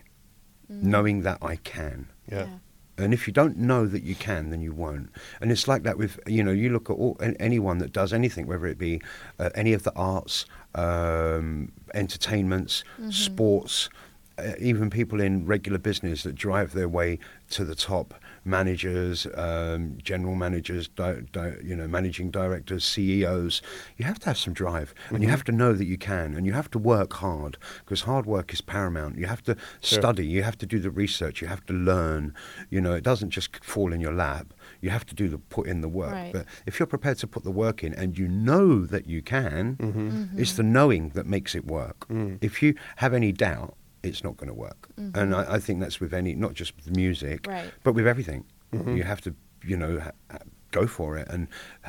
Knowing 0.70 1.22
that 1.22 1.38
I 1.42 1.58
can. 1.58 2.08
Yeah. 2.32 2.48
And 2.96 3.12
if 3.12 3.26
you 3.26 3.34
don't 3.34 3.58
know 3.58 3.88
that 3.88 4.04
you 4.04 4.14
can, 4.14 4.52
then 4.52 4.62
you 4.62 4.72
won't. 4.72 5.10
And 5.42 5.52
it's 5.52 5.68
like 5.68 5.82
that 5.82 5.98
with, 5.98 6.20
you 6.28 6.44
know, 6.44 6.52
you 6.52 6.70
look 6.70 6.92
at 6.92 6.94
all, 6.94 7.18
an- 7.20 7.36
anyone 7.40 7.80
that 7.80 7.92
does 7.92 8.14
anything, 8.14 8.46
whether 8.46 8.68
it 8.68 8.78
be 8.78 9.02
uh, 9.40 9.50
any 9.56 9.74
of 9.74 9.82
the 9.82 9.92
arts, 9.96 10.46
um, 10.76 11.72
entertainments, 11.96 12.84
sports, 13.10 13.90
uh, 14.38 14.54
even 14.60 14.90
people 14.92 15.20
in 15.20 15.46
regular 15.48 15.80
business 15.80 16.22
that 16.24 16.36
drive 16.36 16.74
their 16.74 16.88
way 16.90 17.18
to 17.50 17.66
the 17.66 17.76
top, 17.76 18.14
managers, 18.46 19.28
um, 19.36 19.98
general 20.04 20.36
managers, 20.36 20.88
di- 20.88 21.22
di- 21.32 21.56
you 21.64 21.76
know, 21.76 21.88
managing 21.88 22.30
directors, 22.32 22.84
CEOs. 22.84 23.62
You 23.98 24.06
have 24.06 24.20
to 24.20 24.26
have 24.28 24.38
some 24.38 24.54
drive, 24.54 24.94
and 25.10 25.24
you 25.24 25.30
have 25.30 25.44
to 25.46 25.52
know 25.52 25.74
that 25.74 25.86
you 25.86 25.98
can, 25.98 26.34
and 26.36 26.46
you 26.46 26.54
have 26.54 26.70
to 26.72 26.80
work 26.80 27.14
hard 27.14 27.58
because 27.80 28.02
hard 28.02 28.26
work 28.26 28.54
is 28.54 28.62
paramount. 28.62 29.18
You 29.18 29.26
have 29.28 29.44
to 29.44 29.56
Sure. 29.82 30.00
study, 30.00 30.26
you 30.26 30.44
have 30.44 30.58
to 30.60 30.66
do 30.66 30.80
the 30.80 30.92
research, 30.92 31.42
you 31.42 31.48
have 31.48 31.66
to 31.68 31.74
learn. 31.74 32.34
You 32.70 32.82
know, 32.82 32.94
it 32.94 33.04
doesn't 33.04 33.32
just 33.32 33.64
fall 33.64 33.94
in 33.94 34.02
your 34.02 34.14
lap. 34.14 34.54
You 34.82 34.90
have 34.90 35.06
to 35.08 35.16
do 35.16 35.28
the 35.30 35.38
put 35.38 35.68
in 35.68 35.82
the 35.82 35.90
work. 35.90 36.12
Right. 36.14 36.34
But 36.34 36.46
if 36.66 36.80
you're 36.80 36.88
prepared 36.88 37.18
to 37.20 37.28
put 37.28 37.44
the 37.44 37.52
work 37.52 37.84
in, 37.84 37.94
and 37.94 38.18
you 38.18 38.28
know 38.28 38.86
that 38.86 39.08
you 39.08 39.22
can, 39.22 39.76
Mm-hmm. 39.78 40.40
it's 40.40 40.54
the 40.54 40.64
knowing 40.64 41.10
that 41.10 41.26
makes 41.26 41.56
it 41.56 41.66
work. 41.66 42.08
Mm. 42.08 42.38
If 42.42 42.62
you 42.64 42.76
have 42.98 43.14
any 43.14 43.32
doubt, 43.32 43.76
it's 44.04 44.24
not 44.24 44.38
going 44.38 44.50
to 44.50 44.54
work. 44.54 44.90
And 44.98 45.34
I, 45.34 45.54
I 45.56 45.60
think 45.60 45.80
that's 45.80 46.00
with 46.00 46.14
any, 46.14 46.36
not 46.36 46.54
just 46.54 46.76
with 46.76 46.96
music, 46.96 47.48
Right. 47.48 47.72
but 47.84 47.94
with 47.94 48.06
everything. 48.08 48.44
Mhm. 48.74 48.98
You 48.98 49.04
have 49.04 49.22
to, 49.22 49.34
you 49.66 49.78
know, 49.78 50.00
ha- 50.00 50.12
ha- 50.30 50.40
go 50.72 50.88
for 50.88 51.18
it 51.18 51.28
and 51.30 51.48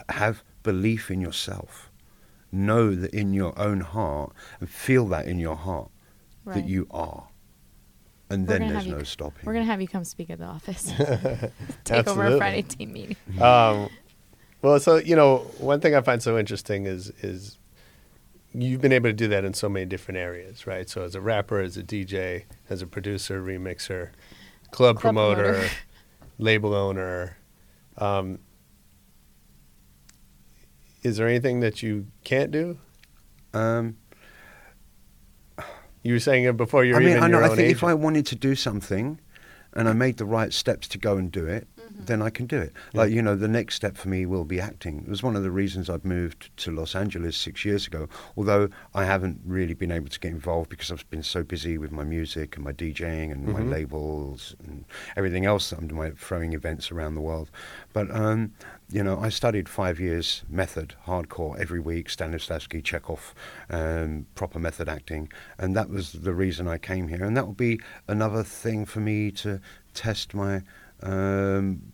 have 0.08 0.42
belief 0.62 1.10
in 1.10 1.20
yourself. 1.20 1.90
Know 2.52 2.94
that 2.94 3.12
in 3.12 3.34
your 3.34 3.58
own 3.58 3.80
heart 3.80 4.32
and 4.60 4.68
feel 4.70 5.06
that 5.08 5.26
in 5.26 5.38
your 5.38 5.56
heart 5.56 5.90
Right. 6.44 6.54
that 6.54 6.66
you 6.66 6.86
are. 6.90 7.28
And 8.30 8.46
We're 8.46 8.58
then 8.58 8.68
there's 8.68 8.74
have 8.84 8.86
you- 8.86 8.96
no 8.98 9.02
stopping. 9.02 9.44
We're 9.44 9.52
gonna 9.54 9.64
have 9.64 9.80
you 9.82 9.88
come 9.88 10.04
speak 10.04 10.30
at 10.30 10.38
the 10.38 10.44
office. 10.46 10.84
Take 11.84 12.06
over 12.06 12.22
Absolutely. 12.22 12.34
a 12.34 12.38
Friday 12.38 12.62
team 12.62 12.92
meeting. 12.92 13.16
Um, 13.40 13.88
well, 14.62 14.78
so 14.80 14.96
you 14.96 15.16
know, 15.16 15.38
one 15.58 15.80
thing 15.80 15.94
I 15.94 16.00
find 16.00 16.22
so 16.22 16.38
interesting 16.38 16.86
is 16.86 17.10
is 17.22 17.58
you've 18.54 18.80
been 18.80 18.92
able 18.92 19.08
to 19.08 19.12
do 19.14 19.28
that 19.28 19.44
in 19.44 19.52
so 19.54 19.68
many 19.68 19.84
different 19.86 20.18
areas, 20.18 20.66
right? 20.66 20.88
So 20.88 21.02
as 21.02 21.14
a 21.14 21.20
rapper, 21.20 21.60
as 21.60 21.76
a 21.76 21.82
DJ, 21.82 22.44
as 22.70 22.82
a 22.82 22.86
producer, 22.86 23.42
remixer, 23.42 24.10
club, 24.70 24.96
Club 24.96 25.00
promoter, 25.00 25.52
promoter. 25.54 25.70
label 26.38 26.74
owner. 26.74 27.36
Um, 27.98 28.38
is 31.02 31.16
there 31.16 31.28
anything 31.28 31.60
that 31.60 31.82
you 31.82 32.06
can't 32.24 32.50
do? 32.50 32.78
Um, 33.52 33.96
You 36.02 36.14
were 36.14 36.18
saying 36.20 36.44
it 36.44 36.56
before 36.56 36.84
you 36.84 36.94
were 36.94 37.00
I 37.00 37.02
mean, 37.02 37.10
even 37.12 37.22
I 37.22 37.26
know. 37.28 37.38
your 37.38 37.46
I 37.46 37.50
own 37.50 37.56
think 37.56 37.66
agent. 37.66 37.78
if 37.78 37.84
I 37.84 37.94
wanted 37.94 38.26
to 38.26 38.36
do 38.36 38.54
something, 38.54 39.20
and 39.72 39.88
I 39.88 39.92
made 39.92 40.16
the 40.18 40.24
right 40.24 40.52
steps 40.52 40.86
to 40.88 40.98
go 40.98 41.16
and 41.16 41.30
do 41.32 41.46
it, 41.46 41.66
then 41.94 42.20
I 42.20 42.30
can 42.30 42.46
do 42.46 42.60
it. 42.60 42.72
Like, 42.92 43.10
you 43.10 43.22
know, 43.22 43.36
the 43.36 43.48
next 43.48 43.76
step 43.76 43.96
for 43.96 44.08
me 44.08 44.26
will 44.26 44.44
be 44.44 44.60
acting. 44.60 45.04
It 45.06 45.08
was 45.08 45.22
one 45.22 45.36
of 45.36 45.42
the 45.42 45.50
reasons 45.50 45.88
I've 45.88 46.04
moved 46.04 46.50
to 46.58 46.72
Los 46.72 46.94
Angeles 46.94 47.36
six 47.36 47.64
years 47.64 47.86
ago, 47.86 48.08
although 48.36 48.68
I 48.94 49.04
haven't 49.04 49.40
really 49.44 49.74
been 49.74 49.92
able 49.92 50.08
to 50.08 50.18
get 50.18 50.32
involved 50.32 50.70
because 50.70 50.90
I've 50.90 51.08
been 51.10 51.22
so 51.22 51.44
busy 51.44 51.78
with 51.78 51.92
my 51.92 52.04
music 52.04 52.56
and 52.56 52.64
my 52.64 52.72
DJing 52.72 53.30
and 53.30 53.46
my 53.46 53.60
labels 53.60 54.56
and 54.66 54.84
everything 55.16 55.46
else 55.46 55.70
that 55.70 55.78
I'm 55.78 55.86
doing, 55.86 56.14
throwing 56.16 56.52
events 56.52 56.90
around 56.90 57.14
the 57.14 57.20
world. 57.20 57.50
But, 57.92 58.10
um, 58.10 58.52
you 58.90 59.02
know, 59.02 59.18
I 59.18 59.28
studied 59.28 59.68
five 59.68 60.00
years 60.00 60.42
method, 60.48 60.94
hardcore, 61.06 61.58
every 61.58 61.80
week, 61.80 62.08
Stanislavski, 62.08 62.82
Chekhov, 62.82 63.34
um, 63.70 64.26
proper 64.34 64.58
method 64.58 64.88
acting. 64.88 65.30
And 65.58 65.76
that 65.76 65.88
was 65.88 66.12
the 66.12 66.34
reason 66.34 66.66
I 66.66 66.78
came 66.78 67.08
here. 67.08 67.24
And 67.24 67.36
that 67.36 67.46
will 67.46 67.54
be 67.54 67.80
another 68.08 68.42
thing 68.42 68.84
for 68.84 69.00
me 69.00 69.30
to 69.32 69.60
test 69.94 70.34
my 70.34 70.62
um, 71.02 71.92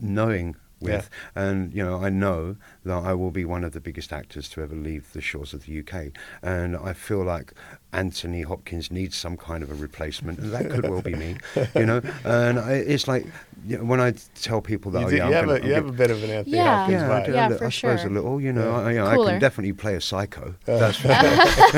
knowing 0.00 0.56
with. 0.80 1.08
And, 1.34 1.72
you 1.72 1.82
know, 1.82 2.04
I 2.04 2.10
know 2.10 2.56
that 2.84 2.92
I 3.04 3.14
will 3.14 3.30
be 3.30 3.46
one 3.46 3.64
of 3.64 3.72
the 3.72 3.80
biggest 3.80 4.12
actors 4.12 4.50
to 4.50 4.60
ever 4.60 4.74
leave 4.74 5.10
the 5.14 5.22
shores 5.22 5.54
of 5.54 5.64
the 5.64 5.78
UK. 5.80 6.08
And 6.42 6.76
I 6.76 6.92
feel 6.92 7.24
like 7.24 7.54
Anthony 7.94 8.42
Hopkins 8.42 8.90
needs 8.90 9.16
some 9.16 9.38
kind 9.38 9.62
of 9.62 9.70
a 9.70 9.74
replacement. 9.74 10.40
And 10.40 10.52
that 10.52 10.68
could 10.68 10.86
well 10.86 11.00
be 11.00 11.14
me, 11.14 11.36
you 11.74 11.86
know. 11.86 12.02
And 12.24 12.58
I, 12.58 12.72
it's 12.72 13.08
like, 13.08 13.24
you 13.66 13.78
know, 13.78 13.84
when 13.84 13.98
I 13.98 14.12
tell 14.42 14.60
people 14.60 14.90
that, 14.90 15.00
You, 15.00 15.06
oh, 15.06 15.10
do- 15.10 15.16
yeah, 15.16 15.22
you 15.22 15.28
I'm 15.28 15.32
have, 15.32 15.46
gonna- 15.46 15.54
a, 15.58 15.62
I'm 15.62 15.66
you 15.68 15.74
have 15.74 15.84
a 15.84 15.86
gonna- 15.86 15.98
bit 15.98 16.10
of 16.10 16.22
an 16.24 16.30
Anthony 16.30 16.56
Yeah. 16.56 16.76
Hopkins 16.76 17.00
yeah, 17.00 17.06
I, 17.06 17.20
vibe. 17.20 17.24
do, 17.26 17.32
Yeah, 17.32 17.48
a 17.48 17.50
li- 17.50 17.56
for 17.58 17.64
I 17.64 17.68
suppose 17.70 18.00
sure. 18.00 18.10
a 18.10 18.12
little, 18.12 18.40
you 18.42 18.52
know, 18.52 18.70
Yeah. 18.70 18.76
I, 18.86 18.90
you 18.92 18.98
know 18.98 19.06
I 19.06 19.16
can 19.30 19.40
definitely 19.40 19.72
play 19.72 19.94
a 19.94 20.00
psycho. 20.02 20.54
That's 20.66 21.02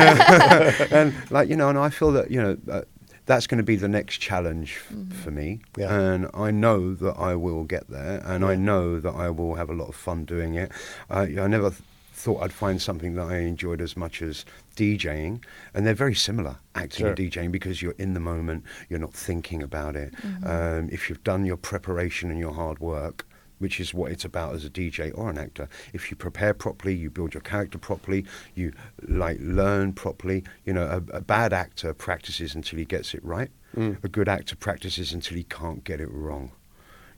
and 0.93 1.15
like 1.31 1.49
you 1.49 1.55
know, 1.57 1.69
and 1.69 1.79
I 1.79 1.91
feel 1.91 2.11
that 2.13 2.31
you 2.31 2.43
know 2.43 2.57
uh, 2.71 2.83
that's 3.27 3.47
going 3.47 3.59
to 3.59 3.65
be 3.65 3.77
the 3.77 3.89
next 3.89 4.19
challenge 4.19 4.79
f- 4.79 5.17
for 5.23 5.31
me, 5.31 5.61
Yeah. 5.77 5.93
and 5.93 6.29
I 6.33 6.51
know 6.51 6.95
that 6.95 7.15
I 7.19 7.35
will 7.35 7.65
get 7.65 7.89
there, 7.89 8.23
and 8.25 8.45
I 8.45 8.55
know 8.55 9.01
that 9.01 9.15
I 9.15 9.31
will 9.31 9.57
have 9.57 9.69
a 9.69 9.75
lot 9.75 9.89
of 9.89 9.95
fun 9.97 10.25
doing 10.25 10.55
it. 10.55 10.71
I, 11.11 11.23
I 11.23 11.47
never 11.49 11.71
th- 11.71 11.83
thought 12.13 12.43
I'd 12.43 12.53
find 12.53 12.81
something 12.81 13.15
that 13.17 13.27
I 13.27 13.39
enjoyed 13.39 13.81
as 13.81 13.97
much 13.97 14.23
as 14.23 14.45
DJing, 14.77 15.43
and 15.75 15.87
they're 15.87 15.95
very 15.95 16.15
similar, 16.15 16.57
acting 16.75 17.07
and 17.07 17.17
DJing, 17.17 17.51
because 17.53 17.83
you're 17.83 17.95
in 17.99 18.15
the 18.15 18.21
moment, 18.21 18.65
you're 18.89 18.99
not 19.01 19.13
thinking 19.13 19.63
about 19.63 19.97
it. 19.97 20.15
Um, 20.45 20.89
if 20.93 21.09
you've 21.11 21.25
done 21.25 21.45
your 21.45 21.57
preparation 21.59 22.31
and 22.31 22.39
your 22.39 22.53
hard 22.55 22.79
work, 22.79 23.27
which 23.59 23.81
is 23.81 23.95
what 23.95 24.13
it's 24.13 24.25
about 24.25 24.55
as 24.55 24.65
a 24.65 24.71
DJ 24.71 25.17
or 25.17 25.31
an 25.31 25.39
actor. 25.39 25.69
If 25.93 26.11
you 26.11 26.17
prepare 26.17 26.55
properly, 26.55 26.95
you 26.95 27.11
build 27.11 27.35
your 27.35 27.41
character 27.41 27.79
properly, 27.79 28.25
you 28.55 28.73
like 29.09 29.39
learn 29.41 29.93
properly. 29.93 30.45
You 30.65 30.73
know, 30.73 30.87
a, 30.87 31.17
a 31.17 31.21
bad 31.21 31.53
actor 31.53 31.95
practices 31.95 32.55
until 32.55 32.79
he 32.79 32.85
gets 32.85 33.15
it 33.15 33.25
right. 33.25 33.51
Mm. 33.77 34.03
A 34.03 34.09
good 34.09 34.29
actor 34.29 34.57
practices 34.57 35.13
until 35.13 35.37
he 35.37 35.45
can't 35.45 35.85
get 35.85 36.01
it 36.01 36.11
wrong. 36.11 36.53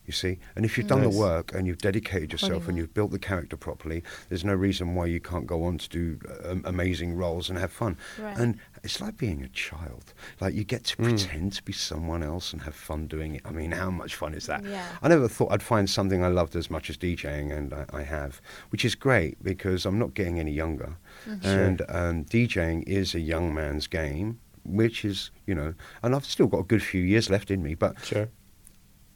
You 0.06 0.12
see, 0.12 0.38
and 0.56 0.64
if 0.64 0.78
you've 0.78 0.86
done 0.86 1.02
Nice. 1.02 1.12
the 1.12 1.18
work 1.20 1.54
and 1.54 1.66
you've 1.66 1.82
dedicated 1.82 2.32
yourself 2.32 2.66
and 2.66 2.78
you've 2.78 2.94
built 2.94 3.10
the 3.10 3.18
character 3.18 3.58
properly, 3.58 4.02
there's 4.30 4.42
no 4.42 4.54
reason 4.54 4.94
why 4.94 5.04
you 5.04 5.20
can't 5.20 5.46
go 5.46 5.64
on 5.64 5.76
to 5.76 5.88
do 5.90 6.18
um, 6.46 6.62
amazing 6.64 7.14
roles 7.14 7.50
and 7.50 7.58
have 7.58 7.70
fun. 7.70 7.98
Right. 8.18 8.34
And 8.38 8.58
it's 8.88 9.00
like 9.02 9.18
being 9.18 9.42
a 9.42 9.48
child. 9.48 10.14
Like 10.40 10.54
you 10.54 10.64
get 10.64 10.84
to 10.84 10.96
Mm. 10.96 11.04
pretend 11.04 11.52
to 11.52 11.62
be 11.62 11.74
someone 11.74 12.22
else 12.22 12.52
and 12.54 12.62
have 12.62 12.74
fun 12.74 13.06
doing 13.06 13.34
it. 13.34 13.42
I 13.44 13.50
mean, 13.50 13.72
how 13.72 13.90
much 13.90 14.14
fun 14.14 14.32
is 14.32 14.46
that? 14.46 14.64
Yeah. 14.64 14.86
I 15.02 15.08
never 15.08 15.28
thought 15.28 15.52
I'd 15.52 15.62
find 15.62 15.88
something 15.90 16.24
I 16.24 16.28
loved 16.28 16.56
as 16.56 16.70
much 16.70 16.88
as 16.88 16.96
DJing, 16.96 17.52
and 17.56 17.74
I, 17.74 17.84
I 17.92 18.02
have, 18.02 18.40
which 18.70 18.84
is 18.86 18.94
great 18.94 19.42
because 19.42 19.84
I'm 19.84 19.98
not 19.98 20.14
getting 20.14 20.38
any 20.40 20.52
younger. 20.52 20.96
And 21.42 21.82
um, 21.90 22.24
DJing 22.24 22.84
is 22.88 23.14
a 23.14 23.20
young 23.20 23.52
man's 23.52 23.86
game, 23.86 24.40
which 24.64 25.04
is, 25.04 25.30
you 25.46 25.54
know, 25.54 25.74
and 26.02 26.14
I've 26.14 26.24
still 26.24 26.46
got 26.46 26.60
a 26.60 26.64
good 26.64 26.82
few 26.82 27.02
years 27.02 27.28
left 27.28 27.50
in 27.50 27.62
me, 27.62 27.74
but 27.74 28.02
Sure. 28.04 28.28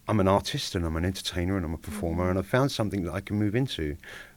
I'm 0.08 0.20
an 0.20 0.28
artist 0.28 0.74
and 0.74 0.84
I'm 0.84 0.96
an 0.96 1.04
entertainer 1.04 1.56
and 1.56 1.64
I'm 1.64 1.72
a 1.74 1.78
performer, 1.78 2.28
and 2.28 2.38
I've 2.38 2.46
found 2.46 2.70
something 2.72 3.04
that 3.04 3.12
I 3.14 3.20
can 3.20 3.36
move 3.38 3.54
into. 3.54 3.96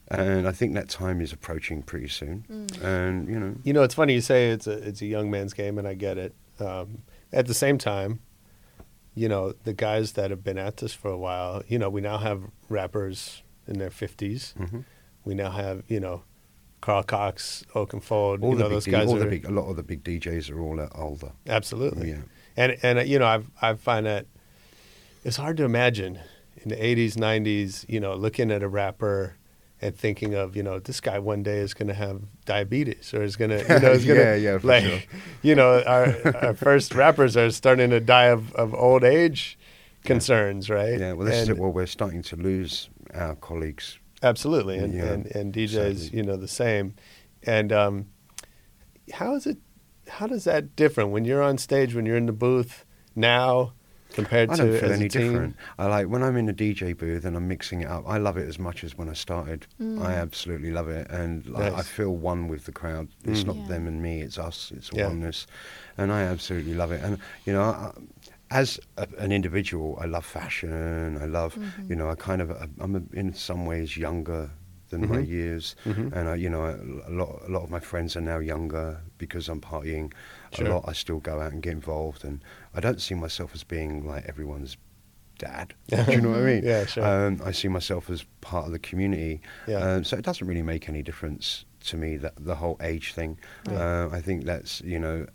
And 0.10 0.48
I 0.48 0.52
think 0.52 0.74
that 0.76 0.88
time 0.90 1.20
is 1.20 1.34
approaching 1.34 1.82
pretty 1.82 2.08
soon. 2.10 2.46
And, 2.84 3.28
you 3.28 3.40
know, 3.40 3.56
You 3.64 3.74
know, 3.74 3.82
it's 3.84 3.96
funny 3.96 4.14
you 4.14 4.22
say 4.22 4.50
it's 4.50 4.68
a 4.68 4.74
it's 4.88 5.02
a 5.02 5.06
young 5.08 5.32
man's 5.32 5.54
game, 5.54 5.78
and 5.80 5.88
I 5.88 5.94
get 5.96 6.18
it. 6.18 6.36
Um, 6.60 7.00
at 7.34 7.48
the 7.48 7.54
same 7.56 7.78
time, 7.78 8.20
you 9.16 9.28
know, 9.28 9.54
the 9.64 9.74
guys 9.74 10.12
that 10.14 10.30
have 10.30 10.44
been 10.44 10.58
at 10.58 10.78
this 10.78 10.94
for 10.94 11.10
a 11.10 11.18
while, 11.18 11.64
you 11.68 11.80
know, 11.80 11.90
we 11.90 12.02
now 12.02 12.18
have 12.20 12.44
rappers 12.70 13.42
in 13.68 13.80
their 13.80 13.90
50s. 13.90 14.54
Mhm. 14.60 14.84
We 15.24 15.34
now 15.34 15.50
have, 15.52 15.84
you 15.88 16.00
know, 16.00 16.22
Carl 16.82 17.02
Cox, 17.04 17.64
Oakenfold. 17.74 18.44
all 18.44 18.52
you 18.52 18.58
the 18.58 18.64
know, 18.64 18.70
big, 18.70 18.76
those 18.76 18.86
D- 18.86 18.92
guys 18.92 19.08
all 19.08 19.16
are 19.16 19.20
the 19.20 19.26
big, 19.26 19.46
a 19.46 19.52
lot 19.52 19.68
of 19.70 19.76
the 19.76 19.84
big 19.84 20.04
DJs 20.04 20.52
are 20.52 20.60
all 20.60 20.80
uh, 20.80 20.88
older. 20.94 21.32
absolutely. 21.48 22.10
Yeah. 22.12 22.22
And 22.56 22.78
and 22.84 23.00
uh, 23.00 23.02
you 23.02 23.18
know, 23.18 23.26
I've 23.26 23.50
I 23.62 23.74
find 23.74 24.06
that 24.06 24.28
it's 25.24 25.38
hard 25.38 25.58
to 25.58 25.64
imagine 25.64 26.20
in 26.62 26.70
the 26.70 26.76
80s, 26.76 27.16
90s, 27.18 27.86
you 27.90 28.00
know, 28.00 28.14
looking 28.14 28.52
at 28.52 28.62
a 28.62 28.68
rapper 28.70 29.36
and 29.82 29.96
thinking 29.96 30.34
of, 30.34 30.56
you 30.56 30.64
know, 30.64 30.80
this 30.80 31.02
guy 31.02 31.20
one 31.20 31.44
day 31.44 31.58
is 31.58 31.74
going 31.74 31.88
to 31.90 31.94
have 31.94 32.22
diabetes 32.46 33.14
or 33.14 33.24
is 33.24 33.36
going 33.36 33.52
to, 33.52 33.60
you 33.62 33.80
know, 33.80 33.92
is 33.92 34.06
going 34.06 34.20
to, 34.20 34.24
Yeah, 34.26 34.36
yeah, 34.36 34.60
like, 34.64 34.84
sure. 34.86 35.00
you 35.42 35.56
know, 35.56 35.82
our, 35.84 36.36
our 36.46 36.54
first 36.68 36.96
rappers 36.96 37.36
are 37.38 37.52
starting 37.52 37.90
to 37.90 38.00
die 38.00 38.26
of, 38.26 38.54
of 38.54 38.74
old 38.74 39.04
age 39.04 39.58
concerns, 40.04 40.70
right? 40.70 41.00
Yeah, 41.00 41.14
well, 41.14 41.26
this 41.28 41.36
is 41.36 41.50
And- 41.50 41.58
it. 41.58 41.62
Well, 41.62 41.72
we're 41.72 41.86
starting 41.88 42.22
to 42.24 42.36
lose 42.36 42.90
our 43.14 43.36
colleagues. 43.36 44.00
Absolutely, 44.24 44.78
and 44.78 44.94
Yeah, 44.94 45.06
and, 45.12 45.26
and 45.36 45.54
DJs, 45.54 45.98
sadly. 46.00 46.18
you 46.18 46.24
know, 46.24 46.38
the 46.38 46.48
same. 46.48 46.96
And 47.44 47.72
um, 47.72 48.08
how 49.14 49.36
is 49.36 49.46
it? 49.46 49.58
How 50.08 50.26
does 50.26 50.46
that 50.46 50.76
different 50.76 51.12
when 51.12 51.26
you're 51.26 51.42
on 51.44 51.58
stage 51.58 51.94
when 51.94 52.06
you're 52.06 52.16
in 52.18 52.26
the 52.28 52.32
booth 52.32 52.86
now 53.16 53.74
compared 54.16 54.50
I 54.52 54.56
to 54.56 54.64
don't 54.64 54.80
feel 54.80 54.92
any 54.92 55.08
different. 55.08 55.56
I 55.78 55.86
like 55.96 56.08
when 56.08 56.24
I'm 56.24 56.38
in 56.38 56.48
a 56.50 56.54
DJ 56.54 56.98
booth 56.98 57.26
and 57.26 57.36
I'm 57.38 57.48
mixing 57.48 57.82
it 57.82 57.88
up. 57.96 58.04
I 58.08 58.18
love 58.18 58.38
it 58.38 58.48
as 58.48 58.58
much 58.58 58.84
as 58.84 58.98
when 58.98 59.10
I 59.10 59.14
started. 59.14 59.68
I 59.80 60.14
absolutely 60.14 60.72
love 60.72 60.90
it, 60.90 61.06
and 61.12 61.46
like, 61.48 61.74
I 61.74 61.84
feel 61.84 62.16
one 62.16 62.48
with 62.48 62.66
the 62.66 62.72
crowd. 62.72 63.08
It's 63.26 63.44
Mm. 63.44 63.48
not 63.52 63.58
Yeah. 63.58 63.68
them 63.68 63.88
and 63.88 64.02
me. 64.02 64.22
It's 64.22 64.38
us. 64.40 64.72
It's 64.76 64.90
Yeah. 64.94 65.08
oneness, 65.08 65.46
and 65.98 66.12
I 66.12 66.22
absolutely 66.24 66.74
love 66.74 66.92
it. 66.92 67.02
And 67.04 67.18
you 67.46 67.54
know, 67.54 67.64
I, 67.64 67.92
as 68.52 68.80
a, 68.98 69.08
an 69.18 69.32
individual, 69.32 69.98
I 70.02 70.06
love 70.06 70.26
fashion. 70.26 71.18
I 71.22 71.26
love, 71.26 71.58
you 71.90 71.96
know, 71.96 72.10
I 72.10 72.16
kind 72.16 72.42
of, 72.42 72.52
I'm 72.80 72.96
a, 72.96 73.02
in 73.18 73.34
some 73.34 73.66
ways 73.66 73.98
younger 73.98 74.50
than 74.92 75.02
my 75.10 75.18
Mhm. 75.18 75.28
years, 75.28 75.76
Mhm. 75.86 76.14
and 76.16 76.30
I, 76.30 76.36
you 76.36 76.50
know, 76.50 76.64
a 76.66 77.10
lot, 77.10 77.42
a 77.48 77.52
lot 77.52 77.64
of 77.64 77.72
my 77.72 77.80
friends 77.80 78.16
are 78.16 78.22
now 78.22 78.38
younger 78.38 79.02
because 79.18 79.50
I'm 79.50 79.60
partying 79.60 80.14
Sure. 80.58 80.68
a 80.68 80.74
lot. 80.76 80.86
I 80.88 80.94
still 80.94 81.20
go 81.20 81.40
out 81.42 81.52
and 81.52 81.62
get 81.62 81.72
involved, 81.72 82.24
and 82.24 82.44
I 82.74 82.80
don't 82.80 83.02
see 83.02 83.16
myself 83.16 83.52
as 83.54 83.64
being 83.64 84.06
like 84.06 84.26
everyone's 84.26 84.78
dad. 85.38 85.74
Do 85.88 86.12
you 86.12 86.22
know 86.22 86.30
what 86.30 86.40
I 86.40 86.44
mean? 86.44 86.64
Yeah, 86.64 86.86
sure. 86.86 87.06
Um, 87.06 87.42
I 87.44 87.52
see 87.52 87.68
myself 87.68 88.10
as 88.10 88.24
part 88.42 88.66
of 88.66 88.72
the 88.72 88.80
community. 88.80 89.42
Yeah. 89.68 89.78
Um, 89.78 90.04
so 90.04 90.18
it 90.18 90.24
doesn't 90.24 90.46
really 90.48 90.62
make 90.62 90.88
any 90.90 91.04
difference 91.04 91.66
to 91.86 91.98
me 91.98 92.18
that 92.18 92.34
the 92.38 92.56
whole 92.56 92.78
age 92.82 93.14
thing. 93.14 93.38
Right. 93.68 93.76
Uh, 93.78 94.10
I 94.12 94.22
think 94.22 94.46
that's 94.46 94.82
you 94.82 95.00
know, 95.00 95.28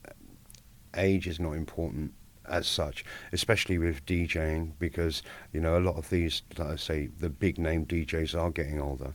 age 0.97 1.27
is 1.27 1.39
not 1.39 1.53
important 1.53 2.12
as 2.51 2.66
such, 2.66 3.05
especially 3.32 3.78
with 3.78 4.05
DJing 4.07 4.72
because 4.78 5.22
you 5.53 5.61
know 5.61 5.78
a 5.78 5.80
lot 5.80 5.96
of 5.96 6.11
these, 6.11 6.42
like 6.59 6.68
I 6.68 6.76
say, 6.76 7.07
the 7.18 7.30
big 7.30 7.59
name 7.59 7.86
DJs 7.86 8.38
are 8.38 8.51
getting 8.51 8.80
older. 8.80 9.14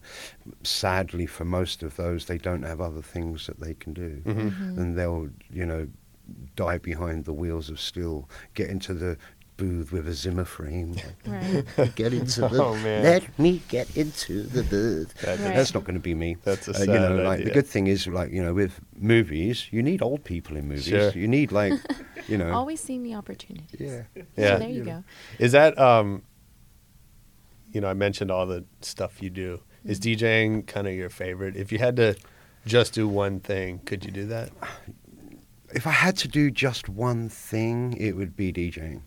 Sadly, 0.63 1.25
for 1.25 1.45
most 1.45 1.83
of 1.83 1.95
those, 1.95 2.25
they 2.25 2.37
don't 2.37 2.63
have 2.63 2.81
other 2.81 3.01
things 3.01 3.47
that 3.47 3.59
they 3.59 3.73
can 3.73 3.93
do, 3.93 4.21
Mhm. 4.25 4.77
and 4.77 4.97
they'll 4.97 5.29
you 5.51 5.65
know 5.65 5.87
die 6.55 6.79
behind 6.79 7.25
the 7.25 7.33
wheels 7.33 7.69
of 7.69 7.79
steel, 7.79 8.27
get 8.55 8.67
into 8.69 8.93
the 8.95 9.15
booth 9.57 9.91
with 9.91 10.07
a 10.07 10.13
Zimmer 10.13 10.45
frame. 10.45 10.95
Right. 11.25 11.63
get 11.95 12.13
into 12.13 12.41
the 12.49 12.61
Oh, 12.63 12.75
man. 12.75 13.03
let 13.03 13.39
me 13.39 13.61
get 13.69 13.95
into 13.95 14.43
the 14.43 14.63
booth. 14.63 15.13
That's, 15.21 15.41
Right. 15.41 15.55
That's 15.55 15.73
not 15.73 15.83
going 15.83 15.95
to 15.95 15.99
be 16.01 16.13
me. 16.13 16.37
That's 16.43 16.67
a 16.67 16.75
Uh, 16.75 16.79
you 16.81 16.87
know, 16.87 17.17
sad 17.17 17.25
like 17.25 17.43
the 17.43 17.51
good 17.51 17.67
thing 17.67 17.87
is, 17.87 18.05
like 18.07 18.31
you 18.31 18.43
know, 18.43 18.53
with 18.53 18.79
movies, 18.97 19.67
you 19.71 19.81
need 19.81 20.01
old 20.01 20.23
people 20.23 20.57
in 20.57 20.67
movies. 20.67 20.85
Sure. 20.85 21.11
You 21.11 21.27
need 21.27 21.51
like, 21.51 21.73
you 22.27 22.37
know, 22.37 22.51
Always 22.59 22.79
seeing 22.81 23.03
the 23.03 23.15
opportunities. 23.15 23.79
yeah, 23.79 24.03
Yeah. 24.35 24.57
There 24.57 24.69
you 24.69 24.75
You 24.75 24.83
know. 24.83 24.91
go. 24.99 25.03
Is 25.39 25.51
that 25.53 25.77
um? 25.79 26.23
You 27.71 27.81
know, 27.81 27.89
I 27.89 27.93
mentioned 27.93 28.31
all 28.31 28.45
the 28.45 28.63
stuff 28.81 29.21
you 29.21 29.29
do. 29.29 29.59
Is 29.83 29.99
Mm-hmm. 29.99 30.25
DJing 30.25 30.67
kind 30.67 30.87
of 30.87 30.93
your 30.93 31.09
favorite? 31.09 31.55
If 31.55 31.71
you 31.71 31.77
had 31.77 31.95
to 31.97 32.15
just 32.65 32.93
do 32.93 33.07
one 33.07 33.39
thing, 33.39 33.79
could 33.85 34.03
you 34.05 34.11
do 34.11 34.25
that? 34.27 34.49
If 35.73 35.87
I 35.87 35.91
had 35.91 36.15
to 36.17 36.27
do 36.27 36.51
just 36.51 36.87
one 36.89 37.27
thing, 37.29 37.93
it 37.99 38.15
would 38.15 38.35
be 38.35 38.53
DJing. 38.53 39.01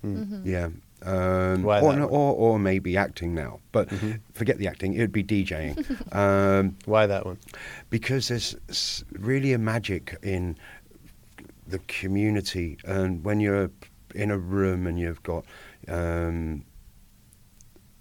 Yeah. 0.45 0.69
Um, 1.03 1.65
or, 1.65 1.95
no- 1.95 2.07
or 2.07 2.35
or 2.35 2.59
maybe 2.59 2.97
acting 2.97 3.33
now, 3.33 3.61
but 3.71 3.89
Mhm. 3.89 4.19
forget 4.35 4.59
the 4.59 4.67
acting. 4.67 4.95
It 4.95 5.01
would 5.01 5.13
be 5.13 5.23
DJing. 5.23 5.77
um, 6.15 6.77
Why 6.87 7.07
that 7.07 7.25
one? 7.25 7.39
because 7.89 8.27
there's 8.29 9.05
really 9.13 9.53
a 9.53 9.59
magic 9.59 10.17
in 10.23 10.57
the 11.69 11.79
community 11.87 12.79
and 12.85 13.23
when 13.25 13.39
you're 13.41 13.71
in 14.15 14.31
a 14.33 14.39
room 14.39 14.87
and 14.89 14.99
you've 14.99 15.23
got 15.23 15.45
um, 15.87 16.65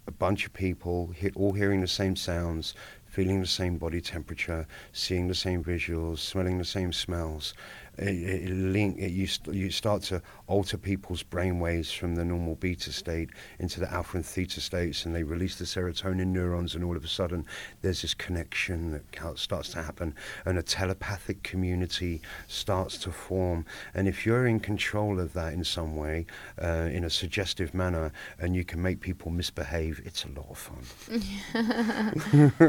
a 0.06 0.10
bunch 0.10 0.46
of 0.46 0.52
people 0.54 1.08
he- 1.14 1.30
all 1.36 1.52
hearing 1.52 1.80
the 1.82 1.86
same 1.86 2.16
sounds 2.16 2.74
feeling 3.06 3.40
the 3.40 3.46
same 3.46 3.76
body 3.76 4.00
temperature 4.00 4.66
seeing 4.92 5.28
the 5.28 5.34
same 5.34 5.62
visuals 5.62 6.18
smelling 6.18 6.56
the 6.58 6.64
same 6.64 6.92
smells 6.92 7.52
it, 7.98 8.48
it 8.48 8.50
link 8.50 8.98
it, 8.98 9.10
you 9.10 9.26
st- 9.26 9.56
you 9.56 9.70
start 9.70 10.02
to 10.02 10.22
alter 10.46 10.78
people's 10.78 11.22
brain 11.22 11.60
waves 11.60 11.92
from 11.92 12.14
the 12.14 12.24
normal 12.24 12.54
beta 12.56 12.92
state 12.92 13.30
into 13.58 13.80
the 13.80 13.92
alpha 13.92 14.16
and 14.16 14.26
theta 14.26 14.60
states, 14.60 15.04
and 15.04 15.14
they 15.14 15.22
release 15.22 15.56
the 15.56 15.64
serotonin 15.64 16.28
neurons, 16.28 16.74
and 16.74 16.84
all 16.84 16.96
of 16.96 17.04
a 17.04 17.08
sudden 17.08 17.44
there's 17.82 18.02
this 18.02 18.14
connection 18.14 18.92
that 18.92 19.38
starts 19.38 19.70
to 19.70 19.82
happen, 19.82 20.14
and 20.44 20.58
a 20.58 20.62
telepathic 20.62 21.42
community 21.42 22.20
starts 22.46 22.98
to 22.98 23.10
form. 23.10 23.64
And 23.94 24.08
if 24.08 24.24
you're 24.24 24.46
in 24.46 24.60
control 24.60 25.20
of 25.20 25.32
that 25.34 25.52
in 25.52 25.64
some 25.64 25.96
way, 25.96 26.26
uh, 26.62 26.88
in 26.90 27.04
a 27.04 27.10
suggestive 27.10 27.74
manner, 27.74 28.12
and 28.38 28.54
you 28.54 28.64
can 28.64 28.80
make 28.80 29.00
people 29.00 29.30
misbehave, 29.30 30.00
it's 30.04 30.24
a 30.24 30.28
lot 30.28 30.46
of 30.50 30.58
fun 30.58 30.84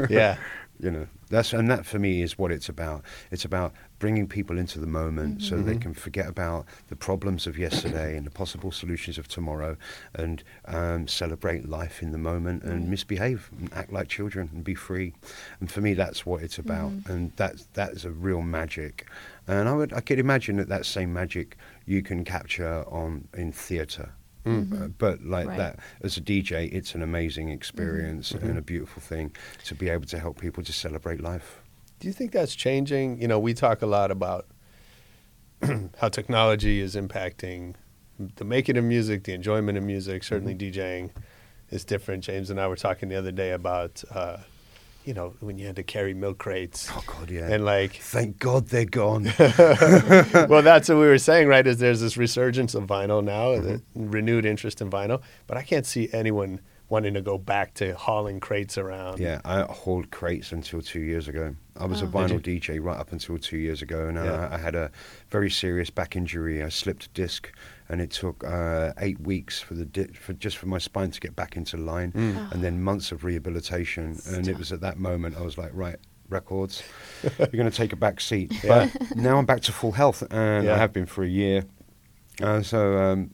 yeah. 0.10 0.36
You 0.82 0.90
know 0.90 1.06
that's 1.28 1.52
and 1.52 1.70
that 1.70 1.86
for 1.86 1.98
me 1.98 2.22
is 2.22 2.38
what 2.38 2.50
it's 2.50 2.68
about. 2.68 3.02
It's 3.30 3.44
about 3.44 3.72
bringing 3.98 4.26
people 4.26 4.58
into 4.58 4.80
the 4.80 4.86
moment 4.86 5.42
so 5.42 5.56
they 5.56 5.72
mm-hmm. 5.72 5.80
can 5.80 5.94
forget 5.94 6.26
about 6.26 6.66
the 6.88 6.96
problems 6.96 7.46
of 7.46 7.58
yesterday 7.58 8.16
and 8.16 8.26
the 8.26 8.30
possible 8.30 8.72
solutions 8.72 9.18
of 9.18 9.28
tomorrow 9.28 9.76
and 10.14 10.42
um, 10.64 11.06
celebrate 11.06 11.68
life 11.68 12.02
in 12.02 12.10
the 12.10 12.18
moment 12.18 12.62
and 12.62 12.82
mm-hmm. 12.82 12.90
misbehave 12.90 13.50
and 13.58 13.72
act 13.74 13.92
like 13.92 14.08
children 14.08 14.48
and 14.52 14.64
be 14.64 14.74
free. 14.74 15.12
And 15.60 15.70
for 15.70 15.80
me 15.80 15.94
that's 15.94 16.26
what 16.26 16.42
it's 16.42 16.58
about. 16.58 16.90
Mm-hmm. 16.90 17.12
And 17.12 17.32
that's 17.36 17.68
that's 17.74 18.04
a 18.04 18.10
real 18.10 18.42
magic. 18.42 19.06
And 19.46 19.68
i 19.68 19.72
would 19.72 19.92
i 19.92 20.00
could 20.00 20.18
imagine 20.18 20.56
that 20.56 20.68
that 20.68 20.86
same 20.86 21.12
magic 21.12 21.56
you 21.86 22.02
can 22.02 22.24
capture 22.24 22.84
on 22.88 23.28
in 23.34 23.52
theater 24.44 24.84
Uh, 24.84 24.88
but 24.98 25.22
like 25.22 25.48
Right. 25.48 25.58
that 25.58 25.78
as 26.02 26.16
a 26.16 26.20
dj 26.20 26.50
it's 26.72 26.94
an 26.94 27.02
amazing 27.02 27.48
experience 27.50 28.32
and 28.32 28.56
a 28.58 28.62
beautiful 28.62 29.00
thing 29.02 29.34
to 29.64 29.74
be 29.74 29.88
able 29.88 30.06
to 30.06 30.18
help 30.18 30.40
people 30.40 30.62
to 30.64 30.72
celebrate 30.72 31.20
life 31.20 31.60
Do 32.00 32.06
you 32.08 32.14
think 32.14 32.32
that's 32.32 32.54
changing? 32.56 33.20
You 33.20 33.28
know, 33.28 33.38
we 33.38 33.52
talk 33.54 33.82
a 33.82 33.86
lot 33.86 34.10
about 34.10 34.46
how 36.00 36.08
technology 36.08 36.80
is 36.80 36.96
impacting 36.96 37.74
the 38.36 38.44
making 38.44 38.76
of 38.78 38.84
music, 38.84 39.24
the 39.24 39.32
enjoyment 39.34 39.76
of 39.78 39.84
music. 39.84 40.24
Certainly, 40.24 40.54
DJing 40.56 41.10
is 41.70 41.84
different. 41.84 42.24
James 42.24 42.50
and 42.50 42.58
I 42.60 42.66
were 42.68 42.76
talking 42.76 43.08
the 43.08 43.16
other 43.16 43.32
day 43.32 43.50
about, 43.52 44.02
uh, 44.10 44.38
you 45.10 45.14
know, 45.14 45.34
when 45.40 45.58
you 45.58 45.66
had 45.66 45.74
to 45.74 45.82
carry 45.82 46.14
milk 46.14 46.38
crates. 46.38 46.88
oh 46.92 47.02
god 47.04 47.28
yeah 47.30 47.52
And 47.52 47.64
like, 47.64 47.94
thank 47.94 48.38
god 48.38 48.68
they're 48.68 48.84
gone 49.02 49.24
well, 50.48 50.62
that's 50.62 50.88
what 50.88 50.98
we 50.98 51.06
were 51.06 51.18
saying, 51.18 51.48
right? 51.48 51.66
Is 51.66 51.78
there's 51.78 52.00
this 52.00 52.16
resurgence 52.16 52.74
of 52.76 52.84
vinyl 52.86 53.22
now, 53.24 53.40
Mm-hmm. 53.60 54.10
renewed 54.10 54.44
interest 54.46 54.80
in 54.80 54.88
vinyl, 54.88 55.20
but 55.48 55.56
I 55.56 55.62
can't 55.62 55.84
see 55.86 56.08
anyone 56.12 56.60
wanting 56.88 57.14
to 57.14 57.20
go 57.22 57.38
back 57.38 57.74
to 57.74 57.94
hauling 57.94 58.38
crates 58.40 58.78
around. 58.78 59.18
Yeah, 59.18 59.40
I 59.44 59.62
hauled 59.62 60.10
crates 60.12 60.52
until 60.52 60.80
two 60.82 61.00
years 61.00 61.26
ago. 61.28 61.54
I 61.76 61.86
was 61.86 62.02
a 62.02 62.06
vinyl? 62.06 62.40
DJ 62.40 62.80
right 62.82 62.98
up 62.98 63.10
until 63.12 63.38
two 63.38 63.58
years 63.58 63.82
ago, 63.82 64.06
and 64.08 64.16
Yeah. 64.16 64.48
I, 64.50 64.54
I 64.54 64.58
had 64.58 64.74
a 64.74 64.90
very 65.30 65.50
serious 65.50 65.90
back 65.90 66.14
injury. 66.16 66.62
I 66.62 66.68
slipped 66.68 67.06
a 67.06 67.08
disc, 67.10 67.50
and 67.90 68.00
it 68.00 68.10
took 68.10 68.42
uh, 68.44 68.92
eight 68.98 69.20
weeks 69.20 69.60
for 69.60 69.74
the 69.74 69.84
di- 69.84 70.12
for 70.14 70.32
just 70.32 70.56
for 70.56 70.66
my 70.66 70.78
spine 70.78 71.10
to 71.10 71.20
get 71.20 71.34
back 71.36 71.56
into 71.56 71.76
line, 71.76 72.12
and 72.14 72.62
then 72.64 72.82
months 72.82 73.12
of 73.12 73.24
rehabilitation. 73.24 74.18
And 74.26 74.48
it 74.48 74.56
was 74.56 74.72
at 74.72 74.80
that 74.80 74.98
moment 74.98 75.36
I 75.36 75.42
was 75.42 75.58
like, 75.58 75.72
right. 75.74 75.96
Records, 76.28 76.84
you're 77.38 77.48
going 77.48 77.68
to 77.68 77.76
take 77.76 77.92
a 77.92 77.96
back 77.96 78.20
seat. 78.20 78.52
But 78.64 78.88
now 79.16 79.36
I'm 79.36 79.46
back 79.46 79.62
to 79.62 79.72
full 79.72 79.90
health, 79.90 80.22
and 80.30 80.64
Yeah. 80.64 80.74
I 80.74 80.78
have 80.78 80.92
been 80.92 81.06
for 81.06 81.24
a 81.24 81.28
year. 81.28 81.64
Uh, 82.40 82.62
so 82.62 82.96
um, 82.96 83.30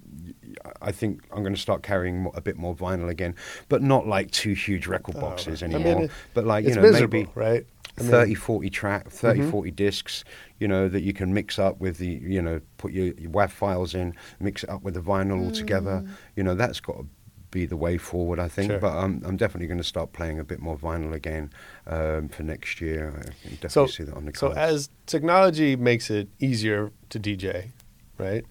I 0.80 0.92
think 0.92 1.22
I'm 1.30 1.42
going 1.42 1.54
to 1.54 1.60
start 1.60 1.82
carrying 1.82 2.22
mo- 2.22 2.32
a 2.34 2.40
bit 2.40 2.56
more 2.56 2.74
vinyl 2.74 3.10
again, 3.10 3.34
but 3.68 3.82
not 3.82 4.06
like 4.06 4.30
two 4.30 4.54
huge 4.54 4.86
record 4.86 5.14
boxes 5.20 5.62
Oh, 5.62 5.66
I 5.66 5.68
mean, 5.68 5.82
anymore. 5.86 6.04
it- 6.04 6.10
but 6.32 6.46
like 6.46 6.64
you 6.64 6.74
know, 6.74 6.80
miserable, 6.80 7.18
maybe 7.18 7.30
right? 7.34 7.66
I 7.98 8.02
mean- 8.02 8.10
30, 8.10 8.34
40 8.34 8.70
track, 8.70 9.10
30, 9.10 9.40
Mhm. 9.40 9.50
40 9.50 9.70
discs, 9.70 10.24
you 10.60 10.68
know, 10.68 10.88
that 10.88 11.02
you 11.02 11.12
can 11.12 11.32
mix 11.32 11.58
up 11.58 11.80
with 11.80 11.98
the, 11.98 12.06
you 12.08 12.42
know, 12.42 12.60
put 12.78 12.92
your, 12.92 13.06
your 13.18 13.30
WAV 13.30 13.50
files 13.50 13.94
in, 13.94 14.14
mix 14.40 14.62
it 14.64 14.70
up 14.70 14.82
with 14.82 14.94
the 14.94 15.00
vinyl 15.00 15.44
all 15.44 15.50
together. 15.50 16.04
You 16.36 16.42
know, 16.44 16.54
that's 16.54 16.80
got 16.80 16.96
to 16.98 17.06
be 17.50 17.64
the 17.64 17.76
way 17.76 17.96
forward, 17.96 18.38
I 18.38 18.48
think. 18.48 18.70
Sure. 18.72 18.78
But 18.80 18.92
I'm, 18.96 19.22
I'm 19.24 19.36
definitely 19.36 19.66
going 19.68 19.78
to 19.78 19.84
start 19.84 20.12
playing 20.12 20.38
a 20.38 20.44
bit 20.44 20.60
more 20.60 20.76
vinyl 20.76 21.14
again 21.14 21.50
um, 21.86 22.28
for 22.28 22.42
next 22.42 22.80
year. 22.80 23.08
I 23.16 23.20
definitely 23.30 23.68
So, 23.70 23.86
see 23.86 24.02
that 24.04 24.14
on 24.14 24.26
the 24.26 24.32
so 24.34 24.48
cards. 24.52 24.58
as 24.58 24.90
technology 25.06 25.76
makes 25.76 26.10
it 26.10 26.28
easier 26.38 26.92
to 27.10 27.18
DJ, 27.20 27.70
right? 28.18 28.44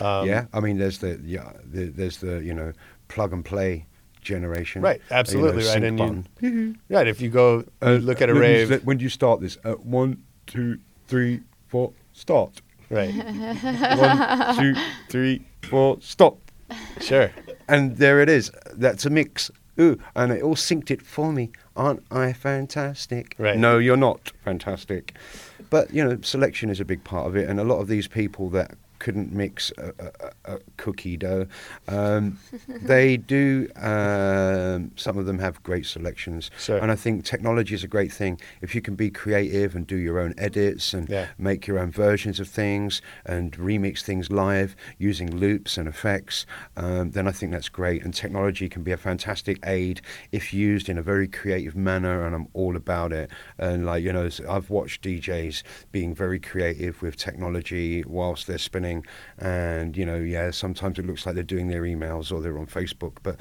Um, 0.00 0.26
yeah, 0.26 0.46
I 0.54 0.60
mean, 0.60 0.78
there's 0.78 0.98
the, 0.98 1.20
yeah, 1.24 1.52
the, 1.64 1.84
there's 1.86 2.18
the, 2.18 2.42
you 2.42 2.54
know, 2.54 2.72
plug 3.08 3.32
and 3.32 3.44
play 3.44 3.86
generation. 4.22 4.82
Right, 4.82 5.00
You 5.00 5.10
know, 5.10 5.16
absolutely, 5.18 5.64
right, 5.64 5.82
and 5.84 6.26
you- 6.40 6.74
Right. 6.88 7.06
If 7.06 7.20
you 7.20 7.28
go 7.28 7.64
Uh, 7.82 7.92
look 7.94 8.22
at 8.22 8.30
a 8.30 8.34
when 8.34 8.42
you 8.42 8.66
rave, 8.66 8.84
when 8.84 8.96
do 8.98 9.02
you 9.04 9.10
start 9.10 9.40
this? 9.40 9.58
Uh, 9.64 9.72
one, 9.74 10.22
two, 10.46 10.78
three, 11.08 11.40
four, 11.68 11.92
start. 12.12 12.60
right? 12.90 13.12
One, 13.98 14.56
two, 14.58 14.74
three, 15.08 15.42
four, 15.62 15.96
stop. 16.00 16.38
Sure. 17.00 17.30
And 17.68 17.96
there 17.96 18.20
it 18.20 18.28
is. 18.28 18.50
That's 18.74 19.06
a 19.06 19.10
mix. 19.10 19.50
Ooh, 19.80 19.98
and 20.14 20.30
it 20.32 20.42
all 20.42 20.54
synced 20.56 20.90
it 20.90 21.00
for 21.02 21.32
me. 21.32 21.50
Aren't 21.76 22.02
I 22.10 22.32
fantastic? 22.34 23.34
Right. 23.38 23.56
No, 23.58 23.78
you're 23.78 23.96
not 23.96 24.32
fantastic. 24.44 25.14
But, 25.70 25.92
you 25.94 26.04
know, 26.04 26.18
selection 26.20 26.68
is 26.68 26.80
a 26.80 26.84
big 26.84 27.02
part 27.04 27.26
of 27.26 27.34
it. 27.36 27.48
And 27.48 27.58
a 27.58 27.64
lot 27.64 27.80
of 27.80 27.88
these 27.88 28.06
people 28.08 28.50
that 28.50 28.72
couldn't 29.04 29.32
mix 29.32 29.72
a, 29.78 29.88
a, 30.06 30.10
a 30.26 30.54
a 30.54 30.58
cookie 30.82 31.16
dough, 31.24 31.46
um, 31.88 32.38
they 32.92 33.16
do, 33.36 33.68
um, 33.76 34.90
some 34.96 35.16
of 35.20 35.24
them 35.26 35.38
have 35.38 35.54
great 35.62 35.86
selections. 35.86 36.50
Sure. 36.58 36.78
And 36.82 36.90
I 36.90 36.96
think 37.04 37.24
technology 37.24 37.74
is 37.74 37.84
a 37.84 37.88
great 37.96 38.12
thing. 38.20 38.34
If 38.60 38.74
you 38.74 38.80
can 38.80 38.94
be 39.04 39.10
creative 39.22 39.70
and 39.76 39.86
do 39.94 39.96
your 39.96 40.18
own 40.24 40.32
edits 40.48 40.94
and 40.96 41.04
Yeah. 41.08 41.26
make 41.38 41.60
your 41.68 41.78
own 41.82 41.90
versions 41.90 42.38
of 42.40 42.48
things 42.62 43.02
and 43.34 43.48
remix 43.70 43.96
things 44.08 44.30
live 44.30 44.70
using 44.98 45.28
loops 45.44 45.72
and 45.78 45.86
effects, 45.94 46.46
um, 46.76 47.04
then 47.16 47.26
I 47.30 47.32
think 47.38 47.52
that's 47.52 47.68
great. 47.80 48.00
And 48.04 48.12
technology 48.24 48.68
can 48.74 48.82
be 48.82 48.92
a 48.92 49.00
fantastic 49.10 49.56
aid 49.78 49.96
if 50.38 50.44
used 50.68 50.86
in 50.88 50.96
a 50.98 51.02
very 51.12 51.28
creative 51.40 51.76
manner, 51.90 52.16
and 52.26 52.32
I'm 52.36 52.48
all 52.60 52.74
about 52.76 53.10
it. 53.12 53.28
And 53.58 53.78
like 53.90 54.02
you 54.06 54.12
know, 54.12 54.28
I've 54.54 54.70
watched 54.78 54.98
DJs 55.06 55.56
being 55.96 56.14
very 56.24 56.40
creative 56.50 56.94
with 57.02 57.14
technology 57.16 58.04
whilst 58.18 58.42
they're 58.46 58.66
spinning, 58.70 58.91
and 59.38 59.96
you 59.96 60.04
know, 60.04 60.16
yeah, 60.16 60.50
sometimes 60.50 60.98
it 60.98 61.06
looks 61.06 61.24
like 61.24 61.34
they're 61.34 61.44
doing 61.56 61.68
their 61.68 61.82
emails 61.82 62.30
or 62.32 62.40
they're 62.42 62.58
on 62.58 62.66
Facebook, 62.66 63.14
but 63.22 63.36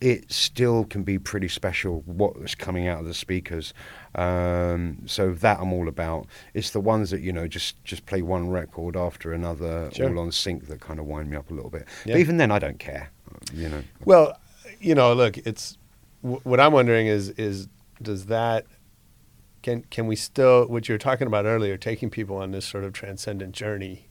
it 0.00 0.30
still 0.30 0.84
can 0.84 1.02
be 1.02 1.18
pretty 1.18 1.48
special 1.48 2.02
what's 2.06 2.54
coming 2.54 2.86
out 2.88 3.00
of 3.00 3.06
the 3.06 3.14
speakers. 3.14 3.74
Um, 4.14 4.98
so 5.06 5.32
that 5.32 5.58
I'm 5.60 5.72
all 5.72 5.88
about. 5.88 6.26
It's 6.54 6.70
the 6.70 6.80
ones 6.80 7.10
that 7.10 7.20
you 7.22 7.32
know 7.32 7.46
just 7.48 7.82
just 7.84 8.06
play 8.06 8.22
one 8.22 8.50
record 8.50 8.96
after 8.96 9.32
another, 9.32 9.90
Sure. 9.92 10.08
all 10.10 10.18
on 10.20 10.32
sync 10.32 10.66
that 10.68 10.80
kind 10.80 11.00
of 11.00 11.06
wind 11.06 11.30
me 11.30 11.36
up 11.36 11.50
a 11.50 11.54
little 11.54 11.70
bit. 11.70 11.86
Yeah. 12.04 12.14
But 12.14 12.20
even 12.20 12.36
then, 12.36 12.50
I 12.52 12.58
don't 12.58 12.78
care. 12.78 13.10
You 13.54 13.68
know. 13.70 13.82
Well, 14.04 14.38
you 14.80 14.94
know, 14.94 15.12
look, 15.14 15.38
it's 15.38 15.78
w- 16.22 16.40
what 16.44 16.60
I'm 16.60 16.72
wondering 16.72 17.06
is 17.06 17.30
is 17.30 17.68
does 18.02 18.26
that 18.26 18.66
can 19.62 19.82
can 19.90 20.06
we 20.06 20.16
still 20.16 20.66
what 20.66 20.88
you 20.88 20.94
were 20.94 20.98
talking 20.98 21.26
about 21.26 21.46
earlier, 21.46 21.76
taking 21.76 22.10
people 22.10 22.36
on 22.36 22.50
this 22.50 22.66
sort 22.66 22.84
of 22.84 22.92
transcendent 22.92 23.52
journey, 23.54 24.08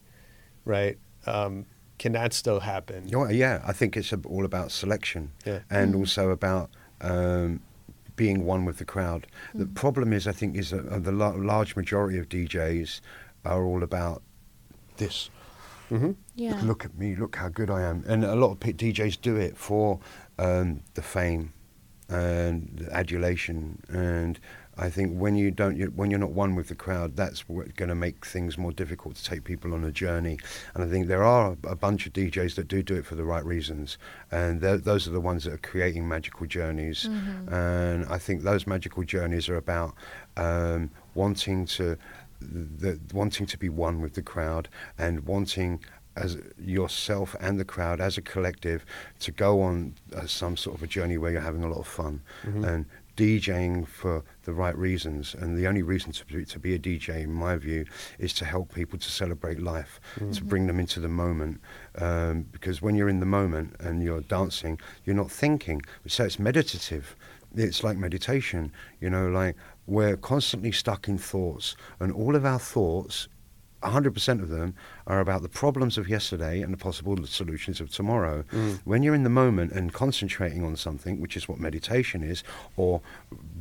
right? 0.66 0.98
Um, 1.26 1.66
can 1.98 2.14
that 2.14 2.34
still 2.34 2.60
happen? 2.62 3.08
Yeah, 3.08 3.30
yeah, 3.30 3.62
I 3.66 3.74
think 3.74 3.96
it's 3.96 4.12
all 4.26 4.46
about 4.46 4.72
selection 4.72 5.32
Yeah. 5.46 5.60
and 5.70 5.94
also 5.96 6.30
about 6.32 6.70
um, 7.02 7.62
being 8.16 8.44
one 8.46 8.66
with 8.66 8.78
the 8.78 8.86
crowd. 8.86 9.28
The 9.54 9.66
problem 9.68 10.12
is, 10.14 10.28
I 10.28 10.32
think, 10.32 10.56
is 10.58 10.72
that 10.72 10.88
uh, 10.88 11.00
the 11.00 11.12
la- 11.12 11.36
large 11.36 11.76
majority 11.76 12.18
of 12.18 12.28
DJs 12.30 13.02
are 13.46 13.64
all 13.66 13.84
about 13.84 14.22
this. 14.98 15.30
hmm 15.90 16.12
Yeah. 16.36 16.60
Look 16.64 16.86
at 16.86 16.98
me, 16.98 17.16
look 17.16 17.36
how 17.36 17.50
good 17.50 17.70
I 17.70 17.82
am. 17.84 18.04
And 18.08 18.24
a 18.26 18.36
lot 18.36 18.52
of 18.52 18.60
P- 18.60 18.74
DJs 18.74 19.22
do 19.22 19.36
it 19.36 19.58
for 19.58 20.00
um, 20.40 20.82
the 20.96 21.02
fame 21.02 21.54
and 22.10 22.72
the 22.78 22.94
adulation. 22.96 23.82
And 23.90 24.40
I 24.78 24.90
think 24.90 25.20
when 25.20 25.36
you 25.36 25.52
don't, 25.52 25.78
you, 25.78 25.88
when 25.88 26.10
you're 26.10 26.20
not 26.20 26.32
one 26.32 26.56
with 26.56 26.70
the 26.70 26.76
crowd, 26.76 27.16
that's 27.16 27.48
what's 27.48 27.74
going 27.74 27.90
to 27.90 27.96
make 27.96 28.26
things 28.26 28.58
more 28.58 28.72
difficult 28.72 29.16
to 29.16 29.24
take 29.24 29.44
people 29.44 29.74
on 29.74 29.84
a 29.84 29.92
journey. 29.92 30.40
And 30.74 30.84
I 30.84 30.88
think 30.88 31.08
there 31.08 31.24
are 31.24 31.58
a 31.68 31.76
bunch 31.76 32.08
of 32.08 32.14
DJs 32.14 32.56
that 32.56 32.68
do 32.68 32.82
do 32.82 32.96
it 32.96 33.06
for 33.06 33.16
the 33.16 33.24
right 33.24 33.44
reasons, 33.46 33.98
and 34.32 34.62
those 34.62 35.08
are 35.08 35.12
the 35.12 35.22
ones 35.22 35.44
that 35.44 35.54
are 35.54 35.58
creating 35.58 36.08
magical 36.08 36.48
journeys. 36.48 37.06
And 37.52 38.06
I 38.06 38.18
think 38.18 38.44
those 38.44 38.66
magical 38.66 39.04
journeys 39.04 39.50
are 39.50 39.58
about 39.58 39.94
um, 40.38 40.90
wanting 41.16 41.66
to. 41.68 41.98
The, 42.44 43.00
wanting 43.14 43.46
to 43.46 43.58
be 43.60 43.70
one 43.70 44.02
with 44.02 44.16
the 44.16 44.24
crowd 44.24 44.68
and 44.98 45.28
wanting 45.28 45.80
as 46.16 46.38
yourself 46.60 47.36
and 47.40 47.60
the 47.60 47.66
crowd 47.66 48.02
as 48.02 48.18
a 48.18 48.22
collective 48.22 48.84
to 49.20 49.32
go 49.32 49.62
on 49.62 49.94
uh, 50.16 50.26
some 50.26 50.58
sort 50.58 50.76
of 50.76 50.82
a 50.82 50.88
journey 50.88 51.18
where 51.18 51.32
you're 51.32 51.40
having 51.40 51.64
a 51.64 51.70
lot 51.70 51.78
of 51.78 51.88
fun 51.88 52.22
and 52.66 52.86
DJing 53.22 53.88
for 53.88 54.24
the 54.46 54.52
right 54.52 54.76
reasons 54.76 55.36
and 55.36 55.56
the 55.56 55.68
only 55.68 55.84
reason 55.84 56.12
to 56.12 56.26
be, 56.26 56.44
to 56.44 56.58
be 56.58 56.74
a 56.74 56.80
DJ 56.80 57.22
in 57.22 57.32
my 57.32 57.56
view 57.56 57.86
is 58.18 58.34
to 58.34 58.46
help 58.46 58.74
people 58.74 58.98
to 58.98 59.12
celebrate 59.12 59.62
life 59.62 60.02
to 60.34 60.44
bring 60.44 60.66
them 60.66 60.80
into 60.80 61.00
the 61.00 61.08
moment. 61.08 61.62
Um, 62.00 62.48
because 62.52 62.82
when 62.82 62.96
you're 62.96 63.10
in 63.10 63.20
the 63.20 63.28
moment 63.28 63.76
and 63.80 64.02
you're 64.02 64.22
dancing 64.22 64.80
you're 65.06 65.16
not 65.16 65.30
thinking. 65.30 65.84
So 66.08 66.24
it's 66.26 66.40
meditative. 66.40 67.16
It's 67.56 67.84
like 67.84 67.96
meditation 67.96 68.72
you 69.00 69.10
know 69.12 69.28
like 69.30 69.56
we're 69.86 70.18
constantly 70.18 70.72
stuck 70.72 71.08
in 71.08 71.20
thoughts 71.20 71.76
and 72.00 72.12
all 72.12 72.36
of 72.36 72.44
our 72.44 72.60
thoughts 72.60 73.28
100% 73.82 74.42
of 74.42 74.50
them 74.50 74.76
are 75.08 75.20
about 75.20 75.42
the 75.42 75.50
problems 75.50 75.98
of 75.98 76.08
yesterday 76.08 76.62
and 76.62 76.72
the 76.74 76.78
possible 76.78 77.18
solutions 77.26 77.82
of 77.82 77.90
tomorrow. 77.90 78.44
Mm. 78.52 78.80
When 78.86 79.04
you're 79.04 79.16
in 79.16 79.24
the 79.24 79.30
moment 79.30 79.72
and 79.72 79.92
concentrating 79.92 80.64
on 80.64 80.76
something, 80.76 81.20
which 81.20 81.36
is 81.36 81.48
what 81.48 81.60
meditation 81.60 82.24
is, 82.24 82.44
or 82.78 83.02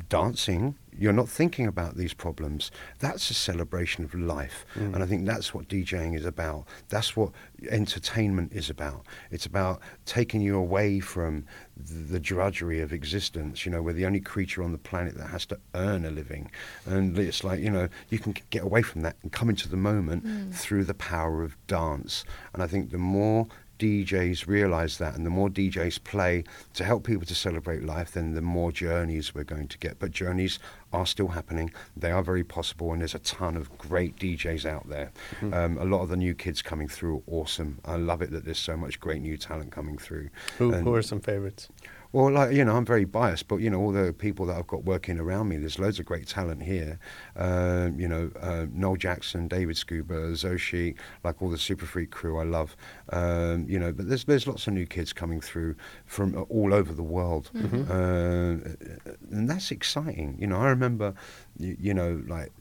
dancing, 0.09 0.75
you're 0.97 1.13
not 1.13 1.29
thinking 1.29 1.65
about 1.67 1.95
these 1.95 2.13
problems. 2.13 2.69
That's 2.99 3.29
a 3.31 3.33
celebration 3.33 4.03
of 4.03 4.13
life. 4.13 4.65
Mm. 4.75 4.93
And 4.93 5.03
I 5.03 5.05
think 5.05 5.25
that's 5.25 5.53
what 5.53 5.67
DJing 5.67 6.15
is 6.15 6.25
about. 6.25 6.65
That's 6.89 7.15
what 7.15 7.31
entertainment 7.69 8.51
is 8.53 8.69
about. 8.69 9.05
It's 9.31 9.45
about 9.45 9.81
taking 10.05 10.41
you 10.41 10.57
away 10.57 10.99
from 10.99 11.45
the 11.85 12.19
drudgery 12.19 12.81
of 12.81 12.93
existence, 12.93 13.65
you 13.65 13.71
know, 13.71 13.81
we're 13.81 13.93
the 13.93 14.05
only 14.05 14.19
creature 14.19 14.63
on 14.63 14.71
the 14.71 14.77
planet 14.77 15.15
that 15.17 15.27
has 15.27 15.45
to 15.47 15.59
earn 15.75 16.05
a 16.05 16.11
living. 16.11 16.51
And 16.85 17.17
it's 17.17 17.43
like, 17.43 17.59
you 17.59 17.69
know, 17.69 17.89
you 18.09 18.19
can 18.19 18.35
get 18.49 18.63
away 18.63 18.81
from 18.81 19.01
that 19.01 19.15
and 19.23 19.31
come 19.31 19.49
into 19.49 19.67
the 19.67 19.77
moment 19.77 20.23
hmm. 20.23 20.51
through 20.51 20.85
the 20.85 20.93
power 20.93 21.43
of 21.43 21.55
dance. 21.67 22.23
And 22.53 22.61
I 22.61 22.67
think 22.67 22.91
the 22.91 22.97
more 22.97 23.47
DJs 23.81 24.45
realize 24.45 24.99
that 24.99 25.15
and 25.15 25.25
the 25.25 25.31
more 25.31 25.49
DJs 25.49 26.03
play 26.03 26.43
to 26.75 26.83
help 26.83 27.03
people 27.03 27.25
to 27.25 27.33
celebrate 27.33 27.83
life, 27.83 28.11
then 28.11 28.35
the 28.35 28.41
more 28.41 28.71
journeys 28.71 29.33
we're 29.33 29.43
going 29.43 29.67
to 29.69 29.77
get. 29.79 29.97
But 29.97 30.11
journeys 30.11 30.59
are 30.93 31.07
still 31.07 31.29
happening. 31.29 31.71
They 31.97 32.11
are 32.11 32.21
very 32.21 32.43
possible, 32.43 32.91
and 32.91 33.01
there's 33.01 33.15
a 33.15 33.19
ton 33.19 33.57
of 33.57 33.75
great 33.79 34.17
DJs 34.17 34.67
out 34.67 34.87
there. 34.87 35.11
Um, 35.51 35.79
a 35.79 35.85
lot 35.85 36.01
of 36.03 36.09
the 36.09 36.15
new 36.15 36.35
kids 36.35 36.61
coming 36.61 36.87
through 36.87 37.17
are 37.17 37.33
awesome. 37.41 37.79
I 37.83 37.95
love 37.95 38.21
it 38.21 38.29
that 38.29 38.45
there's 38.45 38.59
so 38.59 38.77
much 38.77 38.99
great 38.99 39.23
new 39.23 39.35
talent 39.35 39.71
coming 39.71 39.97
through. 39.97 40.29
Who, 40.59 40.71
who 40.71 40.93
are 40.93 41.01
some 41.01 41.19
favorites? 41.19 41.67
Well, 42.13 42.29
like 42.29 42.51
you 42.53 42.65
know, 42.65 42.75
I'm 42.75 42.85
very 42.85 43.05
biased, 43.05 43.47
but 43.47 43.57
you 43.57 43.69
know, 43.69 43.79
all 43.79 43.91
the 43.93 44.11
people 44.11 44.45
that 44.47 44.57
I've 44.57 44.67
got 44.67 44.83
working 44.83 45.17
around 45.17 45.47
me, 45.47 45.57
there's 45.57 45.79
loads 45.79 45.97
of 45.97 46.05
great 46.05 46.27
talent 46.27 46.61
here. 46.61 46.99
Um, 47.37 47.97
you 47.97 48.07
know, 48.07 48.31
uh, 48.41 48.65
Noel 48.73 48.97
Jackson, 48.97 49.47
David 49.47 49.77
Scuba, 49.77 50.13
Zoshi, 50.33 50.95
like 51.23 51.41
all 51.41 51.49
the 51.49 51.55
Superfreq 51.57 52.09
crew, 52.09 52.37
I 52.37 52.43
love. 52.43 52.75
Um, 53.13 53.65
you 53.67 53.79
know, 53.79 53.93
but 53.93 54.09
there's 54.09 54.25
there's 54.25 54.45
lots 54.45 54.67
of 54.67 54.73
new 54.73 54.85
kids 54.85 55.13
coming 55.13 55.39
through 55.39 55.75
from 56.05 56.37
uh, 56.37 56.41
all 56.41 56.73
over 56.73 56.93
the 56.93 57.03
world, 57.03 57.49
uh, 57.55 58.57
and 59.31 59.49
that's 59.49 59.71
exciting. 59.71 60.35
You 60.37 60.47
know, 60.47 60.57
I 60.57 60.67
remember, 60.67 61.13
you, 61.57 61.77
you 61.79 61.93
know, 61.93 62.21
like. 62.27 62.51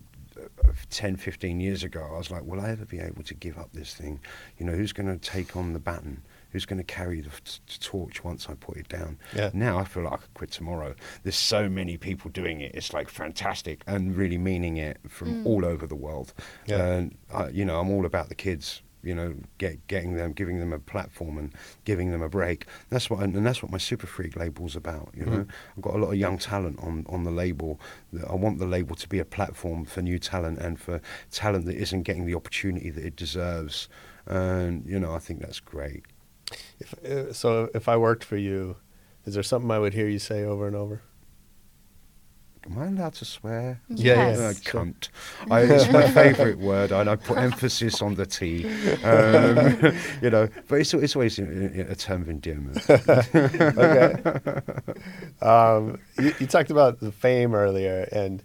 Uh, 0.81 0.87
10, 0.91 1.17
15 1.17 1.61
years 1.61 1.83
ago, 1.85 2.07
I 2.13 2.19
was 2.19 2.31
like, 2.31 2.45
will 2.45 2.61
I 2.61 2.71
ever 2.71 2.85
be 2.85 2.99
able 2.99 3.23
to 3.25 3.35
give 3.35 3.59
up 3.59 3.73
this 3.73 3.95
thing? 3.95 4.21
You 4.59 4.67
know, 4.67 4.73
who's 4.73 4.93
going 4.93 5.07
to 5.07 5.19
take 5.19 5.57
on 5.57 5.73
the 5.73 5.79
baton? 5.79 6.23
Who's 6.53 6.67
going 6.67 6.79
to 6.79 6.85
carry 6.85 7.21
the 7.21 7.29
f- 7.29 7.45
t- 7.45 7.61
torch 7.79 8.25
once 8.25 8.49
I 8.49 8.55
put 8.55 8.77
it 8.77 8.89
down? 8.89 9.19
Yeah. 9.37 9.51
Now 9.55 9.79
I 9.79 9.85
feel 9.85 10.03
like 10.03 10.15
I 10.15 10.17
could 10.17 10.35
quit 10.35 10.51
tomorrow. 10.51 10.95
There's 11.23 11.37
so 11.37 11.69
many 11.69 11.97
people 11.97 12.31
doing 12.31 12.61
it. 12.61 12.75
It's 12.75 12.93
like 12.93 13.09
fantastic 13.09 13.83
and 13.87 14.17
really 14.17 14.39
meaning 14.39 14.77
it 14.77 14.99
from 15.09 15.47
all 15.47 15.65
over 15.65 15.87
the 15.87 15.95
world. 15.95 16.35
Yeah. 16.67 16.85
And 16.85 17.17
I, 17.33 17.49
you 17.51 17.65
know, 17.65 17.79
I'm 17.79 17.91
all 17.91 18.05
about 18.05 18.29
the 18.31 18.35
kids. 18.35 18.83
You 19.03 19.15
know, 19.15 19.35
get, 19.59 19.87
getting 19.87 20.15
them, 20.17 20.33
giving 20.33 20.61
them 20.61 20.73
a 20.73 20.79
platform, 20.79 21.39
and 21.39 21.53
giving 21.85 22.11
them 22.11 22.23
a 22.23 22.29
break. 22.29 22.67
That's 22.91 23.09
what, 23.09 23.21
and 23.21 23.47
that's 23.47 23.63
what 23.63 23.73
my 23.73 23.79
Superfreq 23.79 24.37
label's 24.37 24.77
about. 24.77 25.11
You 25.17 25.27
know, 25.27 25.47
I've 25.77 25.83
got 25.83 25.95
a 25.95 25.99
lot 25.99 26.09
of 26.09 26.17
young 26.17 26.39
talent 26.39 26.79
on 26.81 27.07
on 27.09 27.25
the 27.25 27.31
label. 27.31 27.81
I 28.29 28.35
want 28.35 28.59
the 28.59 28.67
label 28.67 28.97
to 28.97 29.09
be 29.09 29.19
a 29.19 29.25
platform 29.25 29.85
for 29.85 30.03
new 30.03 30.19
talent 30.19 30.59
and 30.59 30.79
for 30.79 31.01
talent 31.31 31.67
that 31.67 31.77
isn't 31.77 32.03
getting 32.03 32.27
the 32.27 32.35
opportunity 32.35 32.91
that 32.91 33.05
it 33.05 33.17
deserves. 33.17 33.89
And 34.27 34.85
you 34.87 35.01
know, 35.01 35.15
I 35.15 35.19
think 35.19 35.41
that's 35.41 35.61
great. 35.61 36.05
If, 36.79 36.95
uh, 37.05 37.33
so 37.33 37.71
if 37.75 37.89
I 37.89 37.97
worked 37.97 38.25
for 38.25 38.37
you, 38.37 38.77
is 39.25 39.35
there 39.35 39.43
something 39.43 39.71
I 39.71 39.79
would 39.79 39.95
hear 39.95 40.09
you 40.09 40.19
say 40.19 40.45
over 40.45 40.67
and 40.67 40.77
over? 40.77 41.03
Am 42.67 42.79
I 42.79 42.87
allowed 42.87 43.15
to 43.15 43.25
swear? 43.25 43.81
Yeah, 43.89 44.15
yeah. 44.15 44.29
Yes. 44.31 44.39
Uh, 44.39 44.71
cunt. 44.71 45.09
I, 45.51 45.61
it's 45.63 45.91
my 45.91 46.09
favourite 46.11 46.59
word, 46.59 46.93
and 46.93 47.09
I 47.09 47.17
put 47.17 47.39
emphasis 47.39 48.03
on 48.03 48.15
the 48.17 48.27
T. 48.27 48.65
Um, 49.03 49.97
you 50.23 50.31
know, 50.31 50.49
but 50.69 50.81
it's, 50.81 50.93
it's 50.95 51.17
always 51.17 51.39
a, 51.39 51.87
a 51.91 51.95
term 51.95 52.23
of 52.23 52.29
endearment. 52.29 52.79
okay. 52.91 54.61
um, 55.43 55.99
you, 56.19 56.35
you 56.39 56.47
talked 56.47 56.71
about 56.71 57.01
the 57.01 57.11
fame 57.13 57.55
earlier, 57.55 58.09
and 58.13 58.43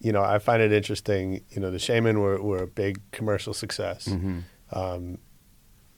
you 0.00 0.12
know 0.12 0.22
I 0.22 0.38
find 0.38 0.60
it 0.60 0.72
interesting. 0.72 1.42
You 1.50 1.60
know, 1.60 1.70
the 1.70 1.78
Shamen 1.78 2.20
were, 2.20 2.42
were 2.42 2.62
a 2.62 2.66
big 2.66 3.00
commercial 3.12 3.54
success. 3.54 4.08
Mhm. 4.08 4.42
Um, 4.72 5.18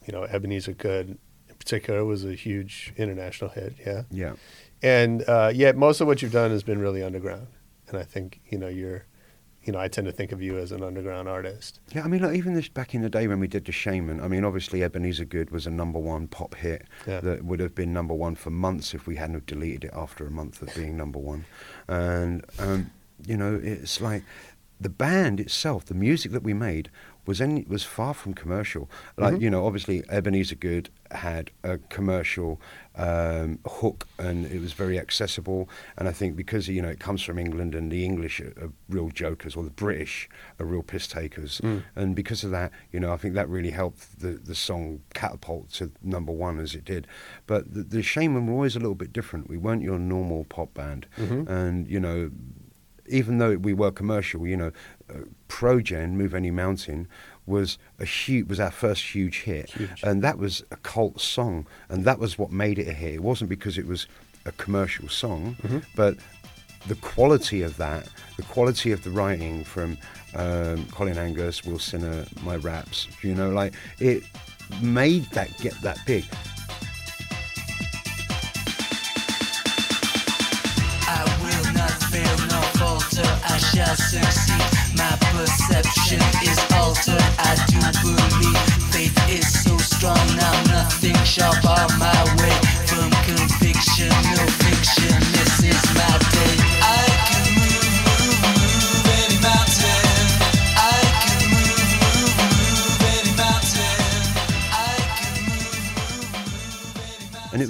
you 0.05 0.13
know, 0.13 0.23
Ebeneezer 0.23 0.73
Goode, 0.73 1.17
in 1.49 1.55
particular, 1.57 2.05
was 2.05 2.23
a 2.25 2.33
huge 2.33 2.93
international 2.97 3.49
hit. 3.49 3.75
Yeah, 3.85 4.03
Yeah. 4.11 4.33
And 4.81 5.23
uh, 5.27 5.51
yet 5.53 5.75
most 5.75 6.01
of 6.01 6.07
what 6.07 6.21
you've 6.21 6.31
done 6.31 6.51
has 6.51 6.63
been 6.63 6.79
really 6.79 7.03
underground. 7.03 7.47
And 7.89 7.97
I 7.97 8.03
think 8.03 8.39
you 8.49 8.57
know 8.57 8.67
you're, 8.67 9.05
you 9.63 9.73
know, 9.73 9.79
I 9.79 9.87
tend 9.87 10.05
to 10.05 10.13
think 10.13 10.31
of 10.31 10.41
you 10.41 10.57
as 10.57 10.71
an 10.71 10.83
underground 10.83 11.27
artist. 11.27 11.79
Yeah, 11.93 12.03
I 12.03 12.07
mean, 12.07 12.21
like, 12.21 12.35
even 12.37 12.53
this, 12.53 12.69
back 12.69 12.93
in 12.95 13.01
the 13.01 13.09
day 13.09 13.27
when 13.27 13.39
we 13.39 13.47
did 13.47 13.65
The 13.65 13.71
Shamen, 13.71 14.23
I 14.23 14.27
mean, 14.27 14.45
obviously 14.45 14.83
Ebeneezer 14.83 15.25
Goode 15.25 15.49
was 15.49 15.67
a 15.67 15.71
number 15.71 15.99
one 15.99 16.27
pop 16.27 16.55
hit 16.55 16.83
Yeah. 17.07 17.19
that 17.21 17.43
would 17.43 17.59
have 17.59 17.75
been 17.75 17.91
number 17.91 18.13
one 18.13 18.35
for 18.35 18.51
months 18.51 18.93
if 18.93 19.05
we 19.05 19.17
hadn't 19.17 19.35
have 19.35 19.45
deleted 19.45 19.85
it 19.85 19.91
after 19.93 20.25
a 20.25 20.31
month 20.31 20.61
of 20.61 20.73
being 20.75 20.95
number 20.95 21.19
one. 21.19 21.45
And, 21.87 22.45
um, 22.57 22.91
you 23.25 23.35
know, 23.35 23.59
it's 23.61 23.99
like 23.99 24.23
the 24.79 24.89
band 24.89 25.39
itself, 25.39 25.85
the 25.85 25.93
music 25.93 26.31
that 26.31 26.43
we 26.43 26.53
made 26.53 26.89
was 27.25 27.41
any, 27.41 27.65
was 27.67 27.83
far 27.83 28.13
from 28.13 28.33
commercial. 28.33 28.89
Like, 29.17 29.41
you 29.41 29.49
know, 29.49 29.65
obviously 29.65 30.03
Ebeneezer 30.09 30.55
Goode 30.55 30.89
had 31.11 31.51
a 31.63 31.77
commercial 31.77 32.61
um, 32.99 33.59
hook 33.65 34.07
and 34.17 34.45
it 34.45 34.59
was 34.59 34.73
very 34.73 34.99
accessible. 34.99 35.69
And 35.97 36.07
I 36.09 36.11
think 36.11 36.35
because, 36.35 36.67
you 36.67 36.81
know, 36.81 36.89
it 36.89 36.99
comes 36.99 37.21
from 37.23 37.39
England 37.39 37.73
and 37.73 37.89
the 37.91 38.03
English 38.03 38.41
are, 38.41 38.53
are 38.61 38.71
real 38.89 39.09
jokers 39.09 39.55
or 39.55 39.63
the 39.63 39.69
British 39.85 40.29
are 40.59 40.65
real 40.65 40.83
piss 40.83 41.07
takers. 41.07 41.61
And 41.95 42.15
because 42.15 42.43
of 42.43 42.51
that, 42.51 42.71
you 42.91 42.99
know, 42.99 43.13
I 43.13 43.17
think 43.17 43.35
that 43.35 43.47
really 43.47 43.71
helped 43.71 44.19
the, 44.19 44.31
the 44.31 44.55
song 44.55 45.01
catapult 45.13 45.71
to 45.73 45.91
number 46.03 46.33
one 46.33 46.59
as 46.59 46.75
it 46.75 46.83
did. 46.83 47.07
But 47.47 47.73
the, 47.73 47.83
the 47.83 47.99
Shamen 47.99 48.45
were 48.47 48.53
always 48.53 48.75
a 48.75 48.79
little 48.79 48.95
bit 48.95 49.13
different. 49.13 49.49
We 49.49 49.57
weren't 49.57 49.81
your 49.81 49.99
normal 49.99 50.43
pop 50.43 50.73
band. 50.73 51.07
And, 51.47 51.87
you 51.87 51.99
know, 52.01 52.31
even 53.07 53.39
though 53.39 53.55
we 53.57 53.73
were 53.73 53.91
commercial, 53.91 54.45
you 54.45 54.57
know, 54.57 54.71
uh, 55.09 55.23
Progen, 55.47 56.11
Move 56.11 56.35
Any 56.35 56.51
Mountain, 56.51 57.07
was 57.49 57.77
a 57.99 58.05
huge, 58.05 58.47
was 58.47 58.59
our 58.59 58.71
first 58.71 59.03
huge 59.13 59.41
hit, 59.41 59.71
Huge. 59.71 60.03
and 60.03 60.21
that 60.23 60.37
was 60.37 60.63
a 60.71 60.77
cult 60.77 61.19
song, 61.19 61.65
and 61.89 62.05
that 62.05 62.19
was 62.19 62.37
what 62.37 62.51
made 62.51 62.79
it 62.79 62.87
a 62.87 62.93
hit. 62.93 63.15
It 63.15 63.23
wasn't 63.23 63.49
because 63.49 63.77
it 63.77 63.85
was 63.87 64.07
a 64.45 64.51
commercial 64.53 65.09
song, 65.09 65.57
but 65.95 66.15
the 66.87 66.95
quality 66.95 67.61
of 67.61 67.75
that, 67.77 68.07
the 68.37 68.43
quality 68.43 68.91
of 68.93 69.03
the 69.03 69.09
writing 69.09 69.63
from 69.65 69.97
um, 70.35 70.85
Colin 70.91 71.17
Angus, 71.17 71.65
Will 71.65 71.79
Sinnott, 71.79 72.27
my 72.43 72.55
raps, 72.55 73.07
you 73.21 73.35
know, 73.35 73.49
like 73.49 73.73
it 73.99 74.23
made 74.81 75.25
that 75.31 75.49
get 75.57 75.73
that 75.81 75.97
big. 76.05 76.23
I 81.11 81.23
will 81.41 81.73
not 81.73 81.91
fail 82.11 82.37
nor 82.47 82.63
falter, 82.79 83.27
I 83.53 83.57
shall 83.57 83.95
succeed. 83.95 84.78
Perception 85.69 86.19
is 86.41 86.57
altered, 86.73 87.21
I 87.37 87.53
do 87.67 87.77
believe. 88.01 88.57
Faith 88.91 89.29
is 89.29 89.63
so 89.63 89.77
strong 89.77 90.17
now, 90.35 90.63
nothing 90.63 91.15
shall 91.23 91.53
bar 91.61 91.87
my 91.99 92.23
way 92.41 92.57
from 92.87 93.11
conviction, 93.23 94.09
no 94.09 94.47
fiction. 94.65 95.28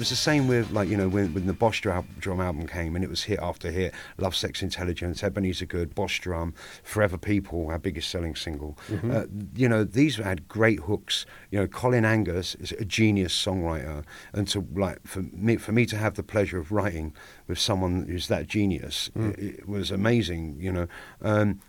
Was 0.00 0.08
the 0.08 0.16
same 0.16 0.48
with, 0.48 0.70
like, 0.70 0.88
you 0.88 0.96
know, 0.96 1.10
when, 1.10 1.34
when 1.34 1.44
the 1.44 1.52
Boss 1.52 1.78
Drum, 1.78 2.08
drum 2.18 2.40
album 2.40 2.66
came 2.66 2.96
and 2.96 3.04
it 3.04 3.10
was 3.10 3.24
hit 3.24 3.38
after 3.38 3.70
hit. 3.70 3.92
Love, 4.16 4.34
Sex, 4.34 4.62
Intelligence, 4.62 5.22
Ebeneezer 5.22 5.66
Goode, 5.66 5.94
Boss 5.94 6.18
Drum, 6.18 6.54
Forever 6.82 7.18
People, 7.18 7.68
our 7.68 7.78
biggest 7.78 8.08
selling 8.08 8.34
single. 8.34 8.78
Uh, 9.12 9.26
you 9.54 9.68
know, 9.68 9.84
these 9.84 10.16
had 10.16 10.48
great 10.48 10.80
hooks. 10.80 11.26
You 11.50 11.58
know, 11.58 11.66
Colin 11.66 12.06
Angus 12.06 12.54
is 12.54 12.72
a 12.72 12.86
genius 12.86 13.34
songwriter. 13.34 14.02
And 14.32 14.48
to, 14.48 14.66
like, 14.74 15.06
for 15.06 15.20
me, 15.20 15.58
for 15.58 15.72
me 15.72 15.84
to 15.84 15.98
have 15.98 16.14
the 16.14 16.22
pleasure 16.22 16.56
of 16.56 16.72
writing 16.72 17.12
with 17.46 17.58
someone 17.58 18.06
who's 18.08 18.28
that 18.28 18.46
genius, 18.46 19.10
it, 19.14 19.38
it 19.38 19.68
was 19.68 19.90
amazing, 19.90 20.56
you 20.58 20.72
know. 20.72 20.86
Um, 21.20 21.60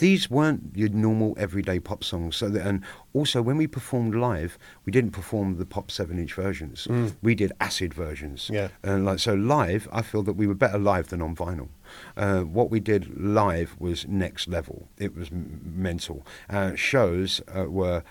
these 0.00 0.28
weren't 0.28 0.60
your 0.74 0.88
normal 0.88 1.34
everyday 1.38 1.78
pop 1.78 2.02
songs. 2.02 2.36
So 2.36 2.48
that, 2.48 2.66
and 2.66 2.84
also 3.12 3.40
when 3.40 3.56
we 3.56 3.66
performed 3.66 4.14
live, 4.14 4.58
we 4.84 4.90
didn't 4.90 5.12
perform 5.12 5.56
the 5.56 5.64
pop 5.64 5.90
seven-inch 5.90 6.34
versions. 6.34 6.88
We 7.22 7.34
did 7.34 7.52
acid 7.60 7.94
versions. 7.94 8.50
Yeah. 8.52 8.68
And 8.82 9.04
like 9.04 9.20
so, 9.20 9.34
live, 9.34 9.88
I 9.92 10.02
feel 10.02 10.22
that 10.24 10.34
we 10.34 10.46
were 10.46 10.54
better 10.54 10.78
live 10.78 11.08
than 11.08 11.22
on 11.22 11.36
vinyl. 11.36 11.68
Uh, 12.16 12.40
what 12.40 12.70
we 12.70 12.80
did 12.80 13.02
live 13.20 13.76
was 13.78 14.06
next 14.08 14.48
level. 14.48 14.88
It 14.98 15.14
was 15.16 15.28
m- 15.30 15.60
mental. 15.64 16.26
Uh, 16.48 16.74
shows 16.74 17.40
uh, 17.56 17.64
were 17.64 18.02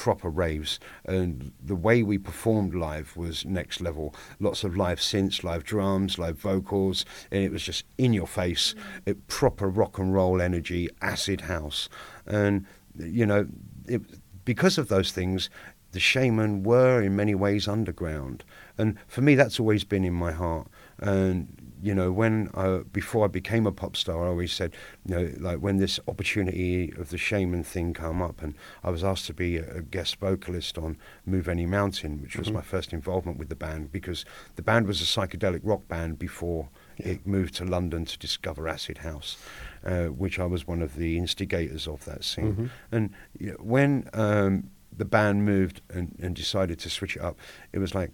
proper 0.00 0.30
raves. 0.30 0.80
And 1.04 1.52
the 1.62 1.76
way 1.76 2.02
we 2.02 2.16
performed 2.16 2.74
live 2.74 3.18
was 3.18 3.44
next 3.44 3.82
level. 3.82 4.14
Lots 4.38 4.64
of 4.64 4.74
live 4.74 4.98
synths 4.98 5.44
live 5.44 5.62
drums 5.62 6.18
live 6.18 6.38
vocals 6.38 7.04
and 7.30 7.44
it 7.44 7.52
was 7.52 7.62
just 7.62 7.84
in 7.98 8.14
your 8.14 8.26
face. 8.26 8.74
It 9.04 9.26
proper 9.26 9.68
rock 9.68 9.98
and 9.98 10.14
roll 10.14 10.40
energy 10.40 10.88
acid 11.02 11.42
house. 11.42 11.90
And 12.26 12.64
you 12.98 13.26
know, 13.26 13.46
it, 13.86 14.00
because 14.46 14.78
of 14.78 14.88
those 14.88 15.12
things, 15.12 15.50
the 15.92 15.98
Shamen 15.98 16.62
were 16.62 17.02
in 17.02 17.14
many 17.14 17.34
ways 17.34 17.68
underground, 17.68 18.42
and 18.78 18.96
for 19.06 19.20
me, 19.20 19.34
that's 19.34 19.60
always 19.60 19.84
been 19.84 20.04
in 20.04 20.14
my 20.14 20.32
heart. 20.32 20.68
And 20.98 21.59
you 21.82 21.94
know, 21.94 22.12
when 22.12 22.50
I, 22.54 22.82
before 22.92 23.24
I 23.24 23.28
became 23.28 23.66
a 23.66 23.72
pop 23.72 23.96
star, 23.96 24.24
I 24.24 24.28
always 24.28 24.52
said, 24.52 24.72
you 25.06 25.14
know, 25.14 25.32
like 25.38 25.58
when 25.58 25.78
this 25.78 25.98
opportunity 26.06 26.92
of 26.98 27.10
the 27.10 27.16
Shamen 27.16 27.64
thing 27.64 27.94
came 27.94 28.20
up, 28.20 28.42
and 28.42 28.54
I 28.84 28.90
was 28.90 29.02
asked 29.02 29.26
to 29.26 29.34
be 29.34 29.56
a, 29.56 29.80
guest 29.80 30.16
vocalist 30.16 30.78
on 30.78 30.98
Move 31.24 31.48
Any 31.48 31.66
Mountain, 31.66 32.22
which 32.22 32.36
was 32.36 32.50
my 32.52 32.60
first 32.60 32.92
involvement 32.92 33.38
with 33.38 33.48
the 33.48 33.56
band, 33.56 33.90
because 33.90 34.24
the 34.56 34.62
band 34.62 34.86
was 34.86 35.00
a 35.00 35.04
psychedelic 35.04 35.60
rock 35.64 35.88
band 35.88 36.18
before 36.18 36.68
it 36.98 37.26
moved 37.26 37.54
to 37.54 37.64
London 37.64 38.04
to 38.04 38.18
discover 38.18 38.68
Acid 38.68 38.98
House, 38.98 39.38
uh, 39.84 40.06
which 40.06 40.38
I 40.38 40.44
was 40.44 40.66
one 40.66 40.82
of 40.82 40.96
the 40.96 41.16
instigators 41.16 41.88
of 41.88 42.04
that 42.04 42.24
scene. 42.24 42.70
And 42.92 43.10
you 43.38 43.52
know, 43.52 43.56
when 43.58 44.08
um, 44.12 44.70
the 44.96 45.04
band 45.06 45.44
moved 45.44 45.80
and, 45.88 46.14
and 46.20 46.36
decided 46.36 46.78
to 46.80 46.90
switch 46.90 47.16
it 47.16 47.22
up, 47.22 47.38
it 47.72 47.78
was 47.78 47.94
like 47.94 48.10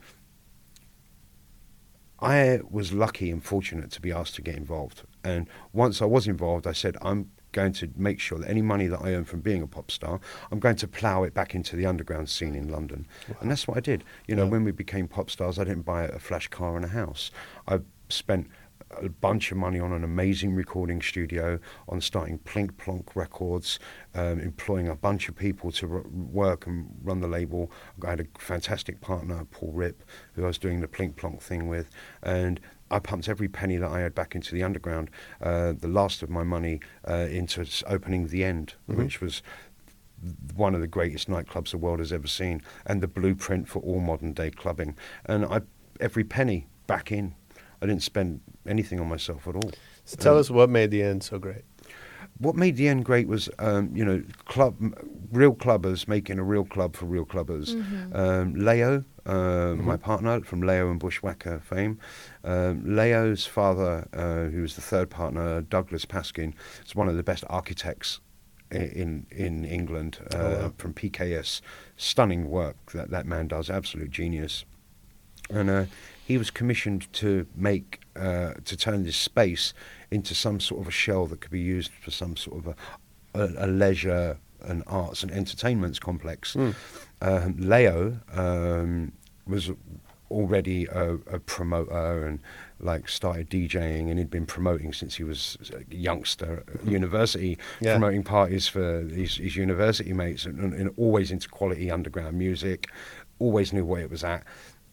I 2.21 2.61
was 2.71 2.93
lucky 2.93 3.31
and 3.31 3.43
fortunate 3.45 3.91
to 3.93 4.01
be 4.01 4.13
asked 4.13 4.35
to 4.37 4.43
get 4.43 4.57
involved. 4.57 5.03
And 5.23 5.49
once 5.73 6.01
I 6.01 6.07
was 6.07 6.27
involved, 6.27 6.67
I 6.67 6.73
said, 6.73 6.97
I'm 7.03 7.31
going 7.53 7.73
to 7.73 7.91
make 7.97 8.21
sure 8.21 8.39
that 8.39 8.49
any 8.49 8.63
money 8.63 8.87
that 8.87 9.01
I 9.03 9.15
earn 9.15 9.25
from 9.25 9.41
being 9.41 9.63
a 9.63 9.67
pop 9.67 9.91
star, 9.91 10.21
I'm 10.51 10.59
going 10.59 10.77
to 10.77 10.89
plough 10.89 11.25
it 11.25 11.35
back 11.35 11.55
into 11.55 11.77
the 11.77 11.87
underground 11.87 12.29
scene 12.29 12.55
in 12.55 12.69
London. 12.69 13.07
And 13.41 13.51
that's 13.51 13.67
what 13.67 13.77
I 13.77 13.81
did. 13.81 14.05
You 14.27 14.37
know, 14.37 14.47
when 14.47 14.65
we 14.65 14.73
became 14.73 15.09
pop 15.09 15.31
stars, 15.31 15.59
I 15.59 15.65
didn't 15.65 15.83
buy 15.85 16.05
a 16.05 16.19
flash 16.19 16.49
car 16.49 16.77
and 16.77 16.85
a 16.85 16.89
house. 16.89 17.31
I 17.67 17.81
spent 18.09 18.49
a 18.91 19.09
bunch 19.09 19.51
of 19.51 19.59
money 19.59 19.81
on 19.81 19.93
an 19.93 20.05
amazing 20.05 20.55
recording 20.55 21.03
studio, 21.03 21.59
on 21.89 22.01
starting 22.01 22.39
Plink 22.39 22.77
Plonk 22.77 23.15
Records, 23.15 23.79
um, 24.15 24.41
employing 24.41 24.89
a 24.89 24.95
bunch 24.95 25.29
of 25.29 25.37
people 25.37 25.73
to 25.73 25.93
r- 25.93 26.05
work 26.09 26.67
and 26.67 26.89
run 27.03 27.21
the 27.21 27.29
label. 27.29 27.71
I 28.05 28.11
had 28.11 28.21
a 28.21 28.27
fantastic 28.39 29.01
partner, 29.01 29.45
Paul 29.51 29.73
Rip, 29.73 30.03
who 30.35 30.45
I 30.45 30.47
was 30.47 30.59
doing 30.59 30.81
the 30.81 30.89
Plink 30.89 31.17
Plonk 31.17 31.43
thing 31.43 31.69
with, 31.69 31.91
and 32.23 32.61
I 32.91 33.01
pumped 33.01 33.29
every 33.29 33.49
penny 33.49 33.77
that 33.77 33.91
I 33.91 34.01
had 34.01 34.15
back 34.15 34.35
into 34.35 34.55
the 34.55 34.63
underground. 34.63 35.11
Uh, 35.41 35.73
the 35.73 35.89
last 35.89 36.23
of 36.23 36.31
my 36.31 36.45
money 36.45 36.81
uh, 37.09 37.27
into 37.31 37.67
opening 37.87 38.29
the 38.29 38.45
End, 38.45 38.75
which 38.87 39.21
was 39.21 39.43
one 40.55 40.75
of 40.75 40.81
the 40.81 40.87
greatest 40.87 41.29
nightclubs 41.29 41.71
the 41.71 41.79
world 41.79 41.99
has 41.99 42.13
ever 42.13 42.29
seen, 42.29 42.63
and 42.87 43.03
the 43.03 43.09
blueprint 43.09 43.69
for 43.69 43.81
all 43.81 44.01
modern 44.01 44.33
day 44.33 44.51
clubbing. 44.51 44.97
And 45.25 45.45
I 45.45 45.63
every 46.01 46.25
penny 46.25 46.67
back 46.87 47.11
in. 47.11 47.35
I 47.83 47.87
didn't 47.87 48.03
spend 48.03 48.41
anything 48.67 49.01
on 49.01 49.09
myself 49.09 49.47
at 49.47 49.55
all. 49.55 49.71
So 50.05 50.17
tell 50.17 50.39
us 50.39 50.51
what 50.51 50.71
made 50.71 50.91
the 50.91 51.03
end 51.03 51.23
so 51.23 51.39
great. 51.39 51.63
What 52.39 52.55
made 52.55 52.77
the 52.77 52.87
end 52.89 53.05
great 53.05 53.29
was, 53.29 53.49
um, 53.59 53.97
you 53.97 54.05
know, 54.05 54.23
club, 54.45 54.77
real 55.33 55.55
clubbers 55.55 56.07
making 56.07 56.39
a 56.39 56.45
real 56.45 56.67
club 56.67 56.95
for 56.95 57.07
real 57.07 57.25
clubbers. 57.25 57.71
Um, 58.15 58.55
Layo, 58.55 59.05
uh, 59.25 59.75
my 59.77 59.97
partner 59.97 60.43
from 60.43 60.61
Layo 60.61 60.91
and 60.91 61.01
Bushwacka 61.01 61.63
fame, 61.63 61.99
um, 62.45 62.83
Layo's 62.83 63.47
father, 63.47 64.07
uh, 64.13 64.51
who 64.51 64.61
was 64.61 64.75
the 64.75 64.83
third 64.83 65.09
partner, 65.09 65.63
Douglas 65.63 66.05
Paskin, 66.05 66.53
is 66.85 66.95
one 66.95 67.09
of 67.09 67.17
the 67.17 67.23
best 67.23 67.45
architects 67.49 68.21
in 68.71 69.27
in 69.31 69.65
England 69.65 70.19
uh, 70.33 70.71
from 70.77 70.93
PKS. 70.93 71.63
Stunning 71.97 72.51
work 72.51 72.93
that 72.93 73.11
that 73.11 73.25
man 73.25 73.49
does, 73.49 73.71
absolute 73.71 74.11
genius 74.11 74.65
and 75.51 75.71
uh, 75.71 75.85
he 76.27 76.37
was 76.39 76.51
commissioned 76.51 77.11
to 77.15 77.47
make 77.55 78.01
uh, 78.17 78.55
to 78.65 78.77
turn 78.77 79.05
this 79.05 79.17
space 79.17 79.73
into 80.11 80.35
some 80.35 80.59
sort 80.61 80.81
of 80.81 80.89
a 80.89 80.91
shell 80.91 81.27
that 81.27 81.41
could 81.41 81.51
be 81.53 81.61
used 81.61 81.93
for 81.93 82.11
some 82.11 82.37
sort 82.37 82.59
of 82.59 82.67
a, 82.67 83.41
a, 83.41 83.67
a 83.67 83.69
leisure 83.69 84.37
and 84.63 84.83
arts 84.89 85.23
and 85.23 85.31
entertainments 85.31 85.99
complex. 86.01 86.57
Um, 86.57 86.75
Layo 87.21 88.19
um, 88.37 89.13
was 89.47 89.71
already 90.31 90.87
a, 90.87 91.15
a 91.31 91.39
promoter 91.39 92.27
and 92.27 92.41
like 92.81 93.09
started 93.09 93.49
DJing 93.49 94.11
and 94.11 94.19
he'd 94.19 94.31
been 94.31 94.47
promoting 94.47 94.93
since 94.93 95.15
he 95.15 95.23
was 95.23 95.57
a 95.73 95.95
youngster 95.95 96.65
at 96.75 96.85
university, 96.85 97.57
Yeah. 97.81 97.93
promoting 97.93 98.25
parties 98.25 98.67
for 98.67 99.03
his, 99.03 99.37
his 99.37 99.55
university 99.55 100.13
mates 100.13 100.45
and, 100.45 100.59
and, 100.59 100.75
and 100.75 100.91
always 100.97 101.31
into 101.31 101.49
quality 101.49 101.91
underground 101.91 102.37
music, 102.37 102.89
always 103.39 103.73
knew 103.73 103.85
where 103.85 104.03
it 104.03 104.11
was 104.11 104.25
at. 104.25 104.43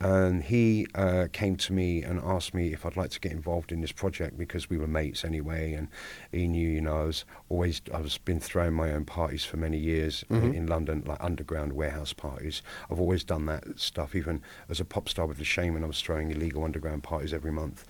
And 0.03 0.43
he 0.43 0.85
uh, 0.95 1.27
came 1.31 1.55
to 1.57 1.73
me 1.73 2.03
and 2.03 2.19
asked 2.19 2.53
me 2.53 2.73
if 2.73 2.85
I'd 2.85 2.97
like 2.97 3.11
to 3.11 3.19
get 3.19 3.31
involved 3.31 3.71
in 3.71 3.81
this 3.81 3.91
project 3.91 4.37
because 4.37 4.69
we 4.69 4.77
were 4.77 4.87
mates 4.87 5.23
anyway, 5.23 5.73
and 5.73 5.87
he 6.31 6.47
knew, 6.47 6.69
you 6.69 6.81
know, 6.81 7.01
I 7.01 7.03
was 7.05 7.25
always 7.49 7.81
I 7.93 8.01
was 8.01 8.17
been 8.17 8.39
throwing 8.39 8.73
my 8.73 8.91
own 8.91 9.05
parties 9.05 9.45
for 9.45 9.57
many 9.57 9.77
years 9.77 10.25
in, 10.29 10.53
in 10.53 10.67
London, 10.67 11.03
like 11.05 11.23
underground 11.23 11.73
warehouse 11.73 12.13
parties. 12.13 12.61
I've 12.91 12.99
always 12.99 13.23
done 13.23 13.45
that 13.45 13.79
stuff. 13.79 14.13
Even 14.15 14.41
as 14.69 14.79
a 14.79 14.85
pop 14.85 15.07
star 15.07 15.25
with 15.25 15.37
the 15.37 15.45
Shamen, 15.45 15.83
I 15.83 15.87
was 15.87 16.01
throwing 16.01 16.31
illegal 16.31 16.63
underground 16.63 17.03
parties 17.03 17.33
every 17.33 17.51
month, 17.51 17.85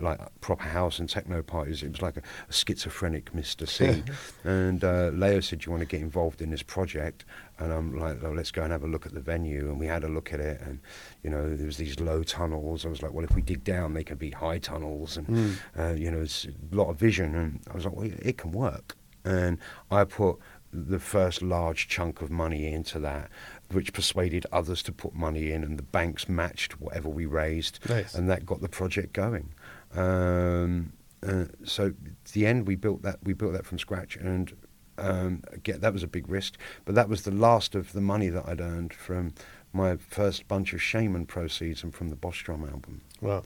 like 0.00 0.20
proper 0.40 0.64
house 0.64 0.98
and 0.98 1.08
techno 1.08 1.42
parties. 1.42 1.82
It 1.82 1.90
was 1.92 2.02
like 2.02 2.16
a, 2.16 2.22
a 2.48 2.52
schizophrenic 2.52 3.32
Mr. 3.32 3.68
C. 3.68 4.02
and 4.44 4.82
uh, 4.84 5.10
Layo 5.10 5.42
said, 5.42 5.64
you 5.64 5.72
want 5.72 5.80
to 5.82 5.86
get 5.86 6.00
involved 6.00 6.40
in 6.40 6.50
this 6.50 6.62
project?" 6.62 7.24
And 7.60 7.72
I'm 7.72 7.98
like, 7.98 8.22
well, 8.22 8.34
let's 8.34 8.52
go 8.52 8.62
and 8.62 8.70
have 8.70 8.84
a 8.84 8.86
look 8.86 9.04
at 9.04 9.14
the 9.14 9.20
venue. 9.20 9.68
And 9.68 9.80
we 9.80 9.86
had 9.86 10.04
a 10.04 10.08
look 10.08 10.32
at 10.32 10.38
it, 10.40 10.60
and 10.60 10.78
you 11.22 11.30
know, 11.30 11.56
there 11.56 11.66
was 11.66 11.76
these 11.76 11.98
low 11.98 12.22
tunnels. 12.22 12.86
I 12.86 12.88
was 12.88 13.02
like, 13.02 13.12
well, 13.12 13.24
if 13.24 13.34
we 13.34 13.42
dig 13.42 13.64
down, 13.64 13.94
they 13.94 14.04
can 14.04 14.16
be 14.16 14.30
high 14.30 14.58
tunnels, 14.58 15.16
and 15.16 15.58
uh, 15.78 15.92
you 15.92 16.10
know, 16.10 16.20
it's 16.20 16.44
a 16.46 16.74
lot 16.76 16.88
of 16.90 16.96
vision. 16.96 17.34
And 17.34 17.60
I 17.70 17.74
was 17.74 17.84
like, 17.84 17.94
well, 17.96 18.10
it 18.20 18.38
can 18.38 18.52
work. 18.52 18.96
And 19.24 19.58
I 19.90 20.04
put 20.04 20.36
the 20.72 20.98
first 21.00 21.40
large 21.42 21.88
chunk 21.88 22.20
of 22.22 22.30
money 22.30 22.66
into 22.70 22.98
that, 23.00 23.30
which 23.72 23.92
persuaded 23.92 24.44
others 24.52 24.82
to 24.82 24.92
put 24.92 25.14
money 25.14 25.50
in, 25.50 25.64
and 25.64 25.78
the 25.78 25.82
banks 25.82 26.28
matched 26.28 26.78
whatever 26.80 27.08
we 27.08 27.24
raised, 27.26 27.78
Nice. 27.88 28.14
and 28.14 28.28
that 28.30 28.44
got 28.46 28.60
the 28.60 28.68
project 28.68 29.12
going. 29.14 29.48
Um, 29.94 30.92
uh, 31.26 31.46
so 31.64 31.86
at 31.86 32.32
the 32.32 32.46
end, 32.46 32.66
we 32.66 32.76
built 32.76 33.02
that. 33.02 33.18
We 33.22 33.32
built 33.32 33.52
that 33.52 33.66
from 33.66 33.78
scratch, 33.78 34.16
and 34.16 34.52
um, 34.98 35.42
again, 35.52 35.80
that 35.80 35.92
was 35.92 36.02
a 36.02 36.08
big 36.08 36.28
risk. 36.28 36.56
But 36.84 36.94
that 36.94 37.08
was 37.08 37.22
the 37.22 37.30
last 37.30 37.74
of 37.74 37.92
the 37.92 38.00
money 38.00 38.28
that 38.28 38.46
I'd 38.46 38.60
earned 38.60 38.92
from 38.92 39.34
my 39.72 39.96
first 39.96 40.48
bunch 40.48 40.72
of 40.72 40.80
Shamen 40.80 41.26
proceeds 41.26 41.82
and 41.82 41.94
from 41.94 42.08
the 42.08 42.16
Boss 42.16 42.38
Drum 42.38 42.64
album. 42.64 43.02
Wow. 43.20 43.42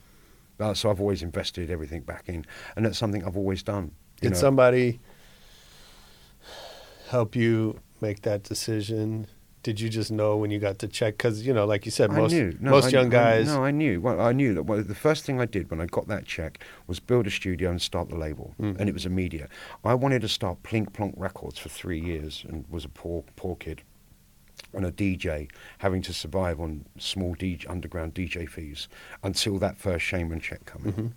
Uh, 0.59 0.73
so 0.73 0.89
I've 0.89 1.01
always 1.01 1.23
invested 1.23 1.69
everything 1.69 2.01
back 2.01 2.29
in, 2.29 2.45
and 2.75 2.85
that's 2.85 2.97
something 2.97 3.23
I've 3.23 3.37
always 3.37 3.63
done. 3.63 3.91
Did 4.21 4.33
know. 4.33 4.37
somebody 4.37 4.99
help 7.09 7.35
you 7.35 7.79
make 8.01 8.21
that 8.21 8.43
decision? 8.43 9.27
Did 9.63 9.79
you 9.79 9.87
just 9.89 10.11
know 10.11 10.35
when 10.35 10.51
you 10.51 10.59
got 10.59 10.77
to 10.79 10.87
check? 10.89 11.15
Because 11.17 11.47
you 11.47 11.53
know, 11.53 11.65
like 11.65 11.85
you 11.85 11.91
said, 11.91 12.11
most. 12.11 12.33
No, 12.33 12.71
most 12.71 12.85
I- 12.87 12.89
young 12.89 13.07
I- 13.07 13.09
guys. 13.09 13.47
no, 13.47 13.63
I 13.63 13.71
knew. 13.71 14.01
Well, 14.01 14.19
I 14.19 14.33
knew 14.33 14.53
that. 14.55 14.63
Well, 14.63 14.83
the 14.83 14.93
first 14.93 15.23
thing 15.23 15.39
I 15.39 15.45
did 15.45 15.71
when 15.71 15.79
I 15.79 15.85
got 15.85 16.07
that 16.09 16.25
check 16.25 16.63
was 16.85 16.99
build 16.99 17.27
a 17.27 17.31
studio 17.31 17.69
and 17.71 17.81
start 17.81 18.09
the 18.09 18.17
label, 18.17 18.53
Mm. 18.59 18.77
and 18.79 18.89
it 18.89 18.93
was 18.93 19.05
immediate. 19.05 19.49
I 19.85 19.93
wanted 19.93 20.21
to 20.23 20.27
start 20.27 20.63
Plink 20.63 20.91
Plonk 20.93 21.13
Records 21.17 21.57
for 21.59 21.69
three 21.69 21.99
years, 21.99 22.43
and 22.47 22.65
was 22.69 22.83
a 22.83 22.89
poor, 22.89 23.23
poor 23.37 23.55
kid, 23.55 23.81
and 24.73 24.85
a 24.85 24.91
DJ, 24.91 25.47
having 25.77 26.01
to 26.01 26.13
survive 26.13 26.59
on 26.59 26.85
small 26.99 27.33
DJ, 27.33 27.65
underground 27.69 28.13
DJ 28.13 28.45
fees 28.47 28.89
until 29.23 29.57
that 29.59 29.77
first 29.77 30.05
shamen 30.05 30.41
check 30.41 30.65
come 30.65 30.81
in. 30.85 30.91
Mm-hmm. 30.91 31.07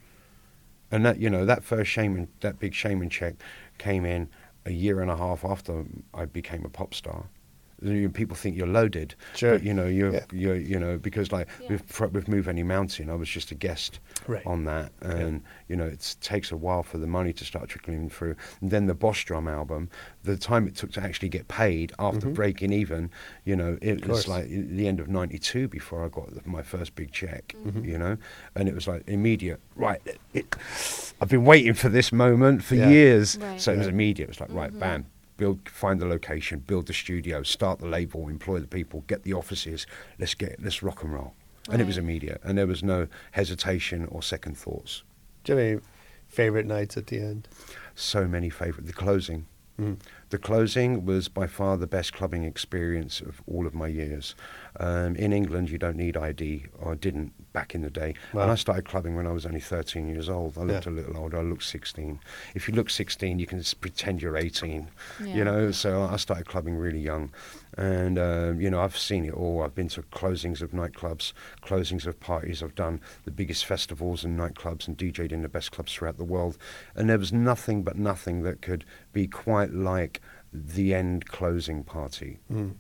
And 0.93 1.05
that 1.05 1.19
you 1.19 1.29
know 1.29 1.45
that 1.45 1.65
first 1.65 1.91
shamen, 1.91 2.29
that 2.43 2.61
big 2.61 2.73
shamen 2.75 3.11
check, 3.11 3.35
came 3.79 4.05
in 4.05 4.29
a 4.65 4.71
year 4.71 5.01
and 5.01 5.11
a 5.11 5.17
half 5.17 5.45
after 5.45 5.85
I 6.15 6.27
became 6.27 6.65
a 6.65 6.69
pop 6.69 6.95
star. 6.95 7.25
You 7.93 8.09
People 8.09 8.37
think 8.37 8.57
you're 8.57 8.67
loaded, 8.67 9.15
Sure. 9.35 9.53
but 9.53 9.63
you 9.63 9.73
know 9.75 9.87
you're, 9.87 10.13
Yeah. 10.13 10.25
you're 10.33 10.57
you 10.57 10.79
know 10.79 10.97
because 10.99 11.33
like 11.33 11.49
Yeah. 11.63 11.69
with 11.73 11.83
Fr- 11.87 12.07
with 12.07 12.29
Move 12.29 12.49
Any 12.49 12.63
Mountain, 12.63 13.11
I 13.11 13.15
was 13.15 13.29
just 13.29 13.51
a 13.51 13.55
guest 13.55 14.01
Right. 14.27 14.45
on 14.47 14.65
that, 14.65 14.93
and 15.03 15.43
you 15.69 15.77
know 15.77 15.87
it 15.87 16.17
takes 16.21 16.51
a 16.53 16.57
while 16.57 16.83
for 16.83 16.99
the 16.99 17.07
money 17.07 17.33
to 17.35 17.45
start 17.45 17.69
trickling 17.69 18.09
through. 18.11 18.37
And 18.61 18.71
then 18.71 18.87
the 18.87 18.95
Boss 18.95 19.23
Drum 19.25 19.47
album, 19.49 19.89
the 20.25 20.37
time 20.37 20.67
it 20.67 20.75
took 20.77 20.93
to 20.93 21.03
actually 21.03 21.29
get 21.29 21.49
paid 21.49 21.93
after 21.99 22.29
breaking 22.31 22.73
even, 22.73 23.11
you 23.45 23.55
know, 23.57 23.79
it 23.83 24.01
Mm-hmm. 24.01 24.11
was 24.11 24.27
like 24.29 24.49
the 24.49 24.87
end 24.89 25.01
of 25.01 25.09
'92 25.09 25.69
before 25.69 26.05
I 26.05 26.09
got 26.09 26.47
my 26.47 26.63
first 26.63 26.95
big 26.95 27.13
check, 27.13 27.55
Mm-hmm. 27.65 27.85
you 27.85 27.99
know, 27.99 28.17
and 28.55 28.69
it 28.69 28.75
was 28.75 28.87
like 28.89 29.03
immediate. 29.09 29.61
Right, 29.77 30.01
it, 30.07 30.19
it, 30.35 30.57
I've 31.21 31.29
been 31.29 31.45
waiting 31.45 31.75
for 31.75 31.89
this 31.89 32.13
moment 32.13 32.63
for 32.65 32.75
Yeah. 32.75 32.89
years, 32.91 33.39
Right. 33.39 33.61
so 33.61 33.73
it 33.73 33.79
was 33.79 33.87
immediate. 33.87 34.25
It 34.25 34.29
was 34.29 34.41
like 34.41 34.53
right, 34.53 34.77
bam. 34.79 35.07
Build, 35.37 35.69
find 35.69 36.01
the 36.01 36.07
location, 36.07 36.61
build 36.61 36.87
the 36.87 36.95
studio, 36.95 37.43
start 37.43 37.79
the 37.79 37.87
label, 37.87 38.29
employ 38.29 38.59
the 38.61 38.67
people, 38.67 39.05
get 39.07 39.23
the 39.23 39.35
offices. 39.35 39.87
Let's 40.19 40.35
get, 40.35 40.57
let's 40.63 40.83
rock 40.83 41.03
and 41.03 41.13
roll. 41.13 41.35
And 41.71 41.83
it 41.83 41.85
was 41.87 41.99
immediate, 41.99 42.41
and 42.45 42.57
there 42.57 42.67
was 42.67 42.83
no 42.83 43.09
hesitation 43.33 44.07
or 44.07 44.23
second 44.23 44.57
thoughts. 44.57 45.03
Do 45.45 45.53
you 45.53 45.59
have 45.59 45.69
any 45.73 45.81
favorite 46.29 46.65
nights 46.67 46.97
at 46.97 47.09
the 47.09 47.19
end? 47.19 47.49
So 47.95 48.27
many 48.27 48.51
favorite. 48.51 48.87
The 48.87 48.93
closing, 48.93 49.47
Mm. 49.79 49.99
the 50.31 50.37
The 50.37 50.39
closing 50.39 51.05
was 51.05 51.29
by 51.29 51.47
far 51.47 51.77
the 51.77 51.87
best 51.87 52.15
clubbing 52.15 52.45
experience 52.45 53.21
of 53.21 53.43
all 53.47 53.67
of 53.67 53.75
my 53.75 53.89
years. 53.89 54.35
Um, 54.79 55.17
in 55.17 55.33
England, 55.33 55.71
you 55.71 55.79
don't 55.79 55.97
need 55.97 56.17
ID, 56.17 56.67
or 56.79 56.95
didn't 56.95 57.33
back 57.53 57.75
in 57.75 57.81
the 57.83 57.91
day. 57.91 58.15
Wow. 58.35 58.43
And 58.43 58.51
I 58.53 58.55
started 58.55 58.85
clubbing 58.85 59.17
when 59.17 59.27
I 59.27 59.33
was 59.33 59.47
only 59.47 59.61
13 59.61 60.09
years 60.09 60.29
old. 60.29 60.59
I 60.59 60.63
looked 60.63 60.87
Yeah. 60.87 60.93
a 60.93 60.95
little 60.95 61.17
older. 61.17 61.39
I 61.39 61.43
looked 61.43 61.63
16. 61.65 62.21
If 62.55 62.69
you 62.69 62.75
look 62.75 62.91
16, 62.91 63.39
you 63.39 63.47
can 63.47 63.59
just 63.59 63.81
pretend 63.81 64.21
you're 64.21 64.37
18. 64.37 64.89
Yeah. 65.25 65.35
You 65.35 65.45
know, 65.45 65.71
so 65.71 66.03
I 66.03 66.17
started 66.17 66.47
clubbing 66.47 66.77
really 66.77 66.99
young. 67.01 67.33
And, 67.79 68.19
um, 68.19 68.61
you 68.61 68.69
know, 68.71 68.81
I've 68.81 68.97
seen 68.99 69.25
it 69.25 69.33
all. 69.35 69.63
I've 69.63 69.75
been 69.75 69.89
to 69.89 70.03
closings 70.03 70.61
of 70.61 70.73
nightclubs, 70.73 71.33
closings 71.63 72.07
of 72.07 72.21
parties. 72.21 72.63
I've 72.63 72.75
done 72.75 73.01
the 73.25 73.31
biggest 73.31 73.65
festivals 73.65 74.25
and 74.25 74.39
nightclubs 74.39 74.87
and 74.87 74.97
DJed 74.97 75.33
in 75.33 75.43
the 75.43 75.49
best 75.49 75.73
clubs 75.73 75.93
throughout 75.95 76.19
the 76.19 76.25
world. 76.25 76.59
And 76.95 77.09
there 77.09 77.19
was 77.19 77.33
nothing 77.33 77.83
but 77.83 77.97
nothing 77.97 78.43
that 78.43 78.61
could 78.61 78.85
be 79.13 79.27
quite 79.27 79.73
like 79.73 80.21
the 80.53 80.95
end 80.95 81.27
closing 81.27 81.85
party. 81.85 82.39
Mm. 82.53 82.75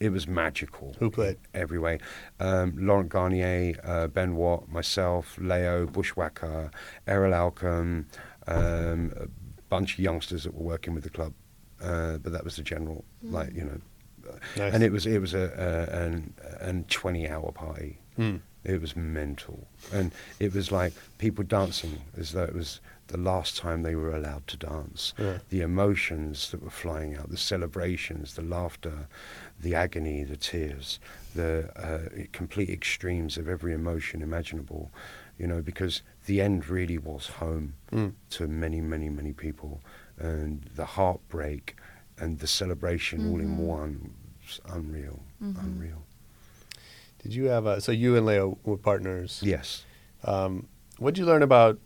It 0.00 0.10
was 0.10 0.26
magical. 0.26 0.96
Who 0.98 1.10
played? 1.10 1.36
Every 1.52 1.78
way. 1.78 1.98
Um, 2.40 2.74
Laurent 2.78 3.08
Garnier, 3.10 3.74
uh, 3.84 4.06
Ben 4.06 4.34
Watt, 4.34 4.68
myself, 4.68 5.36
Layo, 5.38 5.86
Bushwacka, 5.86 6.72
Erol 7.06 7.34
Alkan, 7.34 8.06
um, 8.46 9.12
a 9.16 9.26
bunch 9.68 9.94
of 9.94 9.98
youngsters 10.00 10.44
that 10.44 10.54
were 10.54 10.64
working 10.64 10.94
with 10.94 11.04
the 11.04 11.10
club. 11.10 11.34
Uh, 11.82 12.16
but 12.18 12.32
that 12.32 12.44
was 12.44 12.56
the 12.56 12.62
general, 12.62 13.04
like, 13.22 13.54
you 13.54 13.64
know. 13.64 13.80
uh, 14.30 14.36
Nice. 14.56 14.74
And 14.74 14.82
it 14.82 14.92
was 14.92 15.06
it 15.06 15.18
was 15.20 15.34
a, 15.34 15.86
a 15.90 15.96
an, 16.04 16.34
an 16.60 16.84
20 16.88 17.28
hour 17.28 17.52
party. 17.52 17.98
Mm. 18.18 18.40
It 18.64 18.80
was 18.80 18.94
mental. 18.94 19.66
And 19.92 20.12
it 20.38 20.52
was 20.54 20.70
like 20.70 20.92
people 21.18 21.42
dancing 21.44 22.02
as 22.18 22.32
though 22.32 22.44
it 22.44 22.54
was 22.54 22.80
the 23.06 23.16
last 23.16 23.56
time 23.56 23.82
they 23.82 23.94
were 23.94 24.14
allowed 24.14 24.46
to 24.48 24.56
dance. 24.58 25.14
Yeah. 25.18 25.38
The 25.48 25.62
emotions 25.62 26.50
that 26.50 26.62
were 26.62 26.68
flying 26.70 27.16
out, 27.16 27.30
the 27.30 27.38
celebrations, 27.38 28.34
the 28.34 28.42
laughter, 28.42 29.08
the 29.62 29.74
agony, 29.74 30.24
the 30.24 30.36
tears, 30.36 30.98
the 31.34 31.70
uh, 31.76 32.24
complete 32.32 32.70
extremes 32.70 33.36
of 33.36 33.48
every 33.48 33.72
emotion 33.72 34.22
imaginable, 34.22 34.90
you 35.38 35.46
know, 35.46 35.60
because 35.62 36.02
the 36.26 36.40
end 36.40 36.68
really 36.68 36.98
was 36.98 37.26
home 37.26 37.74
Mm. 37.92 38.12
to 38.30 38.46
many, 38.46 38.80
many, 38.80 39.08
many 39.08 39.32
people. 39.32 39.80
And 40.18 40.68
the 40.76 40.84
heartbreak 40.84 41.76
and 42.18 42.38
the 42.38 42.46
celebration 42.46 43.30
all 43.30 43.40
in 43.40 43.56
one 43.58 44.12
was 44.46 44.60
unreal, 44.68 45.20
unreal. 45.40 46.04
Did 47.22 47.34
you 47.34 47.46
have 47.46 47.66
a, 47.66 47.80
so 47.80 47.92
you 47.92 48.16
and 48.16 48.26
Layo 48.26 48.56
were 48.64 48.76
partners? 48.76 49.40
Yes. 49.44 49.84
Um, 50.24 50.66
what 50.98 51.14
did 51.14 51.20
you 51.20 51.26
learn 51.26 51.42
about 51.42 51.78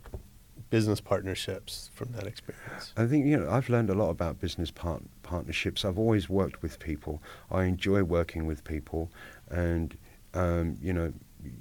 business 0.71 1.01
partnerships 1.01 1.91
from 1.95 2.13
that 2.13 2.27
experience? 2.27 2.93
I 2.97 3.07
think 3.07 3.27
you 3.27 3.37
know 3.39 3.49
I've 3.51 3.69
learned 3.69 3.91
a 3.91 3.95
lot 3.95 4.11
about 4.11 4.41
business 4.41 4.71
part- 4.71 5.03
partnerships. 5.25 5.85
I've 5.85 5.99
always 5.99 6.29
worked 6.29 6.63
with 6.63 6.79
people. 6.79 7.21
I 7.51 7.65
enjoy 7.65 8.05
working 8.05 8.47
with 8.47 8.63
people, 8.63 9.11
and 9.51 9.97
um, 10.35 10.77
you 10.81 10.93
know 10.93 11.13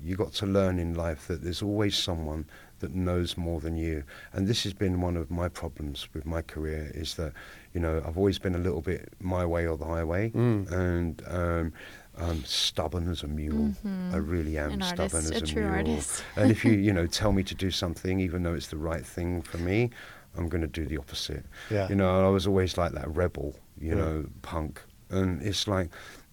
you 0.02 0.16
got 0.16 0.32
to 0.34 0.46
learn 0.46 0.80
in 0.80 0.94
life 0.94 1.28
that 1.28 1.44
there's 1.44 1.62
always 1.62 1.98
someone 1.98 2.46
that 2.80 2.94
knows 2.96 3.36
more 3.38 3.60
than 3.60 3.76
you. 3.76 4.04
And 4.34 4.48
this 4.48 4.64
has 4.64 4.74
been 4.74 5.02
one 5.02 5.18
of 5.18 5.30
my 5.30 5.50
problems 5.50 6.08
with 6.14 6.26
my 6.26 6.42
career 6.42 6.90
is 6.94 7.16
that 7.16 7.34
you 7.74 7.80
know 7.82 8.02
I've 8.06 8.18
always 8.18 8.40
been 8.40 8.56
a 8.56 8.60
little 8.60 8.82
bit 8.82 9.10
my 9.20 9.46
way 9.46 9.66
or 9.68 9.78
the 9.78 9.86
highway, 9.86 10.30
Mm. 10.32 10.72
and 10.72 11.22
um, 11.28 11.74
I'm 12.18 12.44
stubborn 12.46 13.10
as 13.10 13.24
a 13.24 13.28
mule. 13.28 13.74
I 14.14 14.18
really 14.18 14.58
am 14.58 14.74
An 14.74 14.82
stubborn 14.84 15.26
artist, 15.26 15.34
as 15.34 15.42
a 15.42 15.44
a, 15.44 15.48
true 15.48 15.64
mule. 15.64 15.76
artist. 15.76 16.24
and 16.36 16.52
if 16.52 16.64
you 16.64 16.72
you 16.88 16.94
know 16.94 17.08
tell 17.08 17.32
me 17.34 17.44
to 17.44 17.56
do 17.56 17.72
something, 17.72 18.20
even 18.20 18.44
though 18.44 18.54
it's 18.54 18.68
the 18.68 18.78
right 18.92 19.06
thing 19.06 19.42
for 19.42 19.58
me, 19.58 19.90
I'm 20.38 20.50
going 20.50 20.62
to 20.62 20.68
do 20.68 20.86
the 20.86 20.98
opposite. 20.98 21.46
Yeah. 21.70 21.88
You 21.90 21.96
know, 21.96 22.26
I 22.26 22.30
was 22.30 22.48
always 22.48 22.78
like 22.78 22.94
that 22.94 23.08
rebel, 23.16 23.56
you 23.78 23.90
Yeah. 23.90 23.96
know, 23.96 24.26
punk, 24.42 24.82
and 25.10 25.42
it's 25.42 25.68
like, 25.68 25.90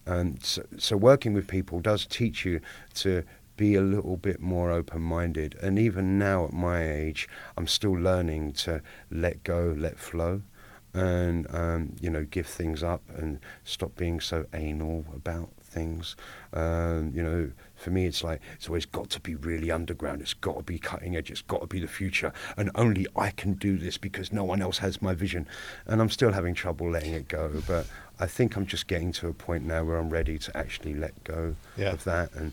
um, 0.07 0.37
so, 0.41 0.65
so 0.77 0.97
working 0.97 1.33
with 1.33 1.47
people 1.47 1.79
does 1.79 2.05
teach 2.05 2.43
you 2.45 2.59
to 2.95 3.23
be 3.57 3.75
a 3.75 3.81
little 3.81 4.17
bit 4.17 4.39
more 4.39 4.71
open-minded. 4.71 5.55
And 5.61 5.77
even 5.77 6.17
now 6.17 6.45
at 6.45 6.53
my 6.53 6.83
age, 6.83 7.29
I'm 7.55 7.67
still 7.67 7.91
learning 7.93 8.53
to 8.53 8.81
let 9.11 9.43
go, 9.43 9.75
let 9.77 9.99
flow. 9.99 10.41
And 10.93 11.47
um, 11.53 11.95
you 12.01 12.09
know, 12.09 12.25
give 12.25 12.47
things 12.47 12.83
up 12.83 13.03
and 13.15 13.39
stop 13.63 13.95
being 13.95 14.19
so 14.19 14.45
anal 14.53 15.05
about 15.15 15.51
things. 15.71 16.15
Um, 16.53 17.11
you 17.15 17.23
know, 17.23 17.51
for 17.75 17.89
me, 17.89 18.05
it's 18.05 18.23
like 18.23 18.41
it's 18.55 18.67
always 18.67 18.85
got 18.85 19.09
to 19.11 19.19
be 19.19 19.35
really 19.35 19.71
underground. 19.71 20.21
It's 20.21 20.33
got 20.33 20.57
to 20.57 20.63
be 20.63 20.77
cutting 20.77 21.15
edge. 21.15 21.31
It's 21.31 21.41
got 21.41 21.61
to 21.61 21.67
be 21.67 21.79
the 21.79 21.87
future, 21.87 22.33
and 22.57 22.69
only 22.75 23.07
I 23.15 23.31
can 23.31 23.53
do 23.53 23.77
this 23.77 23.97
because 23.97 24.31
no 24.33 24.43
one 24.43 24.61
else 24.61 24.79
has 24.79 25.01
my 25.01 25.13
vision. 25.13 25.47
And 25.87 26.01
I'm 26.01 26.09
still 26.09 26.31
having 26.33 26.53
trouble 26.53 26.89
letting 26.91 27.13
it 27.13 27.27
go, 27.27 27.61
but 27.67 27.87
I 28.19 28.27
think 28.27 28.55
I'm 28.55 28.65
just 28.67 28.87
getting 28.87 29.11
to 29.13 29.29
a 29.29 29.33
point 29.33 29.65
now 29.65 29.83
where 29.83 29.97
I'm 29.97 30.09
ready 30.09 30.37
to 30.37 30.55
actually 30.57 30.93
let 30.93 31.23
go 31.23 31.55
Yeah. 31.77 31.93
of 31.93 32.03
that 32.03 32.29
and 32.33 32.51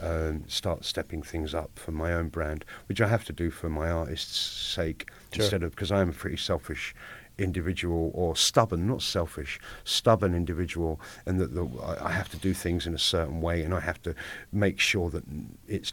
um, 0.00 0.44
start 0.46 0.84
stepping 0.84 1.22
things 1.22 1.54
up 1.54 1.70
for 1.76 1.90
my 1.92 2.12
own 2.12 2.28
brand, 2.28 2.64
which 2.86 3.00
I 3.00 3.08
have 3.08 3.24
to 3.24 3.32
do 3.32 3.50
for 3.50 3.68
my 3.68 3.90
artist's 3.90 4.38
sake 4.38 5.08
Sure. 5.32 5.42
instead 5.44 5.62
of 5.62 5.70
because 5.70 5.90
I 5.92 6.00
am 6.00 6.10
a 6.10 6.12
pretty 6.12 6.36
selfish 6.36 6.94
individual 7.40 8.10
or 8.14 8.36
stubborn, 8.36 8.86
not 8.86 9.02
selfish, 9.02 9.58
stubborn 9.84 10.34
individual, 10.34 11.00
and 11.26 11.40
that 11.40 11.54
the, 11.54 11.66
I 11.82 12.10
I 12.10 12.12
have 12.12 12.28
to 12.30 12.36
do 12.36 12.54
things 12.54 12.86
in 12.86 12.94
a 12.94 12.98
certain 12.98 13.40
way, 13.40 13.62
and 13.62 13.72
I 13.74 13.80
have 13.80 14.00
to 14.02 14.14
make 14.52 14.78
sure 14.80 15.10
that 15.10 15.24
it's 15.66 15.92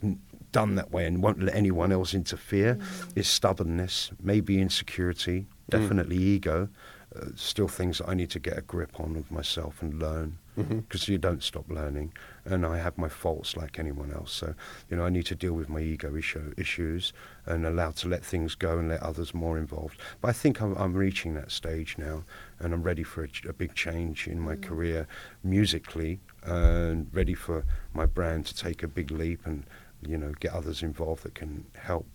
done 0.52 0.76
that 0.76 0.92
way 0.92 1.06
and 1.06 1.22
won't 1.24 1.42
let 1.42 1.56
anyone 1.56 1.92
else 1.92 2.14
interfere. 2.14 2.78
Is 3.16 3.28
stubbornness, 3.28 4.12
maybe 4.22 4.62
insecurity, 4.62 5.48
definitely 5.70 6.18
ego, 6.18 6.70
uh, 7.16 7.26
still 7.36 7.68
things 7.68 7.98
that 7.98 8.10
I 8.10 8.14
need 8.14 8.30
to 8.32 8.40
get 8.40 8.58
a 8.58 8.62
grip 8.62 9.00
on 9.00 9.16
of 9.16 9.32
myself 9.32 9.82
and 9.82 10.00
learn. 10.00 10.40
Because 10.64 11.08
you 11.08 11.18
don't 11.18 11.44
stop 11.44 11.70
learning, 11.70 12.14
and 12.46 12.66
I 12.66 12.78
have 12.78 12.98
my 12.98 13.10
faults 13.10 13.56
like 13.56 13.78
anyone 13.78 14.12
else. 14.12 14.32
So, 14.32 14.56
you 14.90 14.98
know, 14.98 15.06
I 15.06 15.10
need 15.10 15.26
to 15.28 15.36
deal 15.36 15.54
with 15.54 15.70
my 15.70 15.80
ego 15.80 16.16
issue, 16.16 16.54
issues 16.58 17.14
and 17.46 17.66
allow 17.66 17.92
to 17.92 18.08
let 18.08 18.26
things 18.26 18.56
go 18.56 18.78
and 18.78 18.90
let 18.90 19.02
others 19.02 19.34
more 19.34 19.58
involved. 19.58 20.00
But 20.20 20.30
I 20.30 20.34
think 20.34 20.62
I'm, 20.62 20.76
I'm 20.76 20.94
reaching 20.94 21.36
that 21.36 21.52
stage 21.52 21.98
now, 21.98 22.24
and 22.60 22.74
I'm 22.74 22.84
ready 22.84 23.04
for 23.04 23.24
a, 23.24 23.50
a 23.50 23.54
big 23.54 23.76
change 23.76 24.28
in 24.28 24.40
my 24.40 24.56
career 24.56 25.08
musically, 25.44 26.20
and 26.44 27.08
ready 27.14 27.34
for 27.34 27.66
my 27.94 28.06
brand 28.06 28.46
to 28.48 28.56
take 28.56 28.84
a 28.84 28.88
big 28.88 29.12
leap 29.12 29.46
and 29.46 29.66
you 30.02 30.18
know 30.18 30.32
get 30.40 30.54
others 30.54 30.84
involved 30.84 31.24
that 31.24 31.36
can 31.36 31.66
help 31.76 32.06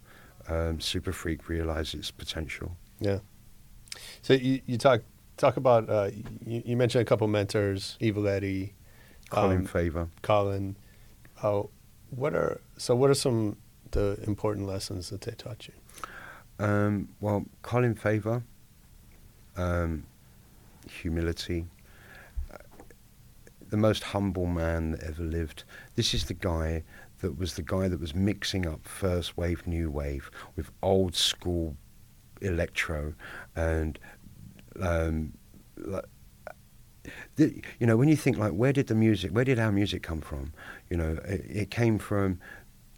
um, 0.48 0.78
Superfreq 0.78 1.48
realize 1.48 1.94
its 1.94 2.10
potential. 2.10 2.76
Yeah. 3.00 3.18
So 4.22 4.34
you, 4.34 4.60
you 4.66 4.78
talk 4.78 5.02
talk 5.42 5.56
about 5.56 5.90
uh, 5.90 6.10
you, 6.46 6.62
you 6.64 6.76
mentioned 6.76 7.02
a 7.02 7.04
couple 7.04 7.26
mentors, 7.26 7.96
Evil 8.00 8.28
Eddie, 8.28 8.74
Colin 9.28 9.58
um, 9.58 9.66
Faver. 9.66 10.08
Colin. 10.22 10.76
Uh, 11.42 11.62
what 12.10 12.34
are 12.34 12.60
so? 12.78 12.94
What 12.94 13.10
are 13.10 13.14
some 13.14 13.56
the 13.90 14.18
important 14.26 14.66
lessons 14.66 15.10
that 15.10 15.22
they 15.22 15.32
taught 15.32 15.68
you? 15.68 15.74
Um, 16.64 17.08
well, 17.20 17.44
Colin 17.62 17.94
Faver, 17.94 18.42
um, 19.56 20.04
humility, 20.88 21.66
uh, 22.52 22.58
the 23.68 23.76
most 23.76 24.04
humble 24.04 24.46
man 24.46 24.92
that 24.92 25.02
ever 25.02 25.24
lived. 25.24 25.64
This 25.96 26.14
is 26.14 26.26
the 26.26 26.34
guy 26.34 26.84
that 27.20 27.36
was 27.36 27.54
the 27.54 27.62
guy 27.62 27.88
that 27.88 28.00
was 28.00 28.14
mixing 28.14 28.66
up 28.66 28.86
first 28.86 29.36
wave, 29.36 29.66
new 29.66 29.90
wave 29.90 30.30
with 30.54 30.70
old 30.82 31.16
school 31.16 31.76
electro 32.40 33.14
and 33.56 33.98
um, 34.80 35.32
like, 35.76 36.04
the, 37.36 37.60
you 37.80 37.86
know 37.86 37.96
when 37.96 38.08
you 38.08 38.16
think 38.16 38.38
like 38.38 38.52
where 38.52 38.72
did 38.72 38.86
the 38.86 38.94
music 38.94 39.32
where 39.32 39.44
did 39.44 39.58
our 39.58 39.72
music 39.72 40.02
come 40.02 40.20
from? 40.20 40.52
You 40.90 40.96
know 40.96 41.18
it, 41.24 41.44
it 41.48 41.70
came 41.70 41.98
from 41.98 42.38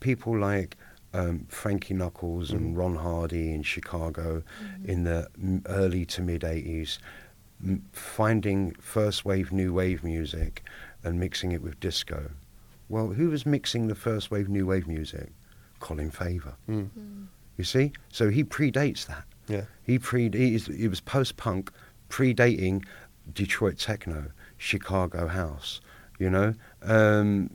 people 0.00 0.38
like 0.38 0.76
um, 1.14 1.46
Frankie 1.48 1.94
Knuckles 1.94 2.50
and 2.50 2.76
Ron 2.76 2.96
Hardy 2.96 3.52
in 3.54 3.62
Chicago 3.62 4.42
in 4.84 5.04
the 5.04 5.28
early 5.66 6.04
to 6.06 6.22
mid 6.22 6.42
80s 6.42 6.98
m- 7.64 7.84
finding 7.92 8.72
first 8.80 9.24
wave 9.24 9.52
new 9.52 9.72
wave 9.72 10.02
music 10.04 10.62
and 11.04 11.18
mixing 11.20 11.52
it 11.52 11.62
with 11.62 11.78
disco. 11.80 12.30
Well 12.88 13.08
who 13.08 13.30
was 13.30 13.46
mixing 13.46 13.86
the 13.86 13.94
first 13.94 14.30
wave 14.30 14.48
new 14.48 14.66
wave 14.66 14.86
music? 14.88 15.30
Colin 15.80 16.10
Faver. 16.10 16.54
Mm. 16.68 16.88
you 17.56 17.64
see? 17.64 17.92
So 18.10 18.28
he 18.30 18.42
predates 18.44 19.06
that 19.06 19.24
Yeah. 19.48 19.64
he 19.82 19.98
pre 19.98 20.30
he, 20.30 20.54
is, 20.54 20.66
he 20.66 20.88
was 20.88 21.00
post 21.00 21.36
punk, 21.36 21.70
predating 22.08 22.84
Detroit 23.32 23.78
techno, 23.78 24.30
Chicago 24.56 25.26
house. 25.26 25.80
You 26.18 26.30
know, 26.30 26.54
um, 26.82 27.50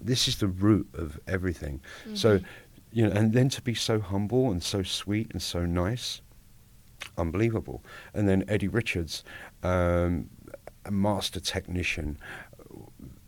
this 0.00 0.28
is 0.28 0.38
the 0.38 0.48
root 0.48 0.88
of 0.94 1.18
everything. 1.26 1.80
So, 2.14 2.40
you 2.92 3.06
know, 3.06 3.12
and 3.12 3.32
then 3.32 3.48
to 3.50 3.62
be 3.62 3.74
so 3.74 4.00
humble 4.00 4.50
and 4.50 4.62
so 4.62 4.82
sweet 4.82 5.30
and 5.32 5.40
so 5.40 5.64
nice, 5.64 6.20
unbelievable. 7.16 7.82
And 8.12 8.28
then 8.28 8.44
Eddie 8.48 8.68
Richards, 8.68 9.24
um, 9.62 10.28
a 10.84 10.90
master 10.90 11.40
technician, 11.40 12.18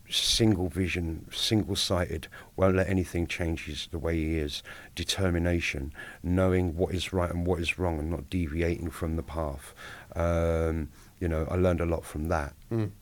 single 0.09 0.69
vision, 0.69 1.27
single 1.33 1.77
sighted, 1.77 2.29
won't 2.57 2.77
let 2.77 2.89
anything 2.89 3.27
change 3.27 3.65
his, 3.67 3.89
the 3.91 3.99
way 3.99 4.17
he 4.17 4.39
is, 4.39 4.63
determination, 4.95 5.93
knowing 6.23 6.77
what 6.77 6.95
is 6.95 7.13
right 7.13 7.31
and 7.31 7.47
what 7.47 7.61
is 7.61 7.79
wrong 7.79 7.99
and 7.99 8.11
not 8.11 8.29
deviating 8.31 8.91
from 8.91 9.17
the 9.17 9.23
path. 9.23 9.75
Um, 10.15 10.89
You 11.19 11.29
know, 11.29 11.47
I 11.51 11.55
learned 11.57 11.81
a 11.81 11.87
lot 11.87 12.05
from 12.05 12.29
that 12.29 12.53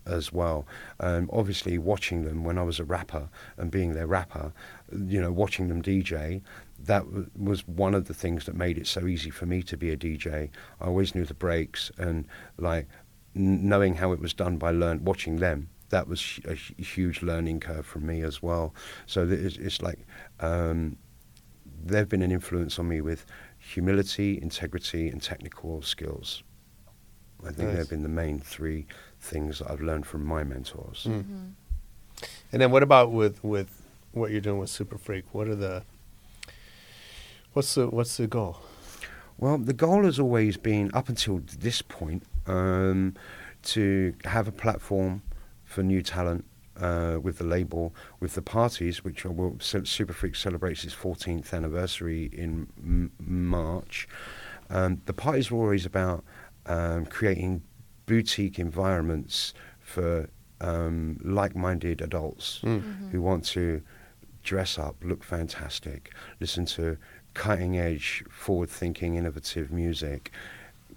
as 0.07 0.33
well. 0.33 0.67
Um, 1.01 1.29
obviously, 1.33 1.79
watching 1.79 2.23
them 2.25 2.45
when 2.45 2.59
I 2.59 2.63
was 2.63 2.79
a 2.79 2.85
rapper 2.85 3.29
and 3.57 3.73
being 3.73 3.93
their 3.95 4.07
rapper, 4.07 4.53
you 4.93 5.21
know, 5.21 5.33
watching 5.33 5.67
them 5.67 5.83
DJ, 5.83 6.41
that 6.79 7.05
w- 7.07 7.29
was 7.37 7.67
one 7.67 7.93
of 7.93 8.07
the 8.07 8.15
things 8.15 8.45
that 8.47 8.55
made 8.55 8.79
it 8.79 8.87
so 8.87 9.09
easy 9.09 9.31
for 9.31 9.47
me 9.47 9.63
to 9.65 9.77
be 9.77 9.91
a 9.91 9.97
DJ. 9.97 10.49
I 10.81 10.85
always 10.87 11.13
knew 11.17 11.25
the 11.25 11.35
breaks 11.35 11.91
and 11.99 12.25
like 12.57 12.87
n- 13.35 13.69
knowing 13.69 13.95
how 13.97 14.13
it 14.13 14.21
was 14.21 14.33
done 14.33 14.59
by 14.59 14.71
learn 14.71 15.05
watching 15.05 15.39
them. 15.41 15.69
That 15.95 16.09
was 16.09 16.41
a 16.55 16.55
huge 16.95 17.23
learning 17.23 17.61
curve 17.61 17.87
for 17.87 18.01
me 18.01 18.23
as 18.23 18.43
well. 18.43 18.75
So 19.07 19.19
it's, 19.29 19.57
it's 19.57 19.81
like 19.89 20.01
um, 20.41 20.97
they've 21.85 22.09
been 22.09 22.23
an 22.23 22.33
influence 22.33 22.81
on 22.81 22.89
me 22.89 23.01
with 23.01 23.25
humility, 23.59 24.31
integrity, 24.43 25.09
and 25.13 25.23
technical 25.23 25.83
skills. 25.83 26.43
I 27.47 27.53
think 27.53 27.69
Nice. 27.69 27.77
they've 27.77 27.91
been 27.95 28.03
the 28.03 28.17
main 28.25 28.41
three 28.41 28.87
things 29.21 29.59
that 29.59 29.71
I've 29.71 29.85
learned 29.89 30.07
from 30.07 30.25
my 30.25 30.43
mentors. 30.43 31.07
Mm. 31.09 31.53
And 32.51 32.59
then 32.61 32.71
what 32.71 32.83
about 32.83 33.13
with 33.13 33.37
with 33.45 33.71
what 34.13 34.31
you're 34.33 34.41
doing 34.49 34.59
with 34.59 34.71
Superfreq? 34.71 35.25
What 35.31 35.47
are 35.47 35.55
the 35.67 35.85
what's 37.53 37.75
the 37.77 37.87
what's 37.87 38.17
the 38.17 38.27
goal? 38.27 38.57
Well, 39.39 39.59
the 39.59 39.73
goal 39.87 40.05
has 40.05 40.19
always 40.19 40.57
been, 40.57 40.91
up 40.95 41.09
until 41.09 41.41
this 41.59 41.83
point, 41.83 42.23
um, 42.47 43.15
to 43.75 44.15
have 44.25 44.47
a 44.49 44.53
platform 44.53 45.23
for 45.75 45.83
new 45.83 46.03
talent 46.03 46.45
uh, 46.81 47.19
with 47.21 47.39
the 47.39 47.45
label, 47.45 47.95
with 48.21 48.35
the 48.35 48.43
parties, 48.43 49.03
which 49.05 49.25
are, 49.27 49.31
well, 49.33 49.53
Superfreq 49.59 50.37
celebrates 50.37 50.85
its 50.85 50.95
14th 50.95 51.53
anniversary 51.53 52.31
in 52.33 52.67
m- 52.79 53.13
March. 53.19 54.09
Um, 54.71 55.03
the 55.07 55.13
parties 55.13 55.51
were 55.51 55.59
always 55.61 55.85
about 55.87 56.25
um, 56.67 57.07
creating 57.07 57.63
boutique 58.07 58.59
environments 58.59 59.53
for 59.81 60.29
um, 60.61 61.19
like-minded 61.23 62.01
adults 62.01 62.61
who 63.13 63.21
want 63.21 63.45
to 63.47 63.83
dress 64.43 64.79
up, 64.79 64.97
look 65.03 65.23
fantastic, 65.25 66.13
listen 66.41 66.65
to 66.67 66.97
cutting 67.35 67.77
edge, 67.79 68.25
forward 68.31 68.71
thinking, 68.71 69.17
innovative 69.17 69.71
music, 69.73 70.31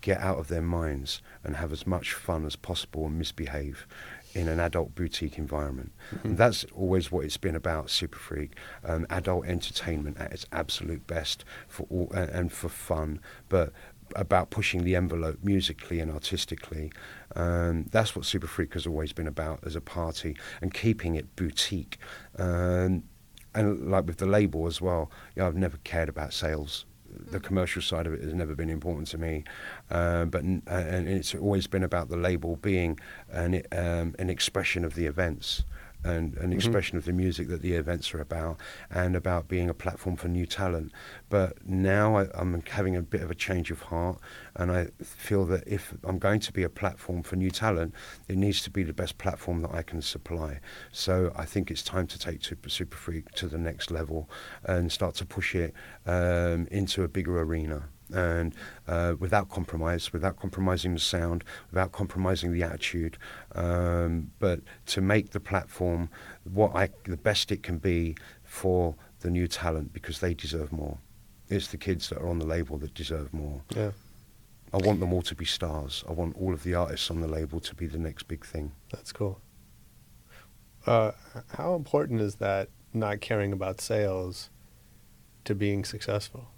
get 0.01 0.19
out 0.19 0.37
of 0.37 0.47
their 0.47 0.61
minds 0.61 1.21
and 1.43 1.55
have 1.55 1.71
as 1.71 1.87
much 1.87 2.13
fun 2.13 2.45
as 2.45 2.55
possible 2.55 3.07
and 3.07 3.17
misbehave 3.17 3.87
in 4.33 4.47
an 4.47 4.59
adult 4.59 4.95
boutique 4.95 5.37
environment. 5.37 5.91
And 6.23 6.37
that's 6.37 6.65
always 6.75 7.11
what 7.11 7.25
it's 7.25 7.37
been 7.37 7.55
about, 7.55 7.87
Superfreq. 7.87 8.51
Um, 8.83 9.05
adult 9.09 9.45
entertainment 9.45 10.17
at 10.19 10.31
its 10.31 10.45
absolute 10.51 11.05
best 11.07 11.43
for 11.67 11.87
all, 11.89 12.11
and, 12.13 12.29
and 12.29 12.51
for 12.51 12.69
fun, 12.69 13.19
but 13.49 13.73
about 14.15 14.49
pushing 14.49 14.83
the 14.83 14.95
envelope 14.95 15.39
musically 15.43 15.99
and 15.99 16.11
artistically. 16.11 16.91
Um, 17.35 17.85
that's 17.91 18.15
what 18.15 18.25
Superfreq 18.25 18.73
has 18.73 18.87
always 18.87 19.13
been 19.13 19.27
about 19.27 19.59
as 19.65 19.75
a 19.75 19.81
party 19.81 20.37
and 20.61 20.73
keeping 20.73 21.15
it 21.15 21.35
boutique. 21.35 21.97
Um, 22.37 23.03
and 23.53 23.89
like 23.89 24.05
with 24.05 24.17
the 24.17 24.25
label 24.25 24.67
as 24.67 24.79
well, 24.79 25.11
yeah, 25.35 25.47
I've 25.47 25.55
never 25.55 25.77
cared 25.83 26.09
about 26.09 26.33
sales. 26.33 26.85
The 27.31 27.39
commercial 27.39 27.81
side 27.81 28.07
of 28.07 28.13
it 28.13 28.21
has 28.21 28.33
never 28.33 28.55
been 28.55 28.69
important 28.69 29.07
to 29.09 29.17
me, 29.17 29.43
uh, 29.89 30.25
but 30.25 30.43
uh, 30.43 30.69
and 30.69 31.07
it's 31.07 31.33
always 31.35 31.67
been 31.67 31.83
about 31.83 32.09
the 32.09 32.17
label 32.17 32.57
being 32.57 32.99
an 33.31 33.63
um, 33.71 34.15
an 34.19 34.29
expression 34.29 34.85
of 34.85 34.95
the 34.95 35.05
events 35.05 35.63
and 36.03 36.35
an 36.37 36.53
expression 36.53 36.97
of 36.97 37.05
the 37.05 37.13
music 37.13 37.47
that 37.49 37.61
the 37.61 37.73
events 37.73 38.13
are 38.13 38.21
about, 38.21 38.57
and 38.89 39.15
about 39.15 39.47
being 39.47 39.69
a 39.69 39.73
platform 39.73 40.15
for 40.15 40.27
new 40.27 40.45
talent. 40.45 40.91
But 41.29 41.67
now 41.67 42.17
I, 42.17 42.27
I'm 42.33 42.61
having 42.69 42.95
a 42.95 43.01
bit 43.01 43.21
of 43.21 43.31
a 43.31 43.35
change 43.35 43.71
of 43.71 43.81
heart, 43.81 44.19
and 44.55 44.71
I 44.71 44.87
feel 45.01 45.45
that 45.45 45.67
if 45.67 45.93
I'm 46.03 46.19
going 46.19 46.39
to 46.41 46.53
be 46.53 46.63
a 46.63 46.69
platform 46.69 47.23
for 47.23 47.35
new 47.35 47.51
talent, 47.51 47.93
it 48.27 48.37
needs 48.37 48.61
to 48.63 48.69
be 48.69 48.83
the 48.83 48.93
best 48.93 49.17
platform 49.17 49.61
that 49.61 49.73
I 49.73 49.81
can 49.81 50.01
supply. 50.01 50.59
So 50.91 51.31
I 51.35 51.45
think 51.45 51.71
it's 51.71 51.83
time 51.83 52.07
to 52.07 52.19
take 52.19 52.43
Super, 52.43 52.69
Superfreq 52.69 53.31
to 53.31 53.47
the 53.47 53.57
next 53.57 53.91
level 53.91 54.29
and 54.63 54.91
start 54.91 55.15
to 55.15 55.25
push 55.25 55.55
it 55.55 55.73
um, 56.05 56.67
into 56.71 57.03
a 57.03 57.07
bigger 57.07 57.41
arena. 57.41 57.89
And 58.13 58.55
uh, 58.87 59.15
without 59.19 59.49
compromise, 59.49 60.13
without 60.13 60.37
compromising 60.37 60.93
the 60.93 60.99
sound, 60.99 61.43
without 61.71 61.91
compromising 61.91 62.53
the 62.53 62.63
attitude, 62.63 63.17
um, 63.53 64.31
but 64.39 64.61
to 64.87 65.01
make 65.01 65.31
the 65.31 65.39
platform 65.39 66.09
what 66.45 66.75
I, 66.75 66.89
the 67.03 67.17
best 67.17 67.51
it 67.51 67.63
can 67.63 67.77
be 67.79 68.15
for 68.43 68.95
the 69.19 69.29
new 69.29 69.47
talent 69.47 69.93
because 69.93 70.19
they 70.19 70.33
deserve 70.33 70.71
more. 70.71 70.97
It's 71.49 71.67
the 71.67 71.77
kids 71.77 72.09
that 72.09 72.19
are 72.19 72.27
on 72.27 72.39
the 72.39 72.45
label 72.45 72.77
that 72.77 72.93
deserve 72.93 73.33
more. 73.33 73.61
Yeah, 73.75 73.91
I 74.73 74.77
want 74.77 74.99
them 74.99 75.13
all 75.13 75.21
to 75.23 75.35
be 75.35 75.45
stars. 75.45 76.03
I 76.07 76.11
want 76.11 76.35
all 76.37 76.53
of 76.53 76.63
the 76.63 76.75
artists 76.75 77.09
on 77.09 77.21
the 77.21 77.27
label 77.27 77.59
to 77.61 77.75
be 77.75 77.87
the 77.87 77.97
next 77.97 78.23
big 78.23 78.45
thing. 78.45 78.71
that's 78.91 79.11
cool. 79.11 79.39
Uh, 80.85 81.11
how 81.55 81.75
important 81.75 82.21
is 82.21 82.35
that 82.35 82.69
not 82.93 83.19
caring 83.19 83.51
about 83.51 83.81
sales 83.81 84.49
to 85.43 85.53
being 85.53 85.83
successful? 85.83 86.49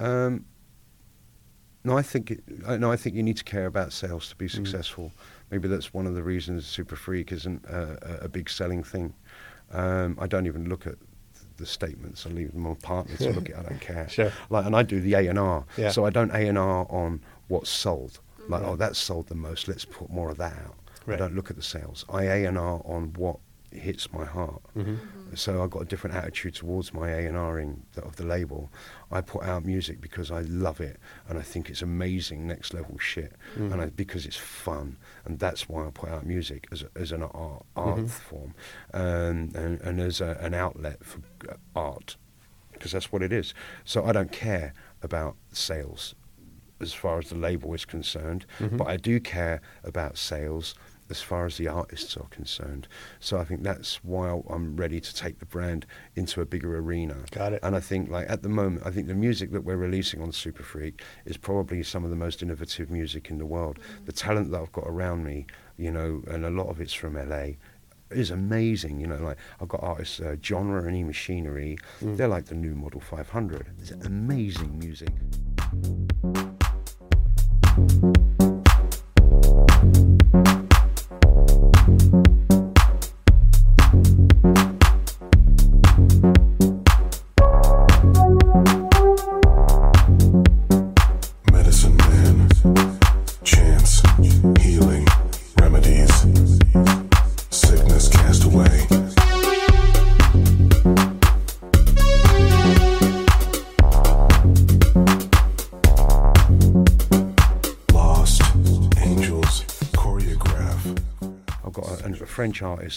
Um, 0.00 0.44
no, 1.84 1.96
I 1.96 2.02
think 2.02 2.30
it, 2.32 2.42
no, 2.80 2.90
I 2.92 2.96
think 2.96 3.14
you 3.16 3.22
need 3.22 3.36
to 3.38 3.44
care 3.44 3.66
about 3.66 3.92
sales 3.92 4.28
to 4.28 4.36
be 4.36 4.48
successful. 4.48 5.12
Maybe 5.50 5.68
that's 5.68 5.94
one 5.94 6.06
of 6.06 6.14
the 6.14 6.22
reasons 6.22 6.64
Superfreq 6.64 7.32
isn't 7.32 7.64
a, 7.66 8.24
a- 8.24 8.28
big 8.28 8.50
selling 8.50 8.82
thing. 8.84 9.14
Um, 9.72 10.18
I 10.20 10.26
don't 10.26 10.46
even 10.46 10.68
look 10.68 10.86
at 10.86 10.96
the 11.56 11.64
statements. 11.66 12.26
I 12.26 12.30
leave 12.30 12.52
them 12.52 12.66
on 12.66 12.76
partners 12.76 13.18
to 13.20 13.30
look 13.32 13.48
at. 13.50 13.58
I 13.58 13.62
don't 13.62 13.80
care. 13.80 14.08
Sure. 14.10 14.32
Like, 14.50 14.66
and 14.66 14.74
I 14.76 14.82
do 14.82 15.00
the 15.00 15.14
A 15.14 15.26
and 15.28 15.38
R. 15.38 15.64
Yeah. 15.76 15.90
So 15.90 16.04
I 16.04 16.10
don't 16.10 16.30
A 16.32 16.46
and 16.48 16.58
R 16.58 16.86
on 16.90 17.20
what's 17.48 17.70
sold. 17.70 18.20
Like, 18.48 18.62
oh, 18.62 18.76
that's 18.76 18.98
sold 18.98 19.28
the 19.28 19.34
most. 19.34 19.68
Let's 19.68 19.84
put 19.84 20.10
more 20.10 20.30
of 20.30 20.36
that 20.38 20.52
out. 20.52 20.74
Right. 21.06 21.14
I 21.14 21.18
don't 21.18 21.34
look 21.34 21.48
at 21.50 21.56
the 21.56 21.62
sales. 21.62 22.04
I 22.10 22.24
A 22.24 22.44
and 22.44 22.58
R 22.58 22.80
on 22.84 23.12
what 23.14 23.38
hits 23.72 24.12
my 24.12 24.24
heart. 24.24 24.62
Mm-hmm. 24.76 24.92
Mm-hmm. 24.92 25.34
So 25.34 25.62
I've 25.62 25.70
got 25.70 25.82
a 25.82 25.84
different 25.84 26.16
attitude 26.16 26.54
towards 26.54 26.94
my 26.94 27.10
A 27.10 27.26
and 27.26 27.36
Ring 27.54 27.82
of 27.96 28.16
the 28.16 28.24
label. 28.24 28.70
I 29.10 29.20
put 29.20 29.42
out 29.44 29.64
music 29.64 30.00
because 30.00 30.30
I 30.30 30.40
love 30.42 30.80
it 30.80 30.98
and 31.28 31.38
I 31.38 31.42
think 31.42 31.68
it's 31.70 31.82
amazing, 31.82 32.46
next 32.46 32.72
level 32.74 32.98
shit, 32.98 33.34
mm-hmm. 33.54 33.72
and 33.72 33.82
I, 33.82 33.86
because 33.86 34.26
it's 34.26 34.36
fun, 34.36 34.96
and 35.24 35.38
that's 35.38 35.68
why 35.68 35.86
I 35.86 35.90
put 35.90 36.10
out 36.10 36.26
music 36.26 36.66
as 36.72 36.82
a, 36.82 36.88
as 36.96 37.12
an 37.12 37.22
art, 37.22 37.64
art 37.76 38.08
form, 38.08 38.54
um, 38.94 39.50
and, 39.54 39.80
and 39.80 40.00
as 40.00 40.20
a, 40.20 40.38
an 40.40 40.54
outlet 40.54 41.04
for 41.04 41.20
art, 41.74 42.16
because 42.72 42.92
that's 42.92 43.12
what 43.12 43.22
it 43.22 43.32
is. 43.32 43.54
So 43.84 44.04
I 44.04 44.12
don't 44.12 44.32
care 44.32 44.72
about 45.02 45.36
sales 45.52 46.14
as 46.80 46.92
far 46.94 47.18
as 47.18 47.28
the 47.28 47.34
label 47.34 47.74
is 47.74 47.84
concerned, 47.84 48.46
but 48.76 48.86
I 48.86 48.96
do 48.96 49.18
care 49.18 49.60
about 49.82 50.16
sales 50.16 50.74
as 51.10 51.20
far 51.20 51.46
as 51.46 51.56
the 51.56 51.68
artists 51.68 52.16
are 52.16 52.26
concerned. 52.30 52.88
So 53.20 53.38
I 53.38 53.44
think 53.44 53.62
that's 53.62 54.02
why 54.04 54.40
I'm 54.48 54.76
ready 54.76 55.00
to 55.00 55.14
take 55.14 55.38
the 55.38 55.46
brand 55.46 55.86
into 56.16 56.40
a 56.40 56.46
bigger 56.46 56.76
arena. 56.78 57.16
Got 57.30 57.54
it. 57.54 57.60
And 57.62 57.74
I 57.74 57.80
think, 57.80 58.10
like 58.10 58.28
at 58.28 58.42
the 58.42 58.48
moment, 58.48 58.86
I 58.86 58.90
think 58.90 59.06
the 59.06 59.14
music 59.14 59.52
that 59.52 59.62
we're 59.62 59.76
releasing 59.76 60.20
on 60.20 60.30
Superfreq 60.30 61.00
is 61.24 61.36
probably 61.36 61.82
some 61.82 62.04
of 62.04 62.10
the 62.10 62.16
most 62.16 62.42
innovative 62.42 62.90
music 62.90 63.30
in 63.30 63.38
the 63.38 63.46
world. 63.46 63.78
Mm-hmm. 63.78 64.04
The 64.04 64.12
talent 64.12 64.50
that 64.50 64.60
I've 64.60 64.72
got 64.72 64.86
around 64.86 65.24
me, 65.24 65.46
you 65.76 65.90
know, 65.90 66.22
and 66.28 66.44
a 66.44 66.50
lot 66.50 66.68
of 66.68 66.80
it's 66.80 66.94
from 66.94 67.14
LA. 67.14 67.52
Is 68.10 68.30
amazing, 68.30 69.00
you 69.00 69.06
know. 69.06 69.16
Like 69.16 69.36
I've 69.60 69.68
got 69.68 69.82
artists, 69.82 70.18
uh, 70.18 70.36
Genre 70.42 70.82
and 70.82 70.96
E 70.96 71.04
Machinery. 71.04 71.76
Mm. 72.00 72.16
They're 72.16 72.26
like 72.26 72.46
the 72.46 72.54
new 72.54 72.74
Model 72.74 73.00
500. 73.00 73.66
It's 73.80 73.90
mm. 73.90 74.06
amazing 74.06 74.78
music. 74.78 75.10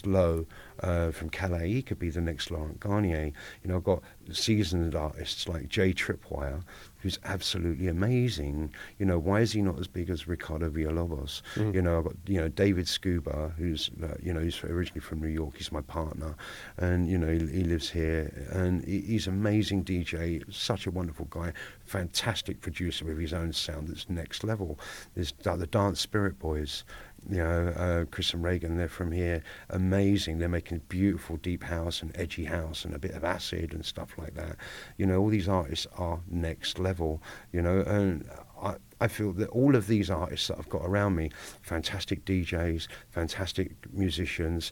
Artist 0.02 0.08
Lowe 0.08 0.46
uh, 0.82 1.12
from 1.12 1.30
Calais, 1.30 1.70
he 1.70 1.82
could 1.82 2.00
be 2.00 2.10
the 2.10 2.22
next 2.22 2.50
Laurent 2.50 2.80
Garnier. 2.80 3.32
You 3.64 3.70
know, 3.70 3.78
I've 3.78 3.84
got 3.84 4.02
seasoned 4.32 4.96
artists 4.96 5.48
like 5.48 5.68
Jay 5.68 5.94
Tripwire, 5.94 6.64
who's 6.98 7.20
absolutely 7.24 7.88
amazing. 7.88 8.74
You 8.98 9.06
know, 9.06 9.20
why 9.20 9.42
is 9.42 9.52
he 9.52 9.62
not 9.62 9.80
as 9.80 9.88
big 9.88 10.10
as 10.10 10.28
Ricardo 10.28 10.70
Villalobos? 10.70 11.42
You 11.74 11.82
know, 11.82 12.00
I've 12.00 12.04
got 12.06 12.16
you 12.26 12.42
know 12.42 12.48
David 12.48 12.88
Scuba, 12.88 13.54
who's 13.58 13.92
uh, 14.02 14.16
you 14.22 14.34
know 14.34 14.40
he's 14.40 14.64
originally 14.64 15.02
from 15.02 15.22
New 15.22 15.28
York. 15.28 15.58
He's 15.58 15.72
my 15.72 15.82
partner, 15.82 16.36
and 16.78 17.08
you 17.08 17.18
know 17.18 17.28
he, 17.28 17.40
he 17.40 17.64
lives 17.64 17.90
here, 17.90 18.48
and 18.52 18.84
he, 18.86 19.02
he's 19.02 19.28
amazing 19.28 19.84
DJ, 19.84 20.44
such 20.52 20.88
a 20.88 20.92
wonderful 20.92 21.28
guy, 21.30 21.54
fantastic 21.86 22.62
producer 22.62 23.06
with 23.06 23.20
his 23.20 23.34
own 23.34 23.54
sound 23.54 23.88
that's 23.88 24.10
next 24.10 24.44
level. 24.44 24.80
There's 25.14 25.34
uh, 25.46 25.56
the 25.56 25.68
Dance 25.68 26.00
Spirit 26.00 26.40
Boys. 26.40 26.84
You 27.30 27.38
know, 27.38 27.68
uh, 27.78 28.06
Chris 28.06 28.34
and 28.34 28.44
Reagan, 28.44 28.78
they're 28.78 28.88
from 28.88 29.12
here. 29.12 29.44
Amazing. 29.70 30.40
They're 30.40 30.50
making 30.50 30.82
beautiful 30.90 31.38
deep 31.38 31.64
house 31.64 32.02
and 32.02 32.12
edgy 32.16 32.46
house 32.46 32.84
and 32.84 32.96
a 32.96 33.00
bit 33.00 33.12
of 33.12 33.24
acid 33.24 33.74
and 33.74 33.86
stuff 33.86 34.18
like 34.18 34.34
that. 34.36 34.58
You 34.98 35.06
know, 35.06 35.20
all 35.20 35.30
these 35.30 35.48
artists 35.48 35.88
are 35.98 36.20
next 36.30 36.80
level, 36.80 37.22
you 37.52 37.62
know, 37.62 37.82
and 37.82 38.28
I, 38.62 38.76
I 39.00 39.08
feel 39.08 39.34
that 39.34 39.50
all 39.50 39.76
of 39.76 39.88
these 39.88 40.10
artists 40.10 40.48
that 40.48 40.58
I've 40.58 40.70
got 40.70 40.84
around 40.84 41.16
me, 41.16 41.32
fantastic 41.62 42.26
DJs, 42.26 42.88
fantastic 43.10 43.72
musicians, 43.94 44.72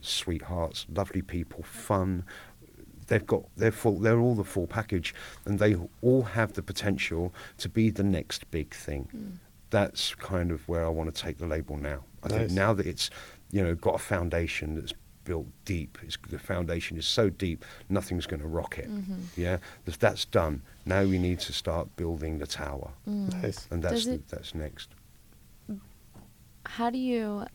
sweethearts, 0.00 0.86
lovely 0.92 1.22
people, 1.22 1.62
fun, 1.62 2.24
they've 3.06 3.26
got 3.26 3.42
they're 3.56 3.70
full 3.70 3.98
they're 3.98 4.18
all 4.18 4.34
the 4.34 4.44
full 4.44 4.66
package 4.66 5.14
and 5.44 5.58
they 5.58 5.76
all 6.00 6.22
have 6.22 6.54
the 6.54 6.62
potential 6.62 7.34
to 7.58 7.68
be 7.68 7.90
the 7.90 8.02
next 8.02 8.50
big 8.50 8.74
thing 8.74 9.38
that's 9.74 10.14
kind 10.14 10.52
of 10.52 10.68
where 10.68 10.84
I 10.86 10.88
want 10.88 11.12
to 11.12 11.20
take 11.20 11.38
the 11.38 11.48
label 11.48 11.76
now. 11.76 12.04
I 12.22 12.28
think 12.28 12.52
now 12.52 12.72
that 12.74 12.86
it's 12.86 13.10
you 13.50 13.60
know 13.62 13.74
got 13.74 13.96
a 13.96 13.98
foundation 13.98 14.76
that's 14.76 14.94
built 15.24 15.46
deep 15.64 15.98
it's, 16.02 16.18
the 16.28 16.38
foundation 16.38 16.98
is 16.98 17.06
so 17.06 17.30
deep 17.30 17.64
nothing's 17.88 18.26
going 18.26 18.40
to 18.40 18.46
rock 18.46 18.78
it. 18.78 18.88
Mm-hmm. 18.88 19.20
Yeah? 19.36 19.58
If 19.84 19.98
that's 19.98 20.24
done 20.26 20.62
now 20.86 21.02
we 21.02 21.18
need 21.18 21.40
to 21.40 21.52
start 21.52 21.96
building 21.96 22.38
the 22.38 22.46
tower. 22.46 22.90
Mm. 23.08 23.42
Nice. 23.42 23.66
and 23.70 23.82
that's 23.82 24.06
it- 24.06 24.28
that's 24.28 24.54
next. 24.54 24.90
How 26.66 26.88
do 26.90 26.98
you 26.98 27.46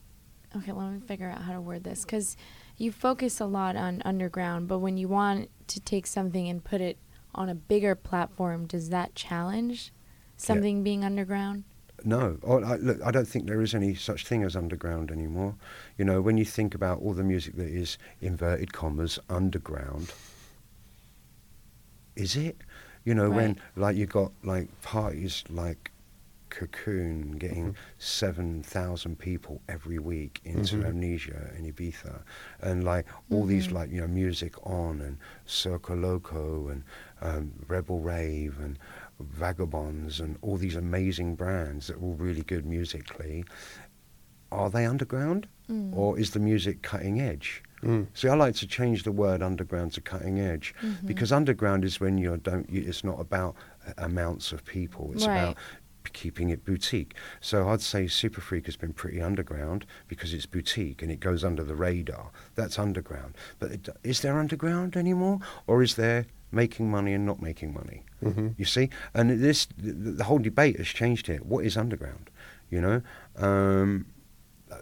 okay 0.58 0.74
let 0.74 0.92
me 0.92 1.00
figure 1.00 1.30
out 1.30 1.42
how 1.44 1.54
to 1.54 1.62
word 1.62 1.84
this 1.86 2.04
because 2.04 2.36
you 2.78 2.92
focus 2.92 3.40
a 3.40 3.46
lot 3.46 3.76
on 3.78 4.02
underground 4.04 4.68
but 4.68 4.80
when 4.80 4.98
you 4.98 5.08
want 5.08 5.50
to 5.68 5.80
take 5.80 6.06
something 6.06 6.50
and 6.50 6.64
put 6.64 6.82
it 6.82 6.98
on 7.34 7.48
a 7.48 7.56
bigger 7.56 7.96
platform 7.96 8.66
does 8.66 8.90
that 8.90 9.14
challenge 9.16 9.94
something 10.38 10.82
being 10.84 11.04
underground 11.06 11.64
No, 12.06 12.38
oh, 12.44 12.64
I, 12.64 12.76
look, 12.78 13.02
I 13.04 13.12
don't 13.12 13.28
think 13.28 13.48
there 13.48 13.62
is 13.62 13.74
any 13.74 13.96
such 13.96 14.26
thing 14.26 14.44
as 14.44 14.56
underground 14.56 15.12
anymore. 15.12 15.56
You 15.98 16.06
know, 16.06 16.22
when 16.22 16.38
you 16.38 16.46
think 16.46 16.76
about 16.76 17.00
all 17.00 17.14
the 17.14 17.24
music 17.24 17.56
that 17.56 17.68
is 17.68 17.98
inverted 18.22 18.74
commas 18.74 19.20
underground, 19.30 20.14
is 22.16 22.36
it? 22.36 22.58
You 23.06 23.16
know, 23.16 23.30
when 23.30 23.60
like 23.76 23.96
you 23.96 24.06
got 24.06 24.32
like 24.44 24.82
parties 24.82 25.44
like 25.50 25.92
Cocoon 26.50 27.34
getting 27.34 27.66
mm-hmm. 27.66 27.82
seven 27.98 28.64
thousand 28.64 29.20
people 29.20 29.62
every 29.70 30.00
week 30.00 30.42
into 30.44 30.78
mm-hmm. 30.78 30.88
Amnesia 30.88 31.52
in 31.58 31.72
Ibiza, 31.72 32.22
and 32.62 32.84
like 32.84 33.06
all 33.32 33.46
these 33.46 33.68
mm-hmm. 33.68 33.76
like 33.76 33.92
you 33.92 34.02
know 34.02 34.08
music 34.08 34.56
on 34.66 35.02
and 35.02 35.18
Circo 35.48 36.00
Loco 36.00 36.68
and 36.68 36.84
um, 37.22 37.52
Rebel 37.68 38.00
Rave 38.00 38.58
and 38.60 38.78
Vagabundos 39.24 40.20
and 40.20 40.38
all 40.42 40.58
these 40.58 40.76
amazing 40.76 41.36
brands 41.36 41.88
that 41.88 41.98
are 41.98 42.02
all 42.02 42.14
really 42.16 42.44
good 42.44 42.66
musically. 42.66 43.44
Are 44.52 44.70
they 44.70 44.86
underground, 44.86 45.48
or 45.94 46.18
is 46.18 46.32
the 46.32 46.40
music 46.40 46.82
cutting 46.82 47.22
edge? 47.22 47.62
Mm. 47.84 48.08
See, 48.16 48.28
I 48.28 48.34
like 48.34 48.56
to 48.56 48.68
change 48.68 49.04
the 49.04 49.12
word 49.12 49.44
underground 49.44 49.94
to 49.94 50.02
cutting 50.02 50.40
edge 50.40 50.74
because 51.06 51.32
underground 51.32 51.86
is 51.86 52.00
when 52.00 52.18
you 52.18 52.36
don't. 52.38 52.68
You, 52.70 52.84
it's 52.88 53.04
not 53.04 53.20
about 53.20 53.56
uh, 53.88 53.92
amounts 54.00 54.52
of 54.52 54.66
people. 54.66 55.12
It's 55.14 55.28
Right. 55.28 55.38
about 55.44 55.58
keeping 56.14 56.50
it 56.50 56.66
boutique. 56.66 57.14
So 57.42 57.70
I'd 57.70 57.82
say 57.82 58.06
Superfreq 58.06 58.66
has 58.66 58.76
been 58.76 58.94
pretty 58.94 59.22
underground 59.22 59.86
because 60.08 60.34
it's 60.34 60.48
boutique 60.48 61.04
and 61.04 61.12
it 61.12 61.20
goes 61.20 61.44
under 61.44 61.64
the 61.64 61.76
radar. 61.76 62.32
That's 62.56 62.80
underground. 62.80 63.36
But 63.60 63.72
it, 63.72 63.90
is 64.04 64.22
there 64.22 64.40
underground 64.40 64.98
anymore, 64.98 65.40
or 65.68 65.84
is 65.84 65.96
there 65.96 66.26
making 66.52 66.90
money 66.92 67.14
and 67.14 67.26
not 67.26 67.42
making 67.42 67.74
money? 67.74 68.04
You 68.58 68.66
see, 68.66 68.90
and 69.14 69.30
this 69.42 69.68
the, 69.78 69.92
the 69.94 70.24
whole 70.26 70.40
debate 70.40 70.78
has 70.78 70.88
changed 70.88 71.28
here. 71.28 71.40
What 71.40 71.66
is 71.66 71.78
underground? 71.78 72.30
You 72.70 72.82
know. 72.82 73.02
Um, 73.38 74.06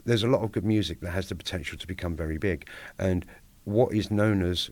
there's 0.06 0.24
a 0.24 0.28
lot 0.28 0.42
of 0.44 0.52
good 0.52 0.66
music 0.66 1.00
that 1.02 1.12
has 1.12 1.30
the 1.30 1.36
potential 1.36 1.78
to 1.78 1.88
become 1.88 2.16
very 2.16 2.38
big, 2.38 2.68
and 3.00 3.26
what 3.64 3.94
is 3.94 4.10
known 4.12 4.42
as 4.44 4.70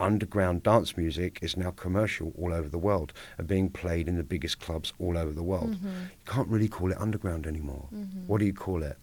underground 0.00 0.62
dance 0.62 0.96
music 0.96 1.38
is 1.42 1.56
now 1.56 1.70
commercial 1.70 2.32
all 2.36 2.52
over 2.52 2.68
the 2.68 2.78
world 2.78 3.12
and 3.38 3.46
being 3.46 3.70
played 3.70 4.08
in 4.08 4.16
the 4.16 4.24
biggest 4.24 4.58
clubs 4.58 4.92
all 4.98 5.16
over 5.16 5.32
the 5.32 5.42
world. 5.42 5.76
You 5.82 5.90
can't 6.26 6.48
really 6.48 6.68
call 6.68 6.90
it 6.90 6.98
underground 7.00 7.46
anymore. 7.46 7.88
What 8.26 8.38
do 8.38 8.44
you 8.46 8.52
call 8.54 8.82
it? 8.82 8.96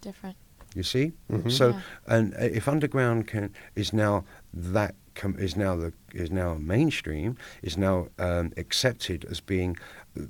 different 0.00 0.36
You 0.74 0.82
see, 0.84 1.12
Mhm. 1.30 1.50
so 1.50 1.70
Yeah. 1.70 1.80
and 2.06 2.34
uh, 2.34 2.38
if 2.58 2.68
underground 2.68 3.26
can 3.26 3.50
is 3.74 3.92
now 3.92 4.24
that 4.54 4.94
com- 5.18 5.36
is 5.38 5.56
now 5.56 5.76
the 5.76 5.92
is 6.14 6.30
now 6.30 6.54
mainstream 6.54 7.36
is 7.62 7.76
now 7.76 8.08
um, 8.18 8.52
accepted 8.56 9.26
as 9.30 9.40
being, 9.40 9.76
uh, 10.18 10.22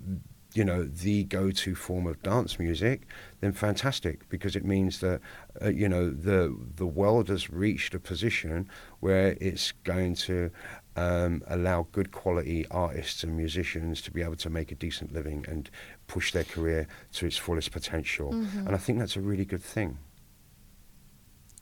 you 0.54 0.64
know, 0.64 0.82
the 0.82 1.24
go-to 1.24 1.74
form 1.76 2.06
of 2.06 2.20
dance 2.22 2.58
music, 2.58 3.06
then 3.40 3.52
fantastic 3.52 4.28
because 4.28 4.56
it 4.56 4.64
means 4.64 4.98
that 5.00 5.20
uh, 5.62 5.68
you 5.68 5.88
know 5.88 6.10
the 6.10 6.56
the 6.76 6.86
world 6.86 7.28
has 7.28 7.50
reached 7.50 7.94
a 7.94 8.00
position 8.00 8.68
where 8.98 9.36
it's 9.40 9.72
going 9.84 10.14
to. 10.14 10.50
Um, 10.96 11.44
allow 11.46 11.86
good 11.92 12.10
quality 12.10 12.66
artists 12.72 13.22
and 13.22 13.36
musicians 13.36 14.02
to 14.02 14.10
be 14.10 14.20
able 14.20 14.34
to 14.34 14.50
make 14.50 14.72
a 14.72 14.74
decent 14.74 15.12
living 15.12 15.44
and 15.46 15.70
push 16.08 16.32
their 16.32 16.42
career 16.42 16.88
to 17.12 17.24
its 17.24 17.36
fullest 17.36 17.70
potential. 17.70 18.32
And 18.32 18.70
I 18.70 18.78
think 18.78 18.98
that's 18.98 19.14
a 19.14 19.20
really 19.20 19.44
good 19.44 19.62
thing. 19.62 19.98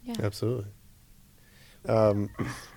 yeah 0.04 0.14
Absolutely. 0.22 0.70
Um, 1.86 2.30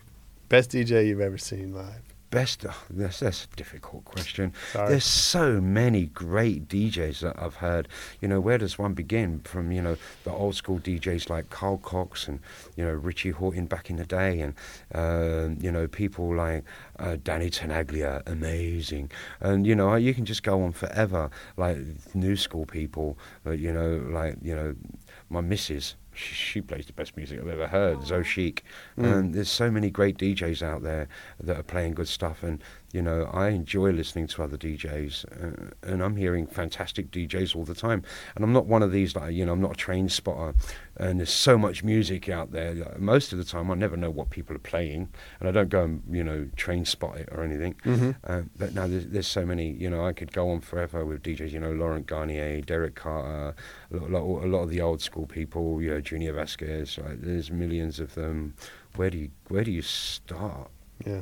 best 0.49 0.71
DJ 0.71 1.07
you've 1.07 1.21
ever 1.21 1.37
seen 1.37 1.73
live? 1.73 2.01
Best, 2.31 2.63
oh, 2.69 2.75
that's, 2.91 3.21
that's 3.21 3.45
a 3.45 3.55
difficult 3.55 4.05
question. 4.05 4.53
Sorry. 4.71 4.89
There's 4.89 5.03
so 5.03 5.59
many 5.59 6.05
great 6.05 6.67
DJs 6.67 7.21
that 7.21 7.41
I've 7.41 7.55
heard. 7.55 7.87
You 8.21 8.27
know, 8.27 8.39
where 8.39 8.59
does 8.59 8.77
one 8.77 8.93
begin? 8.93 9.39
From, 9.39 9.71
you 9.71 9.81
know, 9.81 9.97
the 10.25 10.31
old 10.31 10.53
school 10.53 10.77
DJs 10.77 11.27
like 11.27 11.49
Carl 11.49 11.77
Cox 11.77 12.27
and, 12.27 12.39
you 12.75 12.85
know, 12.85 12.91
Richie 12.91 13.33
Hawtin 13.33 13.67
back 13.67 13.89
in 13.89 13.95
the 13.95 14.05
day 14.05 14.41
and, 14.41 14.53
um, 14.93 15.57
you 15.59 15.71
know, 15.71 15.87
people 15.87 16.35
like 16.35 16.65
uh, 16.99 17.17
Danny 17.23 17.49
Tenaglia, 17.49 18.21
amazing. 18.27 19.09
And, 19.39 19.65
you 19.65 19.73
know, 19.73 19.95
you 19.95 20.13
can 20.13 20.25
just 20.25 20.43
go 20.43 20.61
on 20.61 20.71
forever. 20.71 21.31
Like 21.57 21.77
new 22.13 22.35
school 22.35 22.67
people, 22.67 23.17
uh, 23.43 23.51
you 23.51 23.73
know, 23.73 24.05
like, 24.11 24.35
you 24.43 24.55
know, 24.55 24.75
my 25.31 25.41
missus. 25.41 25.95
She, 26.19 26.35
she 26.35 26.61
plays 26.61 26.85
the 26.85 26.93
best 26.93 27.15
music 27.15 27.39
I've 27.39 27.47
ever 27.47 27.67
heard, 27.67 28.05
Zoe 28.05 28.23
Chic. 28.23 28.63
Mm. 28.97 29.13
And 29.13 29.33
there's 29.33 29.49
so 29.49 29.71
many 29.71 29.89
great 29.89 30.17
DJs 30.17 30.61
out 30.61 30.83
there 30.83 31.07
that 31.39 31.57
are 31.57 31.63
playing 31.63 31.93
good 31.93 32.07
stuff. 32.07 32.43
And, 32.43 32.61
you 32.91 33.01
know, 33.01 33.29
I 33.31 33.49
enjoy 33.49 33.91
listening 33.91 34.27
to 34.27 34.43
other 34.43 34.57
DJs. 34.57 35.25
Uh, 35.25 35.71
and 35.83 36.03
I'm 36.03 36.15
hearing 36.15 36.47
fantastic 36.47 37.11
DJs 37.11 37.55
all 37.55 37.63
the 37.63 37.75
time. 37.75 38.03
And 38.35 38.43
I'm 38.43 38.53
not 38.53 38.65
one 38.65 38.81
of 38.81 38.91
these, 38.91 39.15
like, 39.15 39.33
you 39.33 39.45
know, 39.45 39.53
I'm 39.53 39.61
not 39.61 39.71
a 39.73 39.75
train 39.75 40.09
spotter. 40.09 40.55
And 40.97 41.19
there's 41.19 41.31
so 41.31 41.57
much 41.57 41.83
music 41.83 42.29
out 42.29 42.51
there. 42.51 42.73
that 42.73 42.99
Most 42.99 43.31
of 43.31 43.37
the 43.37 43.45
time, 43.45 43.69
I 43.69 43.75
never 43.75 43.95
know 43.95 44.09
what 44.09 44.29
people 44.31 44.55
are 44.55 44.59
playing. 44.59 45.09
And 45.39 45.47
I 45.47 45.51
don't 45.51 45.69
go 45.69 45.83
and, 45.83 46.03
you 46.09 46.23
know, 46.23 46.49
train 46.55 46.85
spot 46.85 47.17
it 47.17 47.29
or 47.31 47.43
anything. 47.43 47.75
Uh, 48.23 48.41
but 48.57 48.73
now 48.73 48.87
there's, 48.87 49.07
there's 49.07 49.27
so 49.27 49.45
many, 49.45 49.71
you 49.71 49.89
know, 49.89 50.05
I 50.05 50.13
could 50.13 50.31
go 50.33 50.49
on 50.49 50.61
forever 50.61 51.05
with 51.05 51.21
DJs, 51.23 51.51
you 51.51 51.59
know, 51.59 51.71
Laurent 51.71 52.07
Garnier, 52.07 52.61
Derek 52.61 52.95
Carter, 52.95 53.55
a 53.91 53.95
lot, 53.95 54.09
a 54.09 54.11
lot, 54.11 54.43
a 54.43 54.47
lot 54.47 54.63
of 54.63 54.69
the 54.69 54.81
old 54.81 55.01
school 55.01 55.27
people, 55.27 55.81
you 55.81 55.91
know, 55.91 56.01
Junior 56.01 56.33
Vasquez. 56.33 56.97
Right? 56.97 57.21
There's 57.21 57.51
millions 57.51 57.99
of 57.99 58.15
them. 58.15 58.55
Where 58.95 59.09
do 59.09 59.17
you 59.17 59.29
where 59.47 59.63
do 59.63 59.71
you 59.71 59.81
start? 59.83 60.69
Yeah, 61.05 61.21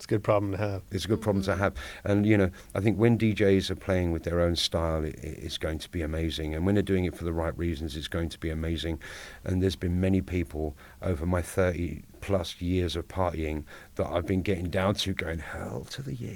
it's 0.00 0.06
a 0.06 0.08
good 0.08 0.24
problem 0.24 0.52
to 0.52 0.56
have. 0.56 0.82
It's 0.90 1.04
a 1.04 1.08
good 1.08 1.20
problem 1.20 1.44
to 1.44 1.56
have, 1.56 1.74
and 2.04 2.24
you 2.24 2.34
know, 2.34 2.50
I 2.74 2.80
think 2.80 2.96
when 2.96 3.18
DJs 3.18 3.70
are 3.70 3.76
playing 3.76 4.12
with 4.12 4.22
their 4.22 4.40
own 4.40 4.56
style, 4.56 5.04
it, 5.04 5.14
it's 5.22 5.58
going 5.58 5.78
to 5.78 5.90
be 5.90 6.00
amazing. 6.00 6.54
And 6.54 6.64
when 6.64 6.74
they're 6.74 6.80
doing 6.82 7.04
it 7.04 7.14
for 7.14 7.24
the 7.24 7.34
right 7.34 7.56
reasons, 7.58 7.94
it's 7.96 8.08
going 8.08 8.30
to 8.30 8.38
be 8.38 8.48
amazing. 8.48 8.98
And 9.44 9.62
there's 9.62 9.76
been 9.76 10.00
many 10.00 10.22
people 10.22 10.74
over 11.02 11.26
my 11.26 11.42
30 11.42 12.02
plus 12.22 12.62
years 12.62 12.96
of 12.96 13.08
partying 13.08 13.64
that 13.96 14.06
I've 14.06 14.24
been 14.24 14.40
getting 14.40 14.70
down 14.70 14.94
to, 14.94 15.12
going 15.12 15.40
hell 15.40 15.86
to 15.90 16.00
the 16.00 16.14
yeah. 16.14 16.30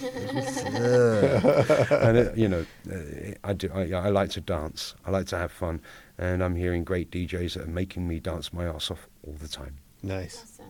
and 1.90 2.16
it, 2.16 2.36
you 2.36 2.48
know, 2.48 2.64
uh, 2.88 3.34
I 3.42 3.52
do. 3.52 3.68
I, 3.74 3.90
I 3.90 4.10
like 4.10 4.30
to 4.30 4.40
dance. 4.40 4.94
I 5.04 5.10
like 5.10 5.26
to 5.26 5.38
have 5.38 5.50
fun, 5.50 5.80
and 6.18 6.40
I'm 6.40 6.54
hearing 6.54 6.84
great 6.84 7.10
DJs 7.10 7.54
that 7.54 7.64
are 7.64 7.70
making 7.70 8.06
me 8.06 8.20
dance 8.20 8.52
my 8.52 8.64
ass 8.66 8.92
off 8.92 9.08
all 9.26 9.34
the 9.34 9.48
time. 9.48 9.78
Nice, 10.04 10.60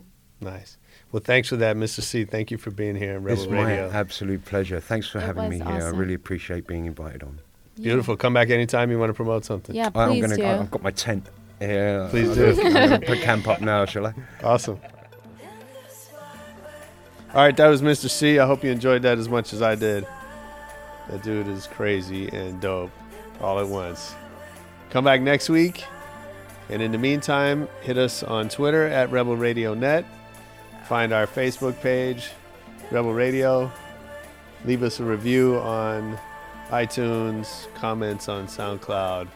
nice. 0.41 0.79
Well, 1.13 1.23
thanks 1.23 1.49
for 1.51 1.57
that, 1.57 1.77
Mr. 1.77 2.01
C. 2.01 2.25
Thank 2.25 2.51
you 2.51 2.57
for 2.57 2.71
being 2.71 2.97
here 2.97 3.17
on 3.17 3.23
Rebel 3.23 3.43
it's 3.45 3.51
my 3.53 3.65
Radio. 3.65 3.91
absolute 3.93 4.45
pleasure. 4.47 4.81
Thanks 4.81 5.07
for 5.07 5.19
It 5.19 5.23
having 5.23 5.51
me 5.51 5.57
here. 5.59 5.67
I 5.67 5.89
really 5.91 6.15
appreciate 6.15 6.67
being 6.67 6.87
invited 6.87 7.23
on. 7.23 7.39
Beautiful. 7.81 8.17
Come 8.17 8.33
back 8.33 8.49
anytime 8.51 8.91
you 8.91 8.99
want 8.99 9.11
to 9.11 9.15
promote 9.15 9.45
something. 9.45 9.75
Yeah, 9.77 9.91
please 9.91 10.01
I'm 10.01 10.21
gonna. 10.21 10.37
do. 10.37 10.45
I've 10.47 10.71
got 10.71 10.83
my 10.83 10.91
tent. 10.91 11.29
Yeah. 11.61 12.09
Please 12.11 12.31
I'm 12.31 12.35
do. 12.35 12.63
I'm 12.63 12.73
gonna 12.73 13.01
put 13.01 13.19
camp 13.21 13.47
up 13.47 13.61
now, 13.61 13.85
shall 13.85 14.07
I? 14.07 14.15
Awesome. 14.43 14.81
All 17.35 17.43
right, 17.43 17.57
that 17.57 17.69
was 17.69 17.81
Mr. 17.83 18.11
C. 18.11 18.39
I 18.39 18.47
hope 18.47 18.63
you 18.65 18.71
enjoyed 18.71 19.03
that 19.03 19.19
as 19.19 19.29
much 19.29 19.53
as 19.53 19.63
I 19.63 19.75
did. 19.75 20.07
That 21.09 21.23
dude 21.23 21.49
is 21.49 21.67
crazy 21.67 22.29
and 22.29 22.61
dope 22.61 22.91
all 23.41 23.59
at 23.59 23.69
once. 23.69 24.15
Come 24.91 25.05
back 25.05 25.21
next 25.23 25.49
week. 25.49 25.85
And 26.69 26.81
in 26.83 26.93
the 26.93 26.99
meantime, 26.99 27.69
hit 27.83 27.97
us 27.99 28.23
on 28.23 28.49
Twitter 28.49 28.87
at 28.87 29.11
Rebel 29.11 29.37
Radio 29.37 29.75
Net. 29.75 30.05
Find 30.93 31.15
our 31.15 31.27
Facebook 31.27 31.81
page, 31.81 32.33
Rebel 32.91 33.15
Radio. 33.15 33.73
Leave 34.67 34.83
us 34.83 35.01
a 35.01 35.03
review 35.03 35.57
on 35.57 36.19
iTunes, 36.69 37.67
comments 37.73 38.29
on 38.29 38.47
SoundCloud, 38.47 39.27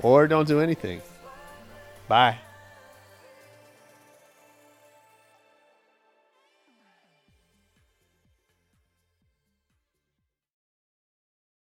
or 0.00 0.26
don't 0.26 0.48
do 0.48 0.58
anything. 0.58 1.00
Bye. 2.08 2.38